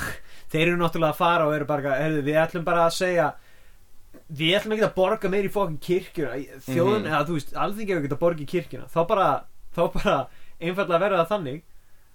þeir 0.53 0.67
eru 0.71 0.81
náttúrulega 0.81 1.13
að 1.13 1.21
fara 1.21 1.47
og 1.47 1.55
eru 1.59 1.67
bara, 1.69 1.95
heyrðu, 2.01 2.23
við 2.31 2.39
ætlum 2.47 2.65
bara 2.65 2.87
að 2.89 2.95
segja 2.97 3.27
við 4.41 4.55
ætlum 4.57 4.73
ekki 4.77 4.87
að 4.89 4.95
borga 4.97 5.31
meir 5.31 5.45
í 5.49 5.53
fokkin 5.53 5.77
kirkjuna 5.85 6.39
þjóðun, 6.65 7.05
Mhm. 7.05 7.11
eða 7.13 7.27
þú 7.29 7.37
veist, 7.37 7.53
alþingi 7.61 7.93
hefur 7.93 8.05
ekki 8.07 8.15
að 8.17 8.23
borga 8.25 8.41
í 8.41 8.49
kirkjuna 8.55 8.89
þá 8.89 9.01
bara, 9.11 9.29
þá 9.77 9.83
bara 9.95 10.17
einfallega 10.61 11.03
verða 11.07 11.25
það 11.25 11.35
þannig 11.37 11.61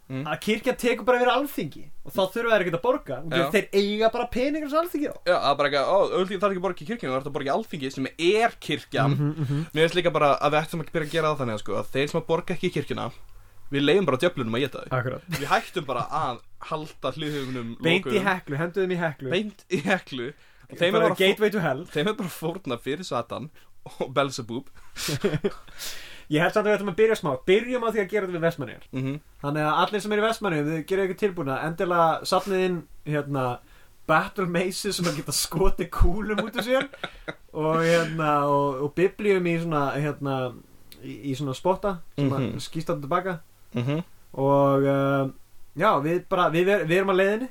Mm. 0.06 0.22
að 0.30 0.36
kirkja 0.46 0.74
tekur 0.78 1.02
bara 1.08 1.18
verið 1.18 1.34
alþingi 1.34 1.80
og 2.06 2.12
þá 2.14 2.20
þurfa 2.30 2.50
þeir 2.54 2.62
ekki 2.62 2.74
að 2.76 2.82
borga. 2.84 3.16
Og 3.26 3.32
Já. 3.34 3.46
þeir 3.56 3.64
eiga 3.74 4.10
bara 4.14 4.28
peningar 4.30 4.70
sem 4.70 4.78
alþingi 4.84 5.08
á. 5.10 5.16
Já, 5.26 5.34
það 5.42 5.50
er 5.50 5.56
bara 5.58 5.70
ekki, 5.72 5.80
ó, 5.82 5.98
auðvitað 6.14 6.44
þarf 6.44 6.54
ekki 6.54 6.62
að 6.62 6.66
borga 6.66 6.84
í 6.84 6.90
kirkjunum 6.90 7.14
Það 7.16 7.18
er 7.18 7.26
að 7.26 7.34
borga 7.38 7.50
í 7.50 7.56
alþingi 7.56 7.90
sem 7.96 8.08
er 8.14 8.52
kirkjan. 8.62 9.16
-hmm. 9.18 9.64
Mér 9.74 9.82
finnst 9.82 9.98
líka 9.98 10.12
bara 10.14 10.30
að 10.38 10.52
við 10.54 10.60
ættum 10.62 10.84
að 10.86 10.92
byrja 10.94 11.08
að 11.10 11.16
gera 11.16 11.32
það 11.34 11.40
þannig 11.42 11.60
sko, 11.64 11.74
að 11.82 11.90
þeir 11.96 12.08
sem 12.14 12.22
að 12.22 12.28
borga 12.30 12.54
ekki 12.54 12.70
í 12.70 12.74
kirkjuna 12.78 13.08
Við 13.74 13.82
leiðum 13.82 14.06
bara 14.06 14.18
djöflunum 14.22 14.56
að 14.56 14.62
geta 14.62 14.78
þau. 14.86 14.94
Akkurat. 14.94 15.22
Við 15.26 15.48
hættum 15.50 15.86
bara 15.90 16.04
að 16.06 16.38
halda 16.70 17.12
hliðhugunum 17.18 17.70
Beint 17.82 18.06
í 18.06 18.20
heklu, 18.22 18.56
henduðum 18.62 18.92
í 18.94 19.00
heklu. 19.02 19.30
Beint 19.34 19.66
í 19.74 19.82
heklu. 19.82 20.28
Og 20.70 20.78
þeim 20.78 20.94
er 20.94 21.00
bara 21.02 21.10
bara, 21.10 21.16
gateway 21.18 21.50
to 21.50 21.60
hell. 21.60 21.82
þeim 21.90 22.08
er 22.08 22.14
bara 22.14 22.30
fórna 22.30 22.78
fyrir 22.78 23.02
Satan 23.04 23.50
og 23.98 24.14
Belzebub 24.14 24.70
Ég 26.30 26.42
held 26.42 26.54
samt 26.54 26.66
að 26.66 26.72
við 26.72 26.76
ætlum 26.80 26.90
að 26.94 26.96
byrja 27.00 27.16
smá. 27.20 27.32
Byrjum 27.46 27.84
á 27.86 27.90
því 27.94 28.00
að 28.02 28.10
gera 28.12 28.26
þetta 28.28 28.38
við 28.38 28.46
vestmannir 28.48 28.84
mm 28.92 29.16
Þannig 29.44 29.62
að 29.66 29.80
allir 29.84 30.02
sem 30.02 30.12
er 30.16 30.18
í 30.22 30.26
vestmannir 30.26 30.64
Þið 30.66 30.86
gerir 30.90 31.04
ekki 31.06 31.18
tilbúna. 31.22 31.58
Endilega 31.68 32.26
safnið 32.26 32.64
inn 32.66 32.78
hérna 33.06 33.44
Battle 34.08 34.46
maces 34.46 34.96
sem 34.98 35.06
að 35.10 35.16
geta 35.18 35.32
skoti 35.34 35.86
kúlum 35.90 36.42
út 36.46 36.56
úr 36.58 36.66
sér. 36.66 36.88
Og 37.54 37.80
hérna 37.82 38.32
og, 38.50 38.82
og 38.86 38.94
biblíum 38.98 39.46
í 39.50 39.56
svona 39.62 39.84
hérna 39.98 40.54
í, 41.04 41.32
í 41.32 41.36
svona 41.38 41.54
spotta 41.58 42.00
sem 42.18 42.30
að 42.30 42.40
Mhm. 42.52 42.60
skýst 42.62 42.88
þetta 42.90 43.02
tilbaka. 43.02 43.40
-hmm. 43.76 44.04
og 44.34 44.84
uh, 44.84 45.30
já, 45.78 45.92
við 46.04 46.24
bara 46.30 46.50
við, 46.50 46.66
ver- 46.66 46.86
við 46.86 46.98
erum 46.98 47.10
að 47.10 47.16
leiðinni. 47.22 47.50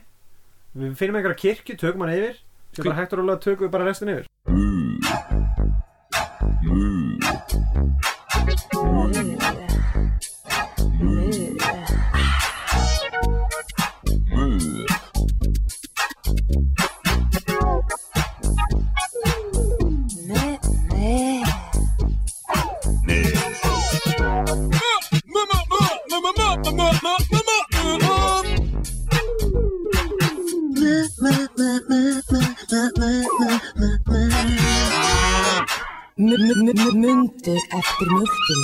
Við 0.77 0.95
finnum 0.97 1.17
einhverja 1.17 1.39
kirkju, 1.43 1.77
tökum 1.77 2.01
hann 2.03 2.15
yfir. 2.15 2.37
Sem 2.73 2.85
bara 2.85 2.97
hægt 2.97 3.13
og 3.13 3.19
rólega 3.19 3.41
tökum 3.41 3.67
við 3.69 3.71
bara 3.71 3.85
restin 3.85 4.09
yfir 4.09 4.27
Oh. 8.75 9.64
Mundur 36.39 37.59
eftir 37.79 38.09
mjölkinu 38.11 38.63